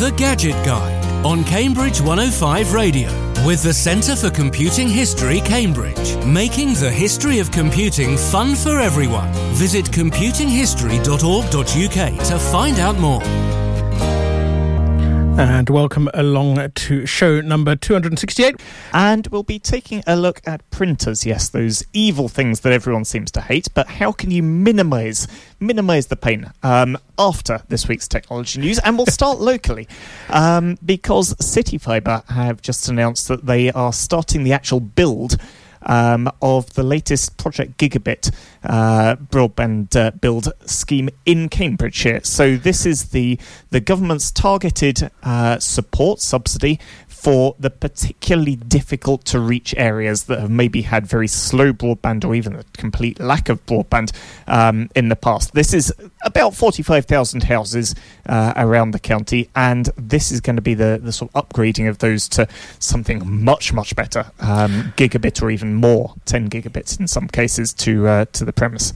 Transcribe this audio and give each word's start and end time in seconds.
The 0.00 0.10
Gadget 0.12 0.54
Guide 0.64 1.04
on 1.26 1.44
Cambridge 1.44 2.00
105 2.00 2.72
Radio 2.72 3.10
with 3.44 3.62
the 3.62 3.74
Centre 3.74 4.16
for 4.16 4.30
Computing 4.30 4.88
History, 4.88 5.42
Cambridge, 5.42 6.16
making 6.24 6.72
the 6.72 6.90
history 6.90 7.38
of 7.38 7.50
computing 7.50 8.16
fun 8.16 8.54
for 8.54 8.80
everyone. 8.80 9.30
Visit 9.52 9.84
computinghistory.org.uk 9.84 12.26
to 12.28 12.38
find 12.38 12.78
out 12.78 12.98
more. 12.98 13.20
And 15.40 15.70
welcome 15.70 16.10
along 16.12 16.70
to 16.70 17.06
show 17.06 17.40
number 17.40 17.74
268. 17.74 18.60
And 18.92 19.26
we'll 19.28 19.42
be 19.42 19.58
taking 19.58 20.02
a 20.06 20.14
look 20.14 20.42
at 20.44 20.68
printers. 20.68 21.24
Yes, 21.24 21.48
those 21.48 21.82
evil 21.94 22.28
things 22.28 22.60
that 22.60 22.74
everyone 22.74 23.06
seems 23.06 23.30
to 23.30 23.40
hate. 23.40 23.68
But 23.72 23.88
how 23.88 24.12
can 24.12 24.30
you 24.30 24.42
minimize 24.42 25.26
minimize 25.58 26.08
the 26.08 26.16
pain 26.16 26.52
um, 26.62 26.98
after 27.18 27.62
this 27.68 27.88
week's 27.88 28.06
technology 28.06 28.60
news? 28.60 28.80
And 28.80 28.98
we'll 28.98 29.06
start 29.06 29.40
locally 29.40 29.88
um, 30.28 30.76
because 30.84 31.32
CityFibre 31.36 32.26
have 32.28 32.60
just 32.60 32.90
announced 32.90 33.28
that 33.28 33.46
they 33.46 33.72
are 33.72 33.94
starting 33.94 34.44
the 34.44 34.52
actual 34.52 34.80
build 34.80 35.38
um, 35.82 36.30
of 36.42 36.72
the 36.74 36.82
latest 36.82 37.36
Project 37.36 37.78
Gigabit 37.78 38.34
uh, 38.64 39.16
broadband 39.16 39.96
uh, 39.96 40.10
build 40.12 40.52
scheme 40.66 41.10
in 41.26 41.48
Cambridgeshire. 41.48 42.20
So 42.24 42.56
this 42.56 42.86
is 42.86 43.10
the 43.10 43.38
the 43.70 43.80
government's 43.80 44.30
targeted 44.30 45.10
uh, 45.22 45.58
support 45.58 46.20
subsidy 46.20 46.78
for 47.20 47.54
the 47.58 47.68
particularly 47.68 48.56
difficult 48.56 49.26
to 49.26 49.38
reach 49.38 49.74
areas 49.76 50.24
that 50.24 50.40
have 50.40 50.50
maybe 50.50 50.80
had 50.80 51.06
very 51.06 51.28
slow 51.28 51.70
broadband 51.70 52.24
or 52.24 52.34
even 52.34 52.54
a 52.54 52.64
complete 52.72 53.20
lack 53.20 53.50
of 53.50 53.64
broadband 53.66 54.10
um, 54.46 54.88
in 54.96 55.10
the 55.10 55.16
past. 55.16 55.52
This 55.52 55.74
is 55.74 55.92
about 56.24 56.54
45,000 56.54 57.42
houses 57.42 57.94
uh, 58.26 58.54
around 58.56 58.92
the 58.92 58.98
county, 58.98 59.50
and 59.54 59.90
this 59.98 60.32
is 60.32 60.40
going 60.40 60.56
to 60.56 60.62
be 60.62 60.72
the, 60.72 60.98
the 61.02 61.12
sort 61.12 61.30
of 61.34 61.46
upgrading 61.46 61.90
of 61.90 61.98
those 61.98 62.26
to 62.30 62.48
something 62.78 63.44
much, 63.44 63.74
much 63.74 63.94
better 63.94 64.32
um, 64.40 64.94
gigabit 64.96 65.42
or 65.42 65.50
even 65.50 65.74
more, 65.74 66.14
10 66.24 66.48
gigabits 66.48 66.98
in 66.98 67.06
some 67.06 67.28
cases 67.28 67.74
to, 67.74 68.08
uh, 68.08 68.24
to 68.32 68.46
the 68.46 68.52
premise. 68.52 68.94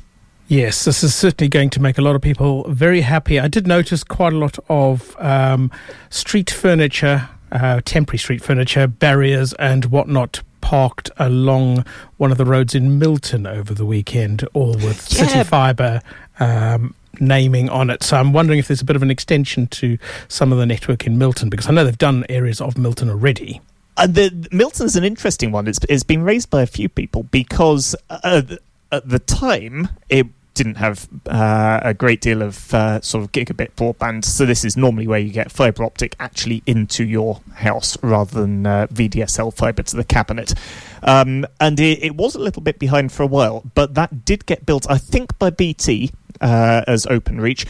Yes, 0.48 0.86
this 0.86 1.04
is 1.04 1.14
certainly 1.14 1.50
going 1.50 1.68
to 1.70 1.80
make 1.80 1.98
a 1.98 2.02
lot 2.02 2.16
of 2.16 2.22
people 2.22 2.64
very 2.70 3.02
happy. 3.02 3.38
I 3.38 3.48
did 3.48 3.66
notice 3.66 4.02
quite 4.02 4.32
a 4.32 4.38
lot 4.38 4.58
of 4.70 5.14
um, 5.18 5.70
street 6.08 6.50
furniture 6.50 7.28
uh, 7.54 7.80
temporary 7.84 8.18
street 8.18 8.42
furniture, 8.42 8.86
barriers, 8.86 9.52
and 9.54 9.86
whatnot 9.86 10.42
parked 10.60 11.10
along 11.18 11.84
one 12.16 12.32
of 12.32 12.38
the 12.38 12.44
roads 12.44 12.74
in 12.74 12.98
Milton 12.98 13.46
over 13.46 13.74
the 13.74 13.86
weekend, 13.86 14.46
all 14.54 14.72
with 14.72 15.12
yeah. 15.12 15.42
fibre 15.42 16.00
um, 16.40 16.94
naming 17.20 17.68
on 17.68 17.90
it. 17.90 18.02
So 18.02 18.16
I'm 18.16 18.32
wondering 18.32 18.58
if 18.58 18.68
there's 18.68 18.80
a 18.80 18.84
bit 18.84 18.96
of 18.96 19.02
an 19.02 19.10
extension 19.10 19.66
to 19.68 19.98
some 20.28 20.52
of 20.52 20.58
the 20.58 20.66
network 20.66 21.06
in 21.06 21.16
Milton, 21.18 21.48
because 21.48 21.68
I 21.68 21.72
know 21.72 21.84
they've 21.84 21.96
done 21.96 22.24
areas 22.28 22.60
of 22.60 22.76
Milton 22.76 23.08
already. 23.08 23.60
Uh, 23.96 24.06
the 24.06 24.48
Milton's 24.50 24.96
an 24.96 25.04
interesting 25.04 25.52
one. 25.52 25.68
It's, 25.68 25.78
it's 25.88 26.02
been 26.02 26.22
raised 26.22 26.50
by 26.50 26.62
a 26.62 26.66
few 26.66 26.88
people 26.88 27.24
because 27.24 27.94
uh, 28.10 28.42
at 28.90 29.08
the 29.08 29.18
time 29.20 29.88
it 30.08 30.26
didn't 30.54 30.76
have 30.76 31.08
uh, 31.26 31.80
a 31.82 31.94
great 31.94 32.20
deal 32.20 32.42
of 32.42 32.72
uh, 32.72 33.00
sort 33.00 33.24
of 33.24 33.32
gigabit 33.32 33.72
broadband. 33.72 34.24
So 34.24 34.46
this 34.46 34.64
is 34.64 34.76
normally 34.76 35.06
where 35.06 35.18
you 35.18 35.32
get 35.32 35.50
fibre 35.50 35.84
optic 35.84 36.16
actually 36.18 36.62
into 36.66 37.04
your 37.04 37.40
house 37.54 37.96
rather 38.02 38.40
than 38.40 38.66
uh, 38.66 38.86
VDSL 38.88 39.52
fibre 39.52 39.82
to 39.82 39.96
the 39.96 40.04
cabinet. 40.04 40.54
Um, 41.02 41.46
and 41.60 41.78
it, 41.78 42.02
it, 42.02 42.16
was 42.16 42.34
a 42.34 42.38
little 42.38 42.62
bit 42.62 42.78
behind 42.78 43.12
for 43.12 43.22
a 43.22 43.26
while, 43.26 43.62
but 43.74 43.94
that 43.94 44.24
did 44.24 44.46
get 44.46 44.64
built, 44.64 44.86
I 44.88 44.96
think, 44.96 45.38
by 45.38 45.50
BT 45.50 46.12
uh, 46.40 46.82
as 46.86 47.04
OpenReach. 47.06 47.66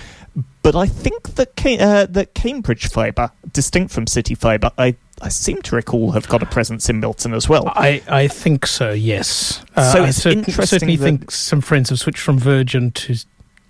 But 0.63 0.77
I 0.77 0.87
think 0.87 1.35
that 1.35 1.51
uh, 1.81 2.07
that 2.07 2.35
Cambridge 2.35 2.89
Fibre, 2.89 3.31
distinct 3.53 3.93
from 3.93 4.07
CityFibre, 4.07 4.71
I 4.79 4.97
I 5.23 5.29
seem 5.29 5.63
to 5.63 5.77
recall 5.77 6.13
have 6.13 6.29
got 6.29 6.43
a 6.43 6.47
presence 6.47 6.89
in 6.91 7.01
Milton 7.01 7.35
as 7.35 7.49
well. 7.49 7.69
I, 7.69 8.03
I 8.09 8.29
think 8.29 8.67
so, 8.67 8.93
yes. 8.93 9.65
Uh, 9.77 9.93
so 9.93 10.05
it's 10.05 10.27
I 10.27 10.31
interesting 10.31 10.67
certainly 10.67 10.97
think 10.97 11.31
some 11.31 11.61
friends 11.61 11.91
have 11.91 11.99
switched 11.99 12.21
from 12.21 12.39
Virgin 12.39 12.91
to 12.93 13.17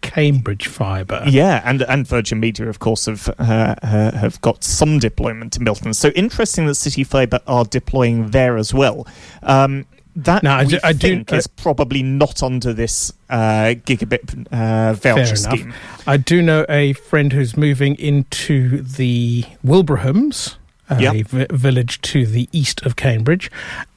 Cambridge 0.01 0.67
Fibre. 0.67 1.25
Yeah, 1.27 1.63
and 1.65 1.83
and 1.83 2.07
Virgin 2.07 2.41
Media, 2.41 2.69
of 2.69 2.79
course, 2.79 3.07
have 3.07 3.29
uh, 3.39 3.75
uh, 3.83 4.13
have 4.13 4.41
got 4.43 4.63
some 4.63 4.99
deployment 4.99 5.57
in 5.57 5.65
Milton. 5.65 5.95
So 5.95 6.11
interesting 6.11 6.67
that 6.67 6.75
City 6.75 7.05
Fibre 7.05 7.41
are 7.47 7.65
deploying 7.65 8.31
there 8.31 8.57
as 8.57 8.75
well. 8.75 9.07
Um, 9.43 9.87
that 10.17 10.43
now, 10.43 10.59
I 10.59 10.65
do, 10.65 10.79
I 10.85 10.93
think 10.93 11.29
do, 11.29 11.35
uh, 11.35 11.39
is 11.39 11.47
probably 11.47 12.03
not 12.03 12.43
under 12.43 12.73
this 12.73 13.13
uh, 13.31 13.75
gigabit 13.85 14.47
uh, 14.53 14.93
voucher 14.95 15.37
scheme. 15.37 15.75
I 16.07 16.19
do 16.19 16.41
know 16.41 16.65
a 16.69 16.93
friend 16.93 17.33
who's 17.33 17.57
moving 17.57 17.97
into 17.97 18.83
the 18.83 19.45
Wilbrahams 19.65 20.57
a 20.99 21.01
yep. 21.01 21.27
v- 21.27 21.47
village 21.51 22.01
to 22.03 22.27
the 22.27 22.49
east 22.53 22.85
of 22.85 22.97
Cambridge, 22.97 23.51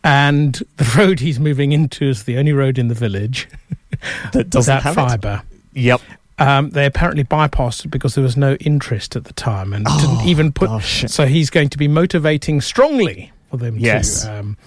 and 0.03 0.61
the 0.77 0.93
road 0.97 1.19
he's 1.19 1.39
moving 1.39 1.71
into 1.71 2.05
is 2.05 2.23
the 2.23 2.37
only 2.37 2.53
road 2.53 2.77
in 2.77 2.87
the 2.87 2.95
village 2.95 3.47
that 4.33 4.49
doesn't 4.49 4.81
have 4.81 4.95
fibre. 4.95 5.43
Yep. 5.73 6.01
Um, 6.39 6.69
they 6.69 6.85
apparently 6.85 7.23
bypassed 7.23 7.85
it 7.85 7.89
because 7.89 8.13
there 8.13 8.23
was 8.23 8.37
no 8.37 8.53
interest 8.55 9.15
at 9.15 9.25
the 9.25 9.33
time 9.33 9.73
and 9.73 9.87
oh, 9.89 9.99
didn't 9.99 10.29
even 10.29 10.51
put. 10.51 10.67
Gosh. 10.67 11.05
So 11.07 11.25
he's 11.25 11.49
going 11.49 11.69
to 11.69 11.77
be 11.79 11.87
motivating 11.87 12.61
strongly 12.61 13.31
for 13.49 13.57
them 13.57 13.77
yes. 13.77 14.23
to 14.23 14.39
um, 14.39 14.57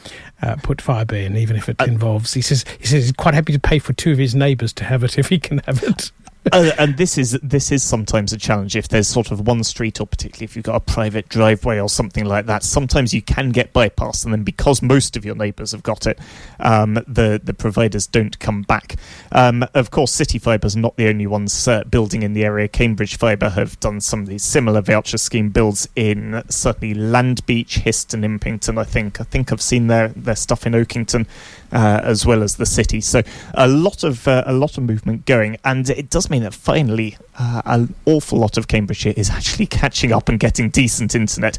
uh, 0.43 0.57
put 0.63 0.81
fibre 0.81 1.17
in, 1.17 1.37
even 1.37 1.57
if 1.57 1.69
it 1.69 1.77
uh, 1.81 1.85
involves. 1.85 2.35
He 2.35 2.43
says 2.43 2.65
he 2.81 2.87
says 2.87 3.05
he's 3.05 3.13
quite 3.13 3.35
happy 3.35 3.53
to 3.53 3.61
pay 3.61 3.79
for 3.79 3.93
two 3.93 4.13
of 4.13 4.19
his 4.19 4.35
neighbours 4.35 4.73
to 4.75 4.85
have 4.85 5.05
it 5.05 5.19
if 5.19 5.29
he 5.29 5.39
can 5.39 5.59
have 5.59 5.83
it 5.83 6.11
uh, 6.53 6.71
and 6.79 6.97
this 6.97 7.19
is 7.19 7.33
this 7.43 7.71
is 7.71 7.83
sometimes 7.83 8.33
a 8.33 8.39
challenge 8.39 8.75
if 8.75 8.89
there's 8.89 9.09
sort 9.09 9.31
of 9.31 9.47
one 9.47 9.63
street, 9.63 10.01
or 10.01 10.07
particularly 10.07 10.45
if 10.45 10.57
you've 10.57 10.65
got 10.65 10.77
a 10.77 10.81
private 10.81 11.29
driveway 11.29 11.79
or 11.79 11.89
something 11.89 12.25
like 12.25 12.47
that. 12.47 12.63
Sometimes 12.63 13.13
you 13.13 13.21
can 13.21 13.51
get 13.51 13.75
bypassed, 13.75 14.25
and 14.25 14.33
then 14.33 14.43
because 14.43 14.81
most 14.81 15.17
of 15.17 15.25
your 15.25 15.35
neighbours 15.35 15.73
have 15.73 15.83
got 15.83 16.07
it, 16.07 16.19
um, 16.59 16.95
the 17.07 17.41
the 17.43 17.53
providers 17.53 18.07
don't 18.07 18.39
come 18.39 18.63
back. 18.63 18.97
Um, 19.33 19.67
of 19.75 19.91
course, 19.91 20.17
CityFibre 20.17 20.65
is 20.65 20.77
not 20.77 20.97
the 20.97 21.09
only 21.09 21.27
ones 21.27 21.69
uh, 21.69 21.85
building 21.85 22.23
in 22.23 22.33
the 22.33 22.45
area. 22.45 22.69
Cambridge 22.69 23.19
Fibre 23.19 23.51
have 23.51 23.79
done 23.81 24.01
some 24.01 24.21
of 24.21 24.27
these 24.27 24.43
similar 24.43 24.81
voucher 24.81 25.19
scheme 25.19 25.51
builds 25.51 25.89
in 25.95 26.43
certainly 26.49 26.95
Landbeach 26.95 27.81
Histon, 27.81 28.25
Impington. 28.25 28.79
I 28.79 28.85
think 28.85 29.21
I 29.21 29.25
think 29.25 29.53
I've 29.53 29.63
seen 29.63 29.89
their 29.89 30.09
their 30.09 30.37
stuff 30.37 30.67
in 30.67 30.75
Oakington 30.75 31.27
uh, 31.73 32.01
as 32.03 32.27
well 32.27 32.43
as 32.43 32.57
the 32.57 32.67
city. 32.67 33.01
So 33.01 33.23
a 33.55 33.69
lot 33.69 34.05
of 34.05 34.27
uh, 34.27 34.45
a 34.47 34.53
lot 34.53 34.79
of 34.79 34.85
movement 34.85 35.27
going, 35.27 35.57
and 35.65 35.89
it 35.91 36.11
does 36.11 36.31
mean 36.31 36.43
that 36.43 36.55
finally 36.55 37.17
uh, 37.39 37.63
an 37.65 37.95
awful 38.07 38.39
lot 38.39 38.57
of 38.57 38.69
Cambridgeshire 38.69 39.15
is 39.17 39.31
actually 39.31 39.67
catching 39.81 40.13
up 40.13 40.29
and 40.29 40.39
getting 40.39 40.71
decent 40.71 41.15
internet. 41.15 41.59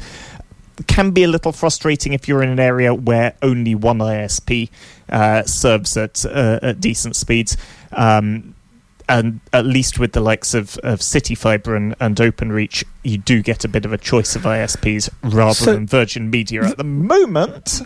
Can 0.86 1.10
be 1.10 1.22
a 1.22 1.28
little 1.28 1.52
frustrating 1.52 2.12
if 2.12 2.26
you're 2.26 2.42
in 2.42 2.48
an 2.48 2.58
area 2.58 2.94
where 2.94 3.34
only 3.42 3.74
one 3.74 3.98
ISP 3.98 4.70
uh, 5.10 5.42
serves 5.44 5.96
at, 5.96 6.24
uh, 6.24 6.58
at 6.62 6.80
decent 6.80 7.14
speeds. 7.14 7.56
Um, 7.92 8.54
and 9.08 9.40
at 9.52 9.66
least 9.66 9.98
with 9.98 10.12
the 10.12 10.20
likes 10.20 10.54
of, 10.54 10.76
of 10.78 11.00
CityFibre 11.00 11.76
and, 11.76 11.94
and 12.00 12.16
OpenReach, 12.16 12.84
you 13.02 13.18
do 13.18 13.42
get 13.42 13.64
a 13.64 13.68
bit 13.68 13.84
of 13.84 13.92
a 13.92 13.98
choice 13.98 14.36
of 14.36 14.42
ISPs 14.42 15.08
rather 15.22 15.54
so, 15.54 15.72
than 15.72 15.86
Virgin 15.86 16.30
Media 16.30 16.64
at 16.64 16.76
the 16.76 16.84
moment. 16.84 17.80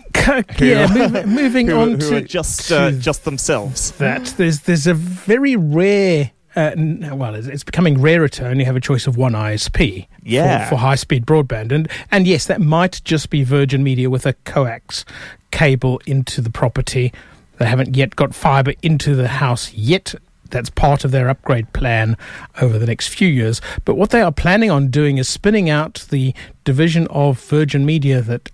yeah, 0.59 0.87
move, 0.87 1.25
moving 1.27 1.67
who, 1.67 1.77
on 1.77 1.91
who 1.91 2.09
to 2.09 2.21
just 2.21 2.71
uh, 2.71 2.91
just 2.91 3.25
themselves. 3.25 3.91
That 3.93 4.25
there's 4.37 4.61
there's 4.61 4.87
a 4.87 4.93
very 4.93 5.55
rare. 5.55 6.31
Uh, 6.55 6.71
well, 7.13 7.35
it's 7.35 7.63
becoming 7.63 8.01
rarer 8.01 8.27
to 8.27 8.47
only 8.47 8.63
have 8.63 8.75
a 8.75 8.79
choice 8.79 9.05
of 9.05 9.15
one 9.15 9.33
ISP 9.33 10.07
yeah. 10.23 10.63
for, 10.63 10.71
for 10.71 10.75
high 10.77 10.95
speed 10.95 11.25
broadband, 11.25 11.71
and 11.71 11.87
and 12.11 12.25
yes, 12.25 12.45
that 12.45 12.61
might 12.61 13.01
just 13.03 13.29
be 13.29 13.43
Virgin 13.43 13.83
Media 13.83 14.09
with 14.09 14.25
a 14.25 14.33
coax 14.33 15.05
cable 15.51 16.01
into 16.05 16.41
the 16.41 16.49
property. 16.49 17.13
They 17.57 17.65
haven't 17.65 17.95
yet 17.95 18.15
got 18.15 18.35
fibre 18.35 18.73
into 18.81 19.15
the 19.15 19.27
house 19.27 19.73
yet, 19.73 20.13
that's 20.51 20.69
part 20.69 21.05
of 21.05 21.11
their 21.11 21.29
upgrade 21.29 21.71
plan 21.73 22.17
over 22.61 22.77
the 22.77 22.85
next 22.85 23.07
few 23.07 23.27
years. 23.27 23.61
But 23.85 23.95
what 23.95 24.09
they 24.11 24.21
are 24.21 24.31
planning 24.31 24.71
on 24.71 24.87
doing 24.89 25.17
is 25.17 25.27
spinning 25.27 25.69
out 25.69 26.05
the 26.09 26.33
division 26.63 27.07
of 27.07 27.39
Virgin 27.41 27.85
Media 27.85 28.21
that 28.21 28.49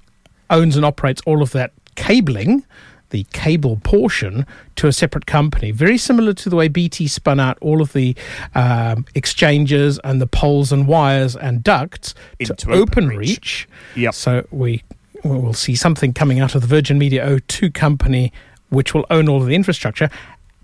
owns 0.50 0.75
and 0.75 0.86
operates 0.86 1.22
all 1.25 1.42
of 1.42 1.51
that 1.51 1.72
cabling, 1.95 2.66
the 3.10 3.25
cable 3.34 3.80
portion, 3.84 4.45
to 4.75 4.88
a 4.88 4.94
separate 4.94 5.25
company. 5.25 5.72
Very 5.72 5.98
similar 5.98 6.34
to 6.34 6.50
the 6.50 6.56
way 6.56 6.68
BT 6.68 7.07
spun 7.07 7.40
out 7.40 7.57
all 7.62 7.81
of 7.81 7.94
the 7.94 8.16
um, 8.56 9.06
exchanges 9.16 10.00
and 10.04 10.22
the 10.22 10.28
poles 10.28 10.72
and 10.72 10.88
wires 10.88 11.36
and 11.36 11.63
ducts 11.63 12.16
Into 12.39 12.56
to 12.56 12.68
OpenReach. 12.68 13.66
Yep. 13.96 14.13
So 14.13 14.48
we 14.51 14.84
will 15.24 15.54
see 15.54 15.75
something 15.75 16.13
coming 16.13 16.39
out 16.39 16.56
of 16.56 16.62
the 16.62 16.68
Virgin 16.68 16.98
Media 16.98 17.25
O2 17.25 17.74
company 17.74 18.31
which 18.74 18.94
will 18.94 19.06
own 19.12 19.30
all 19.30 19.39
of 19.39 19.48
the 19.48 19.56
infrastructure 19.56 20.10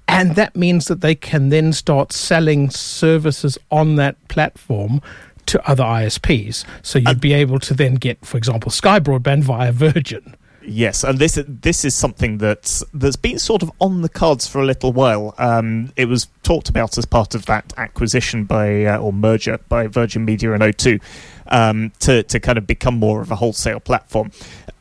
and 0.09 0.35
that 0.35 0.55
means 0.55 0.85
that 0.85 1.01
they 1.01 1.15
can 1.15 1.49
then 1.49 1.71
start 1.71 2.11
selling 2.11 2.69
services 2.69 3.57
on 3.69 3.95
that 3.95 4.27
platform 4.27 5.01
to 5.45 5.69
other 5.69 5.83
ISPs. 5.83 6.65
So 6.81 6.99
you'd 6.99 7.21
be 7.21 7.33
able 7.33 7.59
to 7.59 7.73
then 7.73 7.95
get, 7.95 8.25
for 8.25 8.37
example, 8.37 8.71
Sky 8.71 8.99
Broadband 8.99 9.43
via 9.43 9.71
Virgin. 9.71 10.35
Yes, 10.61 11.03
and 11.03 11.17
this 11.17 11.41
this 11.47 11.83
is 11.85 11.95
something 11.95 12.37
that's 12.37 12.83
that's 12.93 13.15
been 13.15 13.39
sort 13.39 13.63
of 13.63 13.71
on 13.79 14.01
the 14.01 14.09
cards 14.09 14.45
for 14.47 14.61
a 14.61 14.65
little 14.65 14.91
while. 14.91 15.33
Um, 15.37 15.91
it 15.95 16.05
was 16.05 16.27
talked 16.43 16.69
about 16.69 16.97
as 16.97 17.05
part 17.05 17.33
of 17.33 17.45
that 17.47 17.73
acquisition 17.77 18.43
by 18.43 18.85
uh, 18.85 18.97
or 18.99 19.11
merger 19.11 19.57
by 19.69 19.87
Virgin 19.87 20.25
Media 20.25 20.51
and 20.53 20.61
O2 20.61 21.01
um, 21.47 21.91
to 22.01 22.21
to 22.23 22.39
kind 22.39 22.57
of 22.57 22.67
become 22.67 22.99
more 22.99 23.21
of 23.21 23.31
a 23.31 23.35
wholesale 23.35 23.79
platform, 23.79 24.31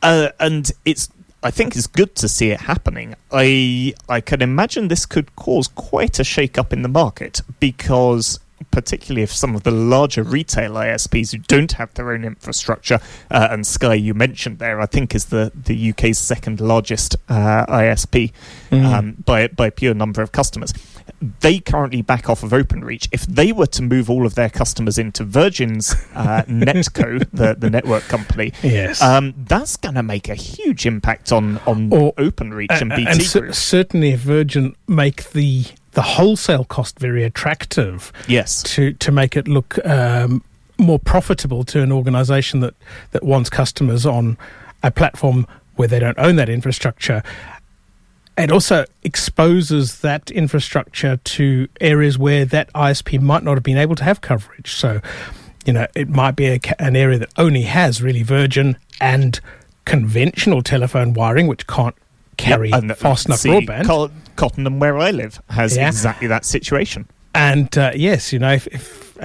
uh, 0.03 0.29
and 0.41 0.73
it's 0.85 1.09
I 1.43 1.51
think 1.51 1.77
it's 1.77 1.87
good 1.87 2.17
to 2.17 2.29
see 2.29 2.51
it 2.51 2.63
happening. 2.63 3.15
I 3.31 3.95
I 4.09 4.21
can 4.21 4.43
imagine 4.43 4.89
this 4.89 5.07
could 5.07 5.35
cause 5.37 5.69
quite 5.69 6.19
a 6.19 6.25
shake 6.25 6.59
up 6.59 6.73
in 6.73 6.83
the 6.83 6.89
market 6.89 7.43
because 7.61 8.41
particularly 8.71 9.23
if 9.23 9.33
some 9.33 9.55
of 9.55 9.63
the 9.63 9.71
larger 9.71 10.23
retail 10.23 10.73
ISPs 10.73 11.33
who 11.33 11.39
don't 11.39 11.73
have 11.73 11.95
their 11.95 12.13
own 12.13 12.25
infrastructure, 12.25 13.01
uh, 13.31 13.49
and 13.51 13.67
Sky 13.67 13.95
you 13.95 14.15
mentioned 14.15 14.59
there, 14.59 14.81
I 14.81 14.87
think 14.87 15.15
is 15.15 15.27
the, 15.27 15.53
the 15.55 15.91
UK's 15.91 16.19
second 16.19 16.61
largest 16.61 17.17
uh, 17.29 17.67
ISP 17.67 18.33
mm. 18.71 18.85
um, 18.85 19.17
by 19.25 19.49
by 19.49 19.71
pure 19.71 19.95
number 19.95 20.23
of 20.23 20.33
customers. 20.33 20.73
They 21.41 21.59
currently 21.59 22.03
back 22.03 22.29
off 22.29 22.43
of 22.43 22.51
OpenReach. 22.51 23.09
If 23.13 23.27
they 23.27 23.53
were 23.53 23.67
to 23.67 23.83
move 23.83 24.11
all 24.11 24.27
of 24.27 24.35
their 24.35 24.51
customers 24.51 24.99
into 24.99 25.25
Virgin's 25.25 25.95
uh, 26.15 26.45
Netco, 26.49 27.27
the, 27.33 27.55
the 27.59 27.71
network 27.71 28.05
company, 28.05 28.53
yes, 28.63 29.03
um, 29.03 29.35
that's 29.37 29.77
going 29.77 29.95
to 29.95 30.03
make 30.03 30.29
a 30.29 30.35
huge 30.35 30.87
impact 30.87 31.33
on 31.33 31.59
on 31.67 31.93
or, 31.93 32.13
OpenReach 32.15 32.81
and 32.81 32.91
BT. 32.91 33.07
And 33.07 33.23
c- 33.23 33.53
certainly, 33.53 34.11
if 34.11 34.21
Virgin 34.21 34.77
make 34.87 35.31
the 35.31 35.65
the 35.93 36.03
wholesale 36.03 36.65
cost 36.65 36.99
very 36.99 37.25
attractive. 37.25 38.13
Yes. 38.29 38.63
To 38.75 38.93
to 38.93 39.11
make 39.11 39.37
it 39.37 39.49
look 39.49 39.85
um, 39.85 40.45
more 40.79 40.99
profitable 40.99 41.65
to 41.65 41.83
an 41.83 41.91
organisation 41.91 42.61
that 42.61 42.75
that 43.11 43.25
wants 43.25 43.51
customers 43.51 44.07
on 44.07 44.39
a 44.83 44.91
platform 44.91 45.47
where 45.75 45.89
they 45.89 45.99
don't 45.99 46.19
own 46.19 46.37
that 46.37 46.49
infrastructure. 46.49 47.23
It 48.39 48.53
also 48.53 48.85
exposes 49.03 50.01
that 50.01 50.31
infrastructure 50.31 51.17
to 51.17 51.69
areas 51.81 52.17
where 52.17 52.45
that 52.45 52.73
ISP 52.73 53.21
might 53.21 53.43
not 53.43 53.55
have 53.55 53.65
been 53.65 53.77
able 53.77 53.97
to 53.97 54.05
have 54.05 54.21
coverage. 54.21 54.73
So, 54.73 55.01
you 55.67 55.73
know, 55.73 55.87
it 55.95 56.09
might 56.09 56.37
be 56.37 56.47
a, 56.47 56.61
an 56.79 56.95
area 56.95 57.19
that 57.19 57.31
only 57.37 57.63
has 57.63 58.01
really 58.01 58.23
Virgin 58.23 58.77
and 59.01 59.41
conventional 59.85 60.63
telephone 60.63 61.15
wiring, 61.15 61.47
which 61.47 61.67
can't 61.67 61.97
carry 62.37 62.71
yep, 62.71 62.97
fast 62.97 63.27
enough 63.27 63.41
see, 63.41 63.51
broadband. 63.51 64.13
Cottenham, 64.37 64.79
where 64.79 64.97
I 64.97 65.11
live, 65.11 65.43
has 65.51 65.77
yeah. 65.77 65.89
exactly 65.89 66.29
that 66.29 66.45
situation. 66.45 67.09
And 67.35 67.77
uh, 67.77 67.93
yes, 67.95 68.33
you 68.33 68.39
know, 68.39 68.53
if, 68.53 68.67
if 68.69 69.19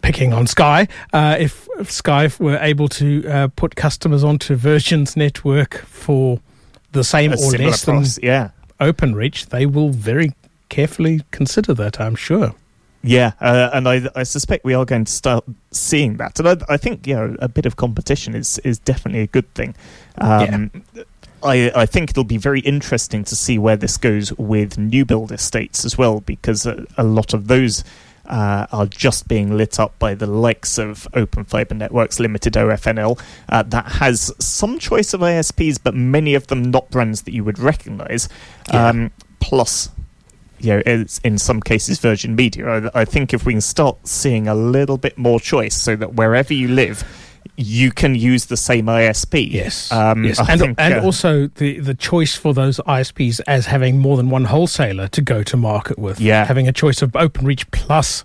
picking 0.00 0.32
on 0.32 0.46
Sky, 0.46 0.88
uh, 1.12 1.36
if, 1.38 1.68
if, 1.78 1.90
Sky 1.90 2.30
were 2.38 2.58
able 2.60 2.88
to 2.88 3.26
uh, 3.28 3.48
put 3.48 3.76
customers 3.76 4.24
onto 4.24 4.54
Virgin's 4.54 5.16
network 5.16 5.74
for 5.86 6.40
the 6.92 7.04
same 7.04 7.32
or 7.32 7.50
less 7.52 7.84
than 7.84 8.04
yeah. 8.22 8.50
OpenReach, 8.80 9.48
they 9.48 9.66
will 9.66 9.90
very 9.90 10.32
carefully 10.68 11.22
consider 11.30 11.74
that. 11.74 12.00
I'm 12.00 12.14
sure. 12.14 12.54
Yeah, 13.04 13.32
uh, 13.40 13.70
and 13.72 13.88
I, 13.88 14.08
I 14.14 14.22
suspect 14.22 14.64
we 14.64 14.74
are 14.74 14.84
going 14.84 15.04
to 15.04 15.12
start 15.12 15.44
seeing 15.72 16.18
that, 16.18 16.38
and 16.38 16.48
I, 16.48 16.56
I 16.68 16.76
think 16.76 17.06
you 17.06 17.14
know 17.14 17.36
a 17.40 17.48
bit 17.48 17.66
of 17.66 17.74
competition 17.74 18.34
is 18.34 18.58
is 18.60 18.78
definitely 18.78 19.22
a 19.22 19.26
good 19.26 19.52
thing. 19.54 19.74
Um, 20.18 20.70
yeah. 20.94 21.02
I, 21.42 21.72
I, 21.74 21.86
think 21.86 22.10
it'll 22.10 22.22
be 22.22 22.36
very 22.36 22.60
interesting 22.60 23.24
to 23.24 23.34
see 23.34 23.58
where 23.58 23.74
this 23.74 23.96
goes 23.96 24.32
with 24.34 24.78
new 24.78 25.04
build 25.04 25.32
estates 25.32 25.84
as 25.84 25.98
well, 25.98 26.20
because 26.20 26.64
a, 26.64 26.86
a 26.96 27.02
lot 27.02 27.34
of 27.34 27.48
those 27.48 27.82
uh, 28.32 28.66
are 28.72 28.86
just 28.86 29.28
being 29.28 29.56
lit 29.58 29.78
up 29.78 29.96
by 29.98 30.14
the 30.14 30.26
likes 30.26 30.78
of 30.78 31.06
Open 31.12 31.44
Fiber 31.44 31.74
Networks 31.74 32.18
Limited 32.18 32.54
OFNL. 32.54 33.20
Uh, 33.50 33.62
that 33.64 33.84
has 33.92 34.32
some 34.42 34.78
choice 34.78 35.12
of 35.12 35.20
ISPs, 35.20 35.78
but 35.80 35.94
many 35.94 36.34
of 36.34 36.46
them 36.46 36.70
not 36.70 36.90
brands 36.90 37.22
that 37.22 37.34
you 37.34 37.44
would 37.44 37.58
recognise. 37.58 38.30
Yeah. 38.72 38.88
Um, 38.88 39.10
plus, 39.38 39.90
you 40.58 40.80
know, 40.82 41.04
in 41.22 41.36
some 41.36 41.60
cases, 41.60 41.98
Virgin 41.98 42.34
Media. 42.34 42.88
I, 42.94 43.02
I 43.02 43.04
think 43.04 43.34
if 43.34 43.44
we 43.44 43.52
can 43.52 43.60
start 43.60 44.08
seeing 44.08 44.48
a 44.48 44.54
little 44.54 44.96
bit 44.96 45.18
more 45.18 45.38
choice, 45.38 45.74
so 45.74 45.94
that 45.96 46.14
wherever 46.14 46.54
you 46.54 46.68
live 46.68 47.04
you 47.62 47.90
can 47.90 48.14
use 48.14 48.46
the 48.46 48.56
same 48.56 48.86
ISP. 48.86 49.50
Yes, 49.50 49.90
um, 49.92 50.24
yes. 50.24 50.38
and, 50.38 50.60
think, 50.60 50.80
and 50.80 50.94
uh, 50.94 51.02
also 51.02 51.46
the 51.46 51.78
the 51.80 51.94
choice 51.94 52.34
for 52.34 52.52
those 52.52 52.78
ISPs 52.78 53.40
as 53.46 53.66
having 53.66 53.98
more 53.98 54.16
than 54.16 54.30
one 54.30 54.44
wholesaler 54.44 55.08
to 55.08 55.20
go 55.20 55.42
to 55.42 55.56
market 55.56 55.98
with. 55.98 56.20
Yeah, 56.20 56.44
having 56.44 56.68
a 56.68 56.72
choice 56.72 57.02
of 57.02 57.12
OpenReach 57.12 57.70
plus 57.70 58.24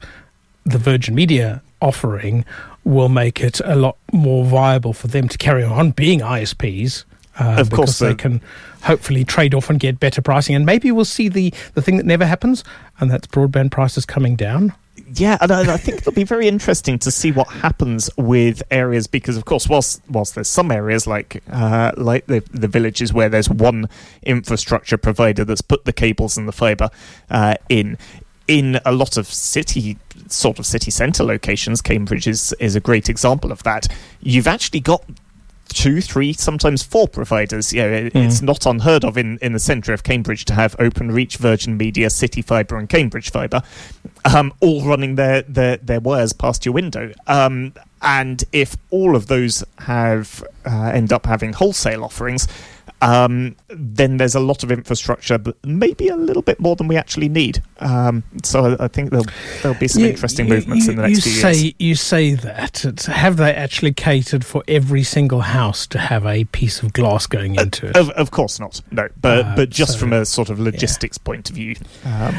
the 0.66 0.78
Virgin 0.78 1.16
Media 1.16 1.62
offering 1.82 2.46
will 2.84 3.10
make 3.10 3.42
it 3.42 3.60
a 3.66 3.76
lot 3.76 3.98
more 4.12 4.46
viable 4.46 4.94
for 4.94 5.08
them 5.08 5.28
to 5.28 5.38
carry 5.38 5.64
on 5.64 5.92
being 5.92 6.22
ISPs. 6.22 7.04
Uh, 7.40 7.58
of 7.60 7.70
course, 7.70 8.00
they 8.00 8.16
can 8.16 8.42
hopefully 8.82 9.24
trade 9.24 9.54
off 9.54 9.70
and 9.70 9.80
get 9.80 10.00
better 10.00 10.22
pricing, 10.22 10.56
and 10.56 10.66
maybe 10.66 10.92
we'll 10.92 11.06
see 11.06 11.30
the 11.30 11.54
the 11.76 11.82
thing 11.82 11.98
that 11.98 12.06
never 12.06 12.26
happens, 12.26 12.64
and 13.00 13.12
that's 13.12 13.28
broadband 13.28 13.72
prices 13.72 14.06
coming 14.06 14.36
down 14.36 14.74
yeah, 15.14 15.38
and 15.42 15.52
I, 15.52 15.74
I, 15.74 15.78
think 15.78 16.00
it'll 16.00 16.12
be 16.12 16.24
very 16.24 16.48
interesting 16.48 17.00
to 17.00 17.12
see 17.12 17.32
what 17.32 17.48
happens 17.48 18.10
with 18.18 18.62
areas 18.72 19.08
because, 19.08 19.38
of 19.38 19.46
course, 19.46 19.68
whilst 19.68 20.02
whilst 20.10 20.36
there's 20.36 20.48
some 20.48 20.72
areas 20.72 21.08
like 21.08 21.44
uh, 21.50 21.92
like 21.98 22.26
the 22.28 22.44
the 22.52 22.68
villages 22.68 23.14
where 23.14 23.30
there's 23.30 23.50
one 23.50 23.90
infrastructure 24.24 24.98
provider 24.98 25.46
that's 25.46 25.62
put 25.62 25.86
the 25.86 25.94
cables 25.94 26.38
and 26.38 26.48
the 26.48 26.54
fibre 26.54 26.90
uh, 27.30 27.56
in. 27.70 27.98
In 28.48 28.80
a 28.86 28.94
lot 28.94 29.18
of 29.18 29.28
city, 29.28 29.98
sort 30.28 30.58
of 30.58 30.66
city 30.66 30.90
centre 30.90 31.26
locations, 31.26 31.82
Cambridge 31.82 32.28
is 32.28 32.54
is 32.62 32.78
a 32.78 32.80
great 32.80 33.10
example 33.10 33.52
of 33.52 33.62
that. 33.64 33.88
You've 34.22 34.48
actually 34.48 34.80
got 34.80 35.04
two, 35.68 36.02
three, 36.02 36.34
sometimes 36.34 36.84
four 36.84 37.08
providers. 37.08 37.74
You 37.74 37.82
know, 37.82 37.92
it, 37.92 38.14
mm. 38.14 38.26
It's 38.26 38.42
not 38.42 38.66
unheard 38.66 39.04
of 39.04 39.18
in, 39.18 39.38
in 39.42 39.54
the 39.54 39.60
centre 39.60 39.94
of 39.94 40.04
Cambridge 40.04 40.46
to 40.46 40.54
have 40.54 40.76
OpenReach, 40.78 41.38
Virgin 41.38 41.78
Media, 41.78 42.10
City 42.10 42.42
Fibre, 42.42 42.78
and 42.78 42.90
Cambridge 42.90 43.32
Fibre, 43.32 43.62
um, 44.36 44.54
all 44.60 44.84
running 44.84 45.16
their, 45.16 45.42
their, 45.44 45.78
their 45.78 46.00
wires 46.00 46.34
past 46.34 46.66
your 46.66 46.74
window. 46.74 47.14
Um, 47.28 47.74
and 48.02 48.44
if 48.52 48.76
all 48.92 49.16
of 49.16 49.28
those 49.28 49.64
have 49.80 50.44
uh, 50.66 50.92
end 50.94 51.12
up 51.12 51.26
having 51.26 51.54
wholesale 51.54 52.04
offerings, 52.04 52.48
um, 53.02 53.56
then 53.70 54.18
there's 54.18 54.36
a 54.36 54.40
lot 54.40 54.64
of 54.64 54.72
infrastructure, 54.72 55.38
but 55.38 55.56
maybe 55.64 56.08
a 56.08 56.16
little 56.16 56.42
bit 56.42 56.60
more 56.60 56.76
than 56.76 56.88
we 56.88 56.96
actually 56.96 57.30
need. 57.30 57.62
Um, 57.80 58.24
so 58.44 58.76
I 58.80 58.88
think 58.88 59.12
there'll, 59.12 59.26
there'll 59.62 59.78
be 59.78 59.88
some 59.88 60.04
you, 60.04 60.10
interesting 60.10 60.48
you, 60.48 60.56
movements 60.56 60.86
you, 60.86 60.92
in 60.92 60.98
the 60.98 61.08
next 61.08 61.24
few 61.24 61.32
say, 61.32 61.54
years. 61.54 61.74
You 61.80 61.96
say 61.96 62.34
that. 62.34 62.86
It's, 62.86 63.06
have 63.06 63.38
they 63.38 63.54
actually 63.54 63.94
catered 63.94 64.46
for 64.46 64.64
every 64.68 65.04
single 65.04 65.42
house 65.42 65.86
to 65.88 66.00
have 66.00 66.26
a 66.26 66.46
piece 66.46 66.82
of 66.82 66.94
glass 66.94 67.28
going 67.28 67.58
uh, 67.58 67.64
into 67.64 67.88
it? 67.88 67.98
Of, 67.98 68.10
of, 68.12 68.32
course 68.32 68.60
not. 68.60 68.82
No, 68.92 69.10
but 69.20 69.46
uh, 69.46 69.56
but 69.56 69.70
just 69.70 69.94
so, 69.94 70.00
from 70.00 70.14
a 70.14 70.26
sort 70.26 70.50
of 70.50 70.60
logistics 70.60 71.20
yeah. 71.20 71.26
point 71.26 71.50
of 71.50 71.56
view. 71.56 71.76
Um, 72.04 72.36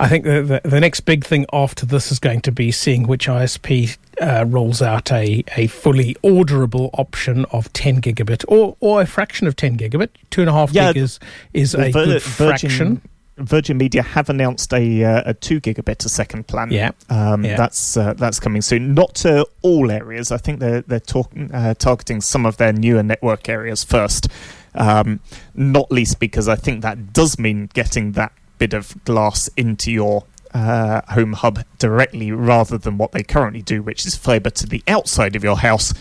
I 0.00 0.08
think 0.08 0.24
the, 0.24 0.60
the, 0.64 0.68
the 0.68 0.80
next 0.80 1.00
big 1.00 1.24
thing 1.24 1.44
after 1.52 1.84
this 1.84 2.10
is 2.10 2.18
going 2.18 2.40
to 2.42 2.52
be 2.52 2.72
seeing 2.72 3.06
which 3.06 3.26
ISP 3.26 3.98
uh, 4.20 4.46
rolls 4.46 4.80
out 4.80 5.12
a, 5.12 5.44
a 5.56 5.66
fully 5.66 6.14
orderable 6.24 6.88
option 6.94 7.44
of 7.52 7.70
10 7.74 8.00
gigabit 8.00 8.42
or, 8.48 8.76
or 8.80 9.02
a 9.02 9.06
fraction 9.06 9.46
of 9.46 9.56
10 9.56 9.76
gigabit. 9.76 10.08
Two 10.30 10.40
and 10.40 10.48
a 10.48 10.54
half 10.54 10.72
yeah, 10.72 10.94
gig 10.94 11.02
is, 11.02 11.20
is 11.52 11.74
a 11.74 11.90
Vir- 11.90 12.04
good 12.04 12.22
fraction. 12.22 12.70
Virgin, 12.70 13.00
Virgin 13.36 13.76
Media 13.76 14.02
have 14.02 14.30
announced 14.30 14.72
a, 14.72 15.04
uh, 15.04 15.22
a 15.26 15.34
two 15.34 15.60
gigabit 15.60 16.04
a 16.06 16.08
second 16.08 16.46
plan. 16.46 16.70
Yeah, 16.70 16.92
um, 17.10 17.44
yeah. 17.44 17.56
that's 17.56 17.96
uh, 17.96 18.14
that's 18.14 18.40
coming 18.40 18.62
soon. 18.62 18.94
Not 18.94 19.14
to 19.16 19.46
all 19.62 19.90
areas. 19.90 20.30
I 20.30 20.36
think 20.36 20.60
they're 20.60 20.82
they're 20.82 21.00
talk- 21.00 21.32
uh, 21.52 21.74
targeting 21.74 22.20
some 22.20 22.44
of 22.44 22.58
their 22.58 22.72
newer 22.72 23.02
network 23.02 23.48
areas 23.48 23.82
first. 23.82 24.28
Um, 24.74 25.20
not 25.54 25.90
least 25.90 26.20
because 26.20 26.48
I 26.48 26.56
think 26.56 26.82
that 26.82 27.12
does 27.12 27.38
mean 27.38 27.70
getting 27.72 28.12
that 28.12 28.32
bit 28.60 28.74
of 28.74 28.94
glass 29.04 29.48
into 29.56 29.90
your 29.90 30.24
uh, 30.52 31.00
home 31.12 31.32
hub 31.32 31.64
directly 31.78 32.30
rather 32.30 32.78
than 32.78 32.98
what 32.98 33.12
they 33.12 33.22
currently 33.22 33.62
do, 33.62 33.82
which 33.82 34.06
is 34.06 34.14
fiber 34.14 34.50
to 34.50 34.66
the 34.66 34.82
outside 34.86 35.34
of 35.34 35.42
your 35.42 35.58
house 35.58 35.92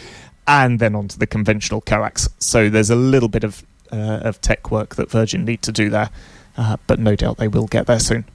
and 0.45 0.79
then 0.79 0.93
onto 0.93 1.17
the 1.17 1.25
conventional 1.25 1.81
coax. 1.81 2.29
So 2.37 2.69
there's 2.69 2.89
a 2.89 2.95
little 2.95 3.29
bit 3.29 3.43
of 3.43 3.63
uh, 3.91 4.21
of 4.21 4.39
tech 4.41 4.69
work 4.69 4.95
that 4.95 5.09
Virgin 5.09 5.45
need 5.45 5.63
to 5.63 5.71
do 5.71 5.89
there, 5.89 6.11
uh, 6.57 6.77
but 6.85 6.99
no 6.99 7.15
doubt 7.15 7.37
they 7.37 7.47
will 7.47 7.65
get 7.65 7.87
there 7.87 7.99
soon. 7.99 8.25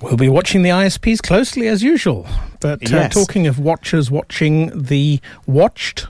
We'll 0.00 0.16
be 0.16 0.28
watching 0.28 0.62
the 0.62 0.70
ISPs 0.70 1.22
closely 1.22 1.68
as 1.68 1.82
usual. 1.82 2.26
But 2.60 2.82
uh, 2.92 2.96
yes. 2.96 3.14
talking 3.14 3.46
of 3.46 3.58
watchers 3.58 4.10
watching 4.10 4.70
the 4.74 5.20
watched, 5.46 6.06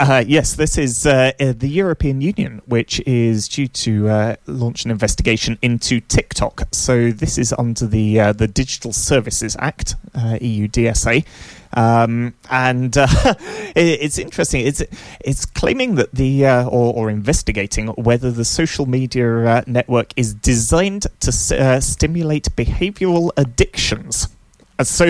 uh, 0.00 0.24
yes, 0.26 0.54
this 0.54 0.78
is 0.78 1.06
uh, 1.06 1.32
uh, 1.38 1.52
the 1.54 1.68
European 1.68 2.22
Union, 2.22 2.62
which 2.64 3.00
is 3.06 3.46
due 3.48 3.68
to 3.68 4.08
uh, 4.08 4.36
launch 4.46 4.86
an 4.86 4.90
investigation 4.90 5.58
into 5.60 6.00
TikTok. 6.00 6.62
So 6.72 7.10
this 7.10 7.36
is 7.36 7.52
under 7.58 7.86
the 7.86 8.18
uh, 8.18 8.32
the 8.32 8.48
Digital 8.48 8.94
Services 8.94 9.56
Act, 9.58 9.96
uh, 10.14 10.38
EU 10.40 10.68
DSA, 10.68 11.26
um, 11.74 12.32
and 12.50 12.96
it, 12.96 13.76
it's 13.76 14.16
interesting. 14.16 14.66
It's 14.66 14.82
it's 15.20 15.44
claiming 15.44 15.96
that 15.96 16.12
the 16.12 16.46
or, 16.46 16.94
or, 16.94 17.10
investigating 17.10 17.88
whether 17.88 18.30
the 18.30 18.46
social 18.46 18.86
media 18.86 19.62
network 19.66 20.14
is 20.16 20.32
designed 20.32 21.08
to 21.20 21.30
stimulate 21.82 22.48
behavioural 22.56 23.32
addictions. 23.36 24.28
So, 24.90 25.06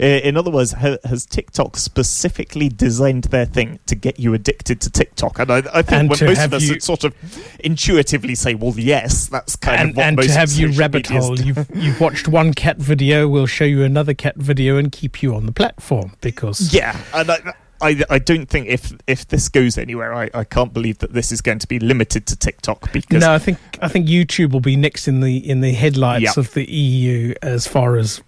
in 0.00 0.36
other 0.36 0.50
words, 0.50 0.72
has 0.72 1.26
TikTok 1.26 1.76
specifically 1.76 2.68
designed 2.68 3.24
their 3.24 3.46
thing 3.46 3.78
to 3.86 3.94
get 3.94 4.18
you 4.18 4.34
addicted 4.34 4.80
to 4.82 4.90
TikTok? 4.90 5.38
And 5.38 5.50
I, 5.50 5.56
I 5.72 5.82
think 5.82 5.92
And 5.92 6.10
when 6.10 6.18
most 6.24 6.40
of 6.44 6.54
us 6.54 6.62
you- 6.62 6.80
sort 6.80 7.04
of 7.04 7.14
intuitively 7.60 8.34
say, 8.34 8.54
"Well, 8.54 8.74
yes, 8.76 9.26
that's 9.28 9.56
kind 9.56 9.80
and 9.80 9.90
of 9.90 9.96
what 9.96 10.06
and 10.06 10.16
most 10.16 10.26
to 10.28 10.32
have 10.38 10.52
you 10.52 10.68
rabbit 10.72 11.06
hole. 11.06 11.38
You've 11.38 11.66
you've 11.74 12.00
watched 12.00 12.28
one 12.28 12.54
cat 12.54 12.76
video. 12.78 13.28
We'll 13.28 13.46
show 13.46 13.64
you 13.64 13.82
another 13.84 14.14
cat 14.14 14.36
video 14.36 14.76
and 14.76 14.90
keep 14.92 15.22
you 15.22 15.34
on 15.34 15.46
the 15.46 15.52
platform 15.52 16.16
because 16.20 16.72
Yeah, 16.72 16.96
and 17.14 17.30
I, 17.30 17.38
I, 17.80 18.02
I 18.10 18.18
don't 18.18 18.46
think 18.46 18.66
if 18.68 18.92
if 19.06 19.28
this 19.28 19.48
goes 19.48 19.78
anywhere, 19.78 20.12
I, 20.14 20.30
I 20.34 20.44
can't 20.44 20.72
believe 20.72 20.98
that 20.98 21.12
this 21.12 21.30
is 21.32 21.40
going 21.40 21.58
to 21.60 21.66
be 21.68 21.78
limited 21.78 22.26
to 22.26 22.36
TikTok 22.36 22.92
because 22.92 23.20
no, 23.22 23.32
I 23.32 23.38
think 23.38 23.58
I 23.80 23.88
think 23.88 24.06
YouTube 24.08 24.52
will 24.52 24.60
be 24.60 24.76
next 24.76 25.06
in 25.08 25.20
the 25.20 25.36
in 25.48 25.60
the 25.60 25.72
headlights 25.72 26.24
Yep. 26.24 26.36
of 26.36 26.54
the 26.54 26.64
EU 26.70 27.34
as 27.42 27.66
far 27.66 27.96
as 27.96 28.20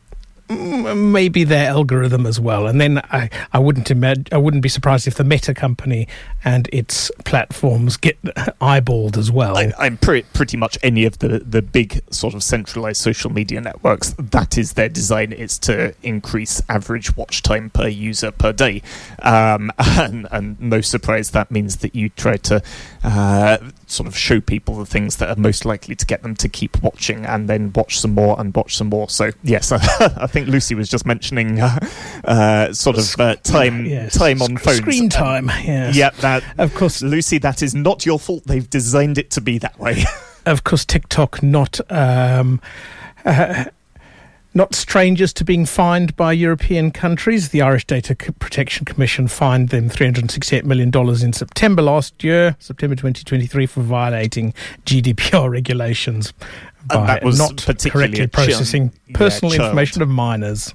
maybe 0.50 1.44
their 1.44 1.68
algorithm 1.68 2.26
as 2.26 2.40
well. 2.40 2.66
And 2.66 2.80
then 2.80 2.98
I, 3.10 3.30
I 3.52 3.58
wouldn't 3.58 3.90
imagine 3.90 4.26
I 4.32 4.36
wouldn't 4.36 4.62
be 4.62 4.68
surprised 4.68 5.06
if 5.06 5.14
the 5.14 5.24
Meta 5.24 5.54
company 5.54 6.08
and 6.44 6.68
its 6.72 7.10
platforms 7.24 7.96
get 7.96 8.20
eyeballed 8.60 9.16
as 9.16 9.30
well. 9.30 9.56
I, 9.56 9.72
I'm 9.78 9.96
pre- 9.96 10.22
pretty 10.22 10.56
much 10.56 10.78
any 10.82 11.04
of 11.04 11.18
the, 11.18 11.40
the 11.40 11.62
big 11.62 12.02
sort 12.12 12.34
of 12.34 12.42
centralized 12.42 13.00
social 13.00 13.30
media 13.30 13.60
networks. 13.60 14.14
That 14.18 14.58
is 14.58 14.74
their 14.74 14.88
design. 14.88 15.32
is 15.32 15.58
to 15.60 15.94
increase 16.02 16.62
average 16.68 17.16
watch 17.16 17.42
time 17.42 17.70
per 17.70 17.88
user 17.88 18.30
per 18.30 18.52
day, 18.52 18.82
um, 19.22 19.70
and, 19.78 20.26
and 20.30 20.60
no 20.60 20.80
surprise 20.80 21.30
that 21.30 21.50
means 21.50 21.78
that 21.78 21.94
you 21.94 22.08
try 22.08 22.36
to 22.36 22.62
uh, 23.04 23.58
sort 23.86 24.06
of 24.06 24.16
show 24.16 24.40
people 24.40 24.76
the 24.76 24.86
things 24.86 25.16
that 25.16 25.28
are 25.28 25.40
most 25.40 25.64
likely 25.64 25.94
to 25.94 26.06
get 26.06 26.22
them 26.22 26.34
to 26.36 26.48
keep 26.48 26.82
watching, 26.82 27.24
and 27.24 27.48
then 27.48 27.72
watch 27.74 28.00
some 28.00 28.14
more 28.14 28.38
and 28.40 28.54
watch 28.54 28.76
some 28.76 28.88
more. 28.88 29.08
So 29.08 29.30
yes, 29.42 29.72
I 29.72 30.26
think 30.26 30.39
Lucy 30.46 30.74
was 30.74 30.88
just 30.88 31.06
mentioning 31.06 31.60
uh, 31.60 31.78
uh, 32.24 32.72
sort 32.72 32.98
of 32.98 33.18
uh, 33.20 33.36
time 33.42 33.86
Yes. 33.86 34.14
time 34.18 34.42
on 34.42 34.56
phones. 34.56 34.78
Screen 34.78 35.02
And- 35.04 35.12
time. 35.12 35.46
Yes. 35.64 35.96
yeah, 35.96 36.10
that 36.20 36.42
Of 36.58 36.74
course, 36.74 37.02
Lucy, 37.02 37.38
that 37.38 37.62
is 37.62 37.74
not 37.74 38.04
your 38.06 38.18
fault. 38.18 38.44
They've 38.46 38.68
designed 38.68 39.18
it 39.18 39.30
to 39.32 39.40
be 39.40 39.58
that 39.58 39.78
way. 39.78 40.04
of 40.46 40.64
course, 40.64 40.84
TikTok 40.84 41.42
not 41.42 41.80
um, 41.90 42.60
uh, 43.24 43.64
not 44.52 44.74
strangers 44.74 45.32
to 45.34 45.44
being 45.44 45.64
fined 45.64 46.16
by 46.16 46.32
European 46.32 46.90
countries. 46.90 47.50
The 47.50 47.62
Irish 47.62 47.86
Data 47.86 48.16
Protection 48.16 48.84
Commission 48.84 49.28
fined 49.28 49.68
them 49.68 49.88
three 49.88 50.06
hundred 50.06 50.28
sixty-eight 50.30 50.64
million 50.64 50.90
dollars 50.90 51.22
in 51.22 51.32
September 51.32 51.82
last 51.82 52.24
year, 52.24 52.56
September 52.58 52.96
twenty 52.96 53.22
twenty-three, 53.22 53.66
for 53.66 53.82
violating 53.82 54.52
GDPR 54.86 55.48
regulations 55.50 56.32
by 56.94 57.06
that 57.06 57.24
was 57.24 57.38
not 57.38 57.56
particularly 57.64 58.16
correctly 58.16 58.26
processing 58.26 58.92
yeah, 59.06 59.16
personal 59.16 59.54
child. 59.54 59.68
information 59.68 60.02
of 60.02 60.08
minors. 60.08 60.74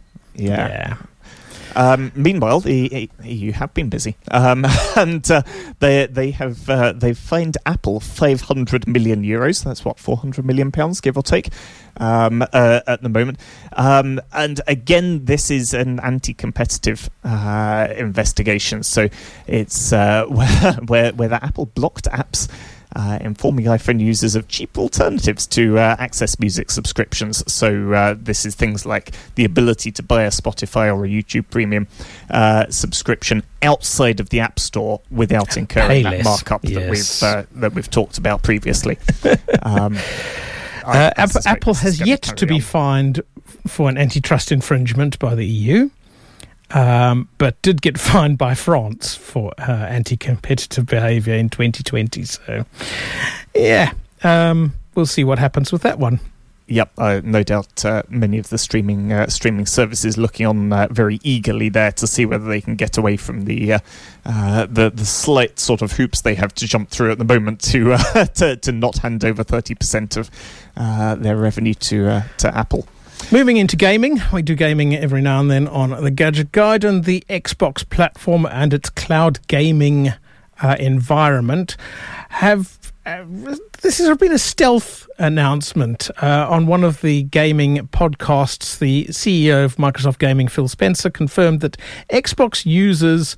Um, 1.76 2.14
meanwhile, 2.16 2.62
the 2.62 3.10
EU 3.24 3.52
have 3.52 3.74
been 3.74 3.90
busy, 3.90 4.16
um, 4.32 4.66
and 4.96 5.30
uh, 5.30 5.42
they 5.80 6.06
they 6.06 6.32
have 6.32 6.70
uh, 6.70 6.94
they've 6.94 7.18
fined 7.18 7.58
Apple 7.66 8.00
500 8.00 8.88
million 8.88 9.24
euros. 9.24 9.64
That's 9.64 9.84
what 9.84 10.00
400 10.00 10.46
million 10.46 10.72
pounds, 10.72 11.02
give 11.02 11.18
or 11.18 11.24
take, 11.24 11.50
um, 11.98 12.42
uh, 12.42 12.80
at 12.88 13.02
the 13.02 13.10
moment. 13.10 13.40
Um, 13.74 14.22
and 14.32 14.62
again, 14.68 15.26
this 15.26 15.52
is 15.52 15.74
an 15.74 16.00
anti-competitive 16.00 17.10
uh, 17.26 17.90
investigation. 17.98 18.84
So 18.84 19.10
it's 19.46 19.92
uh, 19.92 20.26
where 20.30 20.74
where 20.86 21.12
where 21.12 21.30
the 21.30 21.44
Apple 21.44 21.66
blocked 21.66 22.06
apps 22.06 22.48
uh, 22.96 23.18
informing 23.22 23.66
iPhone 23.66 24.00
users 24.00 24.36
of 24.36 24.48
cheap 24.48 24.78
alternatives 24.78 25.46
to 25.48 25.78
uh, 25.78 25.96
access 26.00 26.40
music 26.40 26.72
subscriptions. 26.72 27.44
So 27.52 27.94
uh, 27.94 28.16
this 28.18 28.46
is 28.46 28.56
things 28.56 28.86
like 28.86 29.12
the 29.36 29.46
ability 29.46 29.92
to 29.94 30.04
buy 30.04 30.24
a 30.24 30.30
Spotify 30.30 30.96
or 30.96 31.06
a 31.06 31.10
YouTube 31.10 31.50
Premium 31.50 31.88
uh, 32.30 32.68
subscription 32.70 33.44
outside 33.62 34.20
of 34.20 34.30
the 34.30 34.40
App 34.40 34.60
Store 34.60 35.02
without 35.12 35.58
incurring 35.58 36.04
Pay 36.04 36.18
that 36.18 36.24
markup 36.24 36.62
that 36.62 36.90
we've 36.90 37.24
uh, 37.24 37.44
that 37.56 37.74
we've 37.74 37.90
talked 37.90 38.18
about 38.18 38.44
previously. 38.44 38.98
um, 39.64 39.98
Uh, 40.86 41.10
Apple, 41.18 41.74
has 41.74 42.00
yet 42.00 42.22
to 42.22 42.46
be 42.46 42.56
on. 42.56 42.62
fined 42.62 43.22
for 43.66 43.90
an 43.90 43.98
antitrust 43.98 44.52
infringement 44.52 45.18
by 45.18 45.34
the 45.34 45.44
EU, 45.44 45.90
um, 46.72 47.30
but 47.38 47.62
did 47.62 47.82
get 47.82 48.00
fined 48.00 48.38
by 48.38 48.54
France 48.54 49.16
for 49.16 49.54
uh, 49.58 49.72
anti-competitive 49.72 50.86
behaviour 50.86 51.36
in 51.36 51.50
2020. 51.50 52.24
So, 52.24 52.66
yeah, 53.54 53.94
um, 54.24 54.74
we'll 54.96 55.06
see 55.06 55.24
what 55.24 55.40
happens 55.40 55.72
with 55.72 55.82
that 55.84 56.00
one. 56.00 56.20
Yep, 56.68 56.92
uh, 56.98 57.22
no 57.24 57.44
doubt. 57.44 57.86
Uh, 57.86 58.02
many 58.10 58.40
of 58.40 58.50
the 58.50 58.58
streaming 58.58 59.14
uh, 59.14 59.28
streaming 59.28 59.68
services 59.68 60.18
looking 60.18 60.48
on 60.48 60.74
uh, 60.74 60.88
very 60.90 61.20
eagerly 61.22 61.70
there 61.70 61.92
to 61.92 62.08
see 62.08 62.26
whether 62.26 62.46
they 62.46 62.60
can 62.60 62.76
get 62.76 62.98
away 62.98 63.18
from 63.18 63.46
the 63.46 63.74
uh, 63.74 63.80
uh, 64.26 64.66
the 64.66 64.90
the 64.90 65.06
slight 65.06 65.60
sort 65.60 65.84
of 65.84 65.92
hoops 65.92 66.22
they 66.22 66.34
have 66.34 66.56
to 66.56 66.66
jump 66.66 66.90
through 66.90 67.12
at 67.12 67.20
the 67.20 67.24
moment 67.24 67.62
to 67.62 67.96
to, 68.34 68.56
to 68.56 68.72
not 68.72 68.98
hand 68.98 69.24
over 69.24 69.44
thirty 69.44 69.76
percent 69.76 70.18
of 70.18 70.32
their 70.76 71.38
revenue 71.38 71.76
to 71.76 72.24
to 72.40 72.58
Apple. 72.58 72.88
Moving 73.32 73.58
into 73.58 73.76
gaming, 73.76 74.22
we 74.32 74.44
do 74.44 74.56
gaming 74.56 74.96
every 74.96 75.22
now 75.22 75.40
and 75.40 75.50
then 75.50 75.68
on 75.68 75.90
the 76.04 76.12
Gadget 76.12 76.52
Guide 76.52 76.84
and 76.84 77.04
the 77.04 77.24
Xbox 77.30 77.88
platform 77.90 78.46
and 78.46 78.74
its 78.74 78.90
cloud 78.90 79.40
gaming 79.48 80.14
uh, 80.62 80.76
environment 80.80 81.76
have. 82.30 82.94
Uh, 83.06 83.24
this 83.82 84.00
has 84.00 84.18
been 84.18 84.32
a 84.32 84.40
stealth 84.40 85.08
announcement 85.20 86.10
uh, 86.24 86.48
on 86.50 86.66
one 86.66 86.84
of 86.84 87.02
the 87.02 87.24
gaming 87.24 87.88
podcasts. 87.88 88.80
The 88.80 89.06
CEO 89.06 89.66
of 89.66 89.76
Microsoft 89.78 90.18
Gaming, 90.18 90.48
Phil 90.48 90.68
Spencer, 90.68 91.10
confirmed 91.10 91.62
that 91.62 91.78
Xbox 92.10 92.66
users 92.66 93.38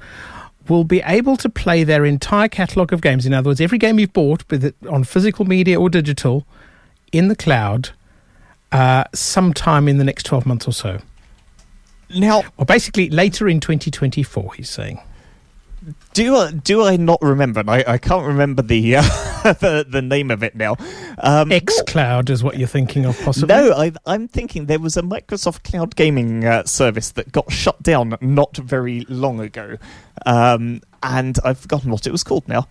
will 0.70 0.84
be 0.84 1.02
able 1.06 1.38
to 1.38 1.50
play 1.50 1.84
their 1.84 2.06
entire 2.06 2.48
catalogue 2.48 2.94
of 2.94 3.02
games. 3.02 3.26
In 3.26 3.34
other 3.34 3.50
words, 3.50 3.62
every 3.62 3.78
game 3.78 4.00
you've 4.00 4.14
bought, 4.14 4.44
with 4.50 4.64
it 4.64 4.76
on 4.90 5.04
physical 5.04 5.46
media 5.46 5.80
or 5.80 5.90
digital, 5.90 6.46
in 7.12 7.28
the 7.30 7.36
cloud 7.36 7.92
uh, 8.72 9.06
sometime 9.14 9.88
in 9.88 9.98
the 9.98 10.04
next 10.04 10.24
12 10.26 10.46
months 10.46 10.68
or 10.68 10.74
so. 10.74 11.00
Now, 12.16 12.44
Well, 12.58 12.66
basically 12.66 13.10
later 13.10 13.48
in 13.50 13.60
2024, 13.60 14.54
he's 14.56 14.70
saying. 14.70 15.00
do 16.14 16.36
I, 16.36 16.52
do 16.52 16.84
I 16.84 16.96
not 16.98 17.22
remember? 17.22 17.64
I, 17.68 17.84
I 17.86 17.98
can't 17.98 18.26
remember 18.26 18.62
the, 18.62 18.98
uh, 18.98 19.02
the 19.44 19.86
the 19.88 20.02
name 20.02 20.32
of 20.32 20.42
it 20.44 20.56
now. 20.56 20.78
Um, 21.20 21.52
X 21.52 21.82
Cloud 21.86 22.30
is 22.30 22.44
what 22.44 22.58
you're 22.58 22.68
thinking 22.68 23.06
of, 23.06 23.20
possibly. 23.22 23.54
No, 23.54 23.72
I, 23.74 23.92
I'm 24.06 24.28
thinking 24.28 24.66
there 24.68 24.80
was 24.80 24.96
a 24.98 25.02
Microsoft 25.02 25.64
Cloud 25.64 25.96
gaming 25.96 26.46
uh, 26.46 26.64
service 26.66 27.12
that 27.12 27.32
got 27.32 27.52
shut 27.52 27.82
down 27.84 28.16
not 28.22 28.56
very 28.58 29.06
long 29.10 29.40
ago, 29.42 29.78
um, 30.26 30.82
and 31.04 31.38
I've 31.44 31.60
forgotten 31.60 31.92
what 31.92 32.08
it 32.08 32.12
was 32.12 32.24
called 32.24 32.48
now. 32.48 32.68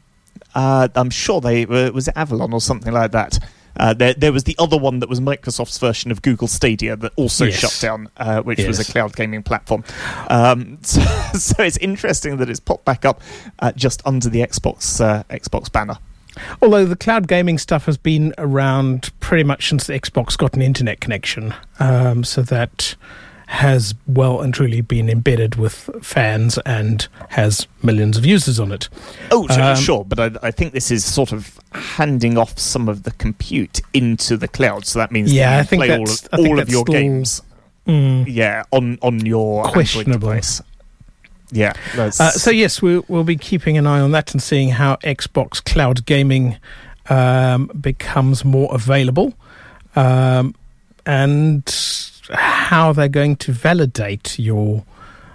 Uh, 0.54 0.88
I'm 0.94 1.10
sure 1.10 1.40
they 1.40 1.64
uh, 1.66 1.92
was 1.92 2.08
it 2.08 2.16
Avalon 2.16 2.52
or 2.52 2.60
something 2.60 2.92
like 2.92 3.12
that. 3.12 3.38
Uh, 3.78 3.94
there, 3.94 4.14
there 4.14 4.32
was 4.32 4.44
the 4.44 4.56
other 4.58 4.76
one 4.76 5.00
that 5.00 5.08
was 5.08 5.20
Microsoft's 5.20 5.78
version 5.78 6.10
of 6.10 6.22
Google 6.22 6.48
Stadia 6.48 6.96
that 6.96 7.12
also 7.16 7.44
Yes. 7.46 7.58
shut 7.58 7.78
down, 7.80 8.08
uh, 8.16 8.42
which 8.42 8.64
was 8.66 8.78
a 8.78 8.84
cloud 8.84 9.14
gaming 9.16 9.42
platform. 9.42 9.84
Um, 10.28 10.78
so, 10.82 11.00
so 11.34 11.62
it's 11.62 11.76
interesting 11.78 12.36
that 12.38 12.48
it's 12.50 12.60
popped 12.60 12.84
back 12.84 13.04
up 13.04 13.20
uh, 13.58 13.72
just 13.72 14.02
under 14.06 14.28
the 14.28 14.40
Xbox 14.40 15.00
uh, 15.00 15.22
Xbox 15.30 15.70
banner. 15.70 15.98
Although 16.60 16.84
the 16.84 16.96
cloud 16.96 17.28
gaming 17.28 17.56
stuff 17.58 17.86
has 17.86 17.96
been 17.96 18.34
around 18.36 19.10
pretty 19.20 19.44
much 19.44 19.68
since 19.68 19.86
the 19.86 19.94
Xbox 19.98 20.36
got 20.36 20.54
an 20.54 20.60
internet 20.62 21.00
connection. 21.00 21.54
Um, 21.80 22.24
so 22.24 22.42
that 22.42 22.94
has 23.46 23.94
well 24.06 24.40
and 24.40 24.52
truly 24.52 24.80
been 24.80 25.08
embedded 25.08 25.54
with 25.54 25.88
fans 26.02 26.58
and 26.66 27.06
has 27.30 27.66
millions 27.82 28.16
of 28.18 28.26
users 28.26 28.58
on 28.58 28.72
it. 28.72 28.88
Oh, 29.30 29.46
sure, 29.48 29.62
Um, 29.62 29.76
sure, 29.76 30.04
but 30.04 30.18
I, 30.18 30.48
I 30.48 30.50
think 30.50 30.72
this 30.72 30.90
is 30.90 31.04
sort 31.04 31.30
of 31.32 31.58
handing 31.72 32.36
off 32.38 32.58
some 32.58 32.88
of 32.88 33.04
the 33.04 33.12
compute 33.12 33.80
into 33.94 34.36
the 34.36 34.48
cloud, 34.48 34.84
so 34.86 34.98
that 34.98 35.12
means 35.12 35.32
Yeah, 35.32 35.50
that 35.50 35.54
you 35.56 35.60
I 35.60 35.64
think 35.64 35.80
play 35.84 35.96
all, 35.96 36.02
of, 36.02 36.18
think 36.18 36.48
all 36.48 36.58
of 36.58 36.68
your 36.68 36.84
games, 36.84 37.42
Mm. 37.86 38.24
yeah, 38.26 38.64
on 38.72 38.98
on 39.00 39.24
your 39.24 39.58
Android 39.58 39.72
Questionable. 39.74 40.28
device. 40.30 40.60
Yeah, 41.52 41.72
Uh, 41.96 42.10
so 42.10 42.50
yes, 42.50 42.82
we'll, 42.82 43.04
we'll 43.06 43.22
be 43.22 43.36
keeping 43.36 43.78
an 43.78 43.86
eye 43.86 44.00
on 44.00 44.10
that 44.10 44.32
and 44.32 44.42
seeing 44.42 44.70
how 44.70 44.96
Xbox 45.04 45.64
Cloud 45.64 46.04
Gaming 46.04 46.56
um, 47.08 47.70
becomes 47.80 48.44
more 48.44 48.74
available, 48.74 49.34
um, 49.94 50.56
and 51.06 51.64
how 52.32 52.92
they're 52.92 53.08
going 53.08 53.36
to 53.36 53.52
validate 53.52 54.38
your 54.38 54.84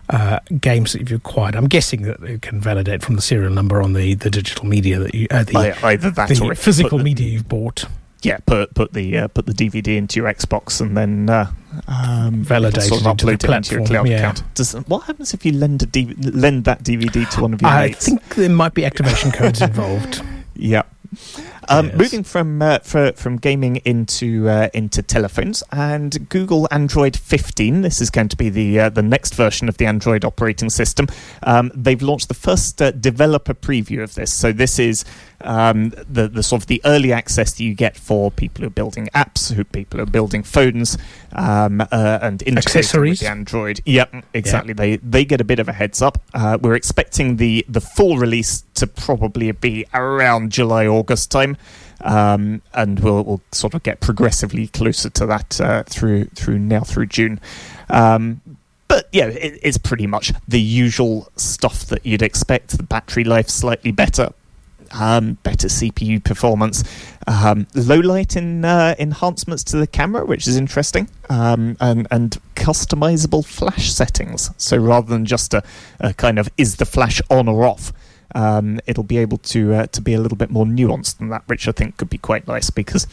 uh, 0.10 0.40
games 0.60 0.94
that 0.94 1.00
you've 1.00 1.12
acquired. 1.20 1.56
I'm 1.56 1.68
guessing 1.68 2.02
that 2.04 2.22
they 2.22 2.38
can 2.38 2.60
validate 2.60 3.02
from 3.02 3.16
the 3.16 3.22
serial 3.22 3.54
number 3.54 3.82
on 3.82 3.94
the, 3.94 4.14
the 4.16 4.30
digital 4.30 4.66
media 4.66 5.00
that 5.00 5.16
you 5.16 5.28
uh, 5.32 5.44
the, 5.44 5.58
I- 5.58 5.92
either 5.92 6.12
that 6.12 6.30
the 6.30 6.44
or 6.44 6.56
physical 6.56 6.98
the, 6.98 7.04
media 7.04 7.28
you've 7.30 7.48
bought. 7.50 7.86
Yeah, 8.24 8.38
put 8.46 8.76
put 8.76 8.94
the 8.94 9.18
uh, 9.18 9.28
put 9.30 9.48
the 9.48 9.54
DVD 9.54 9.98
into 9.98 10.20
your 10.20 10.32
Xbox 10.32 10.80
and 10.80 10.96
then 10.96 11.28
uh, 11.28 11.52
um, 11.88 12.44
Validate 12.44 12.84
sort 12.84 13.02
of 13.04 13.08
it 13.08 13.32
into 13.32 13.52
it 13.52 13.56
into 13.56 13.76
your 13.76 13.86
cloud 13.86 14.08
yeah. 14.08 14.18
account. 14.18 14.44
Does, 14.54 14.74
what 14.74 15.00
happens 15.06 15.34
if 15.34 15.44
you 15.44 15.54
lend 15.54 15.82
a 15.82 15.88
DV- 15.88 16.36
lend 16.40 16.66
that 16.66 16.84
DVD 16.84 17.28
to 17.32 17.42
one 17.42 17.54
of 17.56 17.62
your 17.64 17.72
I 17.72 17.88
mates? 17.88 18.06
think 18.06 18.36
there 18.36 18.48
might 18.50 18.76
be 18.76 18.86
activation 18.86 19.32
codes 19.32 19.62
involved. 19.62 20.22
Yeah. 20.54 20.84
Um, 21.72 21.88
Yes. 21.88 21.98
Moving 21.98 22.24
from 22.24 22.62
uh, 22.62 22.80
for, 22.80 23.14
from 23.14 23.38
gaming 23.38 23.78
into 23.78 24.50
uh, 24.50 24.70
into 24.74 25.02
telephones 25.02 25.64
and 25.72 26.28
Google 26.30 26.68
Android 26.70 27.16
15. 27.16 27.82
This 27.82 28.02
is 28.02 28.10
going 28.10 28.28
to 28.30 28.36
be 28.38 28.50
the 28.50 28.80
uh, 28.80 28.90
the 28.90 29.02
next 29.02 29.36
version 29.36 29.70
of 29.70 29.78
the 29.78 29.86
Android 29.86 30.26
operating 30.26 30.70
system. 30.70 31.08
Um, 31.44 31.72
they've 31.74 32.02
launched 32.02 32.28
the 32.28 32.34
first 32.34 32.82
uh, 32.82 32.92
developer 32.92 33.54
preview 33.54 34.04
of 34.04 34.16
this. 34.16 34.34
So 34.34 34.52
this 34.52 34.80
is 34.80 35.06
um, 35.44 35.90
the 35.90 36.28
the 36.28 36.44
sort 36.44 36.62
of 36.64 36.68
the 36.68 36.82
early 36.86 37.12
access 37.14 37.54
that 37.54 37.64
you 37.64 37.74
get 37.74 37.98
for 37.98 38.32
people 38.32 38.62
who 38.62 38.68
are 38.68 38.72
building 38.72 39.10
apps, 39.14 39.54
who 39.54 39.64
people 39.64 39.98
who 39.98 40.04
are 40.04 40.10
building 40.10 40.44
phones, 40.44 40.98
um, 41.34 41.82
uh, 41.82 42.20
and 42.22 42.42
Accessories. 42.58 43.20
with 43.20 43.20
the 43.22 43.30
Android. 43.30 43.82
Yep, 43.86 44.26
exactly. 44.34 44.74
They 44.74 44.98
they 44.98 45.26
get 45.26 45.42
a 45.42 45.44
bit 45.44 45.60
of 45.60 45.68
a 45.68 45.74
heads 45.74 46.02
up. 46.02 46.20
Uh, 46.34 46.58
we're 46.62 46.76
expecting 46.76 47.38
the 47.38 47.66
the 47.68 47.82
full 47.82 48.18
release 48.18 48.64
to 48.76 48.88
probably 48.88 49.52
be 49.52 49.86
around 49.94 50.52
July 50.52 50.86
August 50.88 51.32
time, 51.32 51.58
um, 52.02 52.62
and 52.74 53.00
we'll 53.00 53.24
we'll 53.24 53.42
sort 53.52 53.74
of 53.74 53.84
get 53.84 54.00
progressively 54.00 54.68
closer 54.68 55.10
to 55.10 55.26
that 55.26 55.60
uh, 55.62 55.84
through 55.84 56.26
through 56.36 56.60
now 56.60 56.82
through 56.82 57.08
June. 57.08 57.40
Um, 57.90 58.42
but 58.88 59.08
yeah, 59.14 59.28
it, 59.28 59.58
it's 59.64 59.78
pretty 59.78 60.06
much 60.06 60.34
the 60.50 60.60
usual 60.60 61.30
stuff 61.38 61.86
that 61.86 62.06
you'd 62.06 62.22
expect. 62.22 62.76
The 62.78 62.84
battery 62.84 63.24
life 63.24 63.48
slightly 63.48 63.92
better, 63.92 64.34
um, 64.94 65.38
better 65.44 65.68
CPU 65.68 66.24
performance, 66.24 66.84
um, 67.28 67.68
low 67.76 68.00
light 68.00 68.36
in, 68.36 68.66
uh, 68.66 68.96
enhancements 69.00 69.64
to 69.66 69.78
the 69.78 69.88
camera, 69.88 70.26
which 70.26 70.48
is 70.48 70.58
interesting, 70.58 71.10
um, 71.30 71.78
and, 71.80 72.08
and 72.12 72.38
customizable 72.56 73.46
flash 73.46 73.92
settings. 73.92 74.52
So 74.58 74.78
rather 74.78 75.08
than 75.08 75.26
just 75.26 75.54
a, 75.54 75.64
a 76.00 76.14
kind 76.14 76.40
of 76.40 76.50
is 76.58 76.78
the 76.78 76.86
flash 76.86 77.22
on 77.30 77.48
or 77.48 77.66
off, 77.66 77.94
um, 78.34 78.80
it'll 78.88 79.04
be 79.04 79.18
able 79.18 79.38
to 79.40 79.74
uh, 79.74 79.88
to 79.88 80.02
be 80.02 80.14
a 80.14 80.20
little 80.20 80.38
bit 80.38 80.50
more 80.50 80.66
nuanced 80.66 81.18
than 81.18 81.30
that, 81.30 81.44
which 81.48 81.68
I 81.68 81.72
think 81.72 81.98
could 81.98 82.10
be 82.10 82.18
quite 82.18 82.48
nice 82.48 82.70
because 82.70 83.06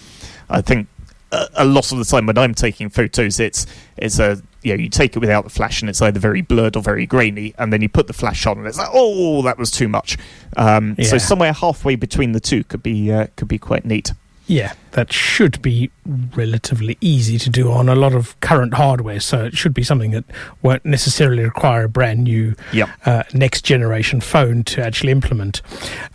I 0.48 0.60
think 0.60 0.88
a, 1.32 1.48
a 1.54 1.64
lot 1.64 1.92
of 1.92 1.98
the 1.98 2.04
time 2.04 2.26
when 2.26 2.38
I'm 2.38 2.54
taking 2.54 2.88
photos, 2.88 3.40
it's 3.40 3.66
it's 3.96 4.18
a 4.18 4.40
you 4.62 4.74
know 4.76 4.82
you 4.82 4.88
take 4.88 5.14
it 5.16 5.18
without 5.20 5.44
the 5.44 5.50
flash 5.50 5.80
and 5.82 5.88
it's 5.88 6.02
either 6.02 6.18
very 6.20 6.42
blurred 6.42 6.76
or 6.76 6.82
very 6.82 7.06
grainy, 7.06 7.54
and 7.58 7.72
then 7.72 7.80
you 7.82 7.88
put 7.88 8.06
the 8.06 8.12
flash 8.12 8.46
on 8.46 8.58
and 8.58 8.66
it's 8.66 8.78
like 8.78 8.90
oh 8.92 9.42
that 9.42 9.58
was 9.58 9.70
too 9.70 9.88
much. 9.88 10.16
Um, 10.56 10.96
So 11.02 11.18
somewhere 11.18 11.52
halfway 11.52 11.94
between 11.96 12.32
the 12.32 12.40
two 12.40 12.64
could 12.64 12.82
be 12.82 13.12
uh, 13.12 13.26
could 13.36 13.48
be 13.48 13.58
quite 13.58 13.84
neat. 13.84 14.12
Yeah, 14.50 14.72
that 14.92 15.12
should 15.12 15.60
be 15.60 15.90
relatively 16.34 16.96
easy 17.02 17.36
to 17.38 17.50
do 17.50 17.70
on 17.70 17.90
a 17.90 17.94
lot 17.94 18.14
of 18.14 18.34
current 18.40 18.72
hardware. 18.72 19.20
So 19.20 19.44
it 19.44 19.54
should 19.58 19.74
be 19.74 19.82
something 19.82 20.12
that 20.12 20.24
won't 20.62 20.86
necessarily 20.86 21.42
require 21.44 21.84
a 21.84 21.88
brand 21.90 22.24
new 22.24 22.54
Yep. 22.72 22.88
uh, 23.04 23.22
next 23.34 23.66
generation 23.66 24.22
phone 24.22 24.64
to 24.64 24.82
actually 24.82 25.12
implement. 25.12 25.60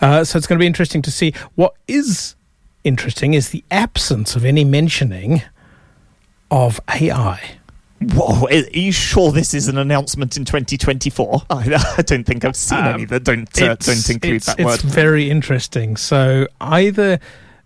Uh, 0.02 0.24
so 0.24 0.38
it's 0.40 0.48
going 0.48 0.58
to 0.58 0.64
be 0.64 0.66
interesting 0.66 1.04
to 1.04 1.12
see. 1.12 1.32
What 1.54 1.76
is 1.88 2.34
interesting 2.84 3.36
is 3.36 3.50
the 3.50 3.64
absence 3.70 4.36
of 4.36 4.44
any 4.46 4.64
mentioning 4.66 5.44
of 6.50 6.80
AI. 6.90 7.40
Whoa, 8.12 8.48
are 8.48 8.54
you 8.54 8.92
sure 8.92 9.32
this 9.32 9.54
is 9.54 9.68
an 9.68 9.78
announcement 9.78 10.38
in 10.38 10.46
2024? 10.46 11.44
I, 11.50 11.94
I 11.98 12.02
don't 12.02 12.24
think 12.24 12.46
I've 12.46 12.56
seen 12.56 12.80
any 12.80 13.04
Um, 13.04 13.08
that 13.08 13.24
don't 13.24 13.62
uh, 13.62 13.76
don't 13.76 14.10
include 14.10 14.36
it's, 14.36 14.46
that 14.48 14.60
it's 14.60 14.66
word. 14.66 14.82
very 14.82 15.30
interesting. 15.30 15.98
So 15.98 16.48
either 16.62 17.20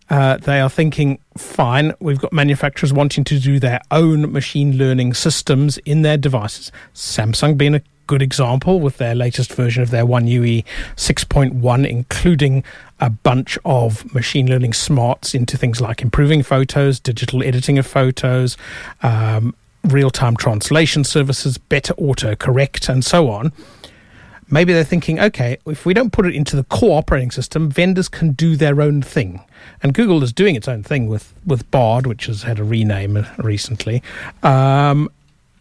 uh, 0.10 0.38
they 0.38 0.60
are 0.62 0.70
thinking, 0.70 1.20
fine, 1.38 1.94
we've 2.00 2.20
got 2.20 2.32
manufacturers 2.32 2.94
wanting 2.94 3.24
to 3.26 3.40
do 3.40 3.60
their 3.60 3.82
own 3.92 4.32
machine 4.32 4.78
learning 4.78 5.14
systems 5.14 5.78
in 5.80 6.02
their 6.02 6.18
devices. 6.18 6.72
Samsung 6.94 7.58
being 7.58 7.76
a 7.76 7.82
good 8.08 8.22
example 8.22 8.80
with 8.80 8.98
their 8.98 9.14
latest 9.14 9.54
version 9.54 9.84
of 9.84 9.90
their 9.92 10.06
One 10.06 10.26
UI 10.28 10.64
6.1, 10.96 11.86
including 11.88 12.64
a 13.02 13.10
bunch 13.10 13.58
of 13.66 14.14
machine 14.14 14.50
learning 14.50 14.74
smarts 14.74 15.36
into 15.36 15.58
things 15.58 15.82
like 15.82 16.02
improving 16.02 16.42
photos, 16.42 17.00
digital 17.02 17.44
editing 17.44 17.78
of 17.78 17.86
photos, 17.86 18.56
um, 19.04 19.54
real 19.84 20.10
time 20.10 20.36
translation 20.36 21.04
services, 21.04 21.58
better 21.58 21.94
autocorrect, 21.96 22.90
and 22.90 23.04
so 23.06 23.30
on 23.30 23.52
maybe 24.50 24.74
they're 24.74 24.84
thinking, 24.84 25.20
okay, 25.20 25.58
if 25.66 25.86
we 25.86 25.94
don't 25.94 26.12
put 26.12 26.26
it 26.26 26.36
into 26.36 26.56
the 26.56 26.64
core 26.66 26.98
operating 26.98 27.32
system, 27.32 27.70
vendors 27.70 28.08
can 28.08 28.32
do 28.32 28.56
their 28.56 28.82
own 28.82 29.02
thing. 29.02 29.42
And 29.84 29.94
Google 29.94 30.24
is 30.24 30.34
doing 30.34 30.56
its 30.56 30.68
own 30.68 30.84
thing 30.84 31.08
with, 31.08 31.34
with 31.46 31.70
Bard, 31.72 32.08
which 32.08 32.28
has 32.28 32.44
had 32.44 32.60
a 32.60 32.64
rename 32.64 33.26
recently. 33.38 34.02
Um, 34.44 35.10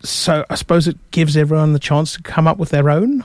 so 0.03 0.45
I 0.51 0.55
suppose 0.55 0.87
it 0.87 0.99
gives 1.11 1.37
everyone 1.37 1.73
the 1.73 1.79
chance 1.79 2.15
to 2.15 2.23
come 2.23 2.47
up 2.47 2.59
with 2.59 2.71
their 2.71 2.91
own. 2.91 3.25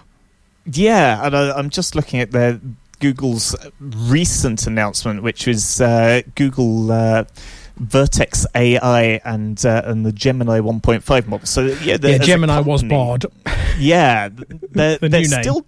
Yeah, 0.66 1.26
and 1.26 1.36
I, 1.36 1.52
I'm 1.52 1.70
just 1.70 1.96
looking 1.96 2.20
at 2.20 2.32
their 2.32 2.60
Google's 3.00 3.56
recent 3.80 4.68
announcement, 4.68 5.24
which 5.24 5.48
was 5.48 5.82
uh, 5.82 6.22
Google 6.36 6.92
uh, 6.92 7.26
Vertex 7.82 8.46
AI 8.56 9.20
and 9.26 9.64
uh, 9.66 9.82
and 9.86 10.06
the 10.06 10.12
Gemini 10.12 10.60
1.5 10.60 11.28
model. 11.28 11.46
So 11.48 11.62
yeah, 11.84 11.98
the- 11.98 12.12
yeah, 12.12 12.18
Gemini 12.20 12.60
was 12.60 12.84
Bard. 12.84 13.26
Yeah, 13.80 14.30
th- 14.30 14.48
they're, 14.72 14.98
The 14.98 15.10
they're 15.10 15.22
new 15.22 15.28
name. 15.30 15.42
still 15.44 15.66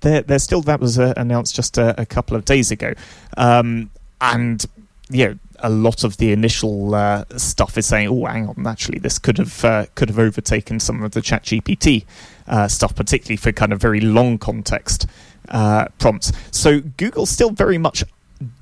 they're, 0.00 0.22
they're 0.22 0.38
still 0.38 0.62
that 0.62 0.80
was 0.80 0.98
uh, 0.98 1.12
announced 1.16 1.54
just 1.54 1.78
a, 1.78 2.00
a 2.00 2.06
couple 2.06 2.36
of 2.36 2.44
days 2.44 2.70
ago, 2.70 2.94
um, 3.36 3.90
and 4.20 4.64
yeah, 5.10 5.34
a 5.60 5.68
lot 5.70 6.02
of 6.02 6.16
the 6.16 6.32
initial 6.32 6.94
uh, 6.94 7.24
stuff 7.36 7.76
is 7.78 7.86
saying, 7.86 8.08
"Oh, 8.08 8.24
hang 8.24 8.48
on, 8.48 8.66
actually, 8.66 8.98
this 8.98 9.18
could 9.18 9.38
have 9.38 9.64
uh, 9.64 9.86
could 9.94 10.08
have 10.08 10.18
overtaken 10.18 10.80
some 10.80 11.02
of 11.02 11.12
the 11.12 11.20
ChatGPT 11.20 12.04
uh, 12.48 12.66
stuff, 12.68 12.96
particularly 12.96 13.36
for 13.36 13.52
kind 13.52 13.72
of 13.72 13.80
very 13.80 14.00
long 14.00 14.38
context 14.38 15.06
uh, 15.50 15.86
prompts." 15.98 16.32
So 16.50 16.80
Google's 16.80 17.30
still 17.30 17.50
very 17.50 17.78
much 17.78 18.02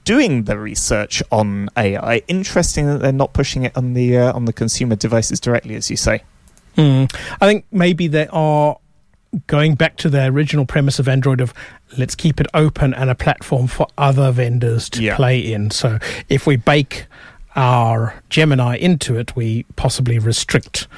doing 0.05 0.45
the 0.45 0.59
research 0.59 1.23
on 1.31 1.69
AI. 1.77 2.23
Interesting 2.29 2.87
that 2.87 2.99
they're 2.99 3.13
not 3.13 3.33
pushing 3.33 3.65
it 3.65 3.77
on 3.77 3.95
the 3.95 4.17
uh, 4.19 4.33
on 4.33 4.45
the 4.45 4.53
consumer 4.53 4.97
devices 4.97 5.41
directly, 5.41 5.75
as 5.75 5.91
you 5.91 5.97
say. 5.97 6.23
Hmm. 6.77 7.05
I 7.41 7.47
think 7.47 7.65
maybe 7.71 8.07
they 8.09 8.27
are 8.29 8.79
going 9.47 9.75
back 9.75 9.97
to 9.99 10.09
their 10.09 10.31
original 10.31 10.65
premise 10.67 10.99
of 10.99 11.09
Android 11.09 11.41
of 11.41 11.53
let's 11.99 12.15
keep 12.15 12.41
it 12.41 12.47
open 12.55 12.95
and 12.95 13.11
a 13.11 13.15
platform 13.15 13.67
for 13.67 13.87
other 13.99 14.31
vendors 14.31 14.89
to 14.91 15.03
Yeah. 15.03 15.17
play 15.17 15.39
in. 15.41 15.71
So 15.71 15.99
if 16.29 16.47
we 16.47 16.57
bake 16.57 17.07
our 17.57 18.23
Gemini 18.31 18.77
into 18.77 19.17
it, 19.17 19.37
we 19.37 19.65
possibly 19.77 20.19
restrict. 20.19 20.89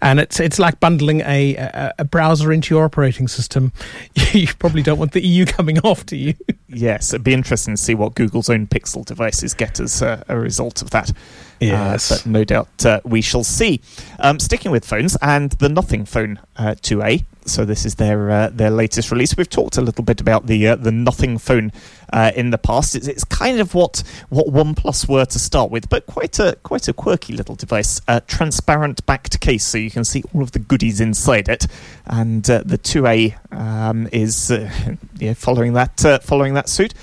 And 0.00 0.20
it's 0.20 0.38
it's 0.40 0.58
like 0.58 0.80
bundling 0.80 1.20
a, 1.20 1.56
a, 1.56 1.94
a 2.00 2.04
browser 2.04 2.52
into 2.52 2.74
your 2.74 2.84
operating 2.84 3.28
system. 3.28 3.72
you 4.32 4.48
probably 4.58 4.82
don't 4.82 4.98
want 4.98 5.12
the 5.12 5.24
EU 5.24 5.44
coming 5.44 5.78
after 5.84 6.16
you. 6.16 6.34
Yes, 6.68 7.12
it'd 7.12 7.24
be 7.24 7.34
interesting 7.34 7.74
to 7.76 7.82
see 7.82 7.94
what 7.94 8.14
Google's 8.14 8.50
own 8.50 8.66
Pixel 8.66 9.04
devices 9.04 9.54
get 9.54 9.80
as 9.80 10.02
uh, 10.02 10.22
a 10.28 10.38
result 10.38 10.82
of 10.82 10.90
that. 10.90 11.12
Yes. 11.60 12.10
Uh, 12.10 12.16
but 12.16 12.26
no 12.26 12.44
doubt 12.44 12.86
uh, 12.86 13.00
we 13.04 13.20
shall 13.20 13.44
see. 13.44 13.80
Um, 14.18 14.38
sticking 14.38 14.70
with 14.70 14.84
phones 14.84 15.16
and 15.22 15.52
the 15.52 15.68
Nothing 15.68 16.04
Phone 16.04 16.40
uh, 16.56 16.74
2A. 16.80 17.24
So 17.46 17.64
this 17.64 17.84
is 17.84 17.96
their 17.96 18.30
uh, 18.30 18.50
their 18.52 18.70
latest 18.70 19.10
release. 19.10 19.36
We've 19.36 19.48
talked 19.48 19.76
a 19.76 19.82
little 19.82 20.04
bit 20.04 20.20
about 20.20 20.46
the 20.46 20.68
uh, 20.68 20.76
the 20.76 20.92
Nothing 20.92 21.38
Phone 21.38 21.72
uh, 22.12 22.32
in 22.34 22.50
the 22.50 22.58
past. 22.58 22.94
It's, 22.94 23.06
it's 23.06 23.24
kind 23.24 23.60
of 23.60 23.74
what 23.74 24.02
what 24.30 24.46
OnePlus 24.46 25.08
were 25.08 25.26
to 25.26 25.38
start 25.38 25.70
with, 25.70 25.88
but 25.88 26.06
quite 26.06 26.38
a 26.38 26.56
quite 26.62 26.88
a 26.88 26.92
quirky 26.92 27.34
little 27.34 27.54
device. 27.54 28.00
Transparent 28.26 29.04
backed 29.06 29.40
case, 29.40 29.64
so 29.64 29.78
you 29.78 29.90
can 29.90 30.04
see 30.04 30.22
all 30.32 30.42
of 30.42 30.52
the 30.52 30.58
goodies 30.58 31.00
inside 31.00 31.48
it. 31.48 31.66
And 32.06 32.48
uh, 32.48 32.62
the 32.64 32.78
2A 32.78 33.52
um, 33.52 34.08
is 34.12 34.50
uh, 34.50 34.70
yeah, 35.18 35.34
following 35.34 35.74
that 35.74 36.04
uh, 36.04 36.18
following 36.20 36.54
that 36.54 36.68
suit 36.68 36.94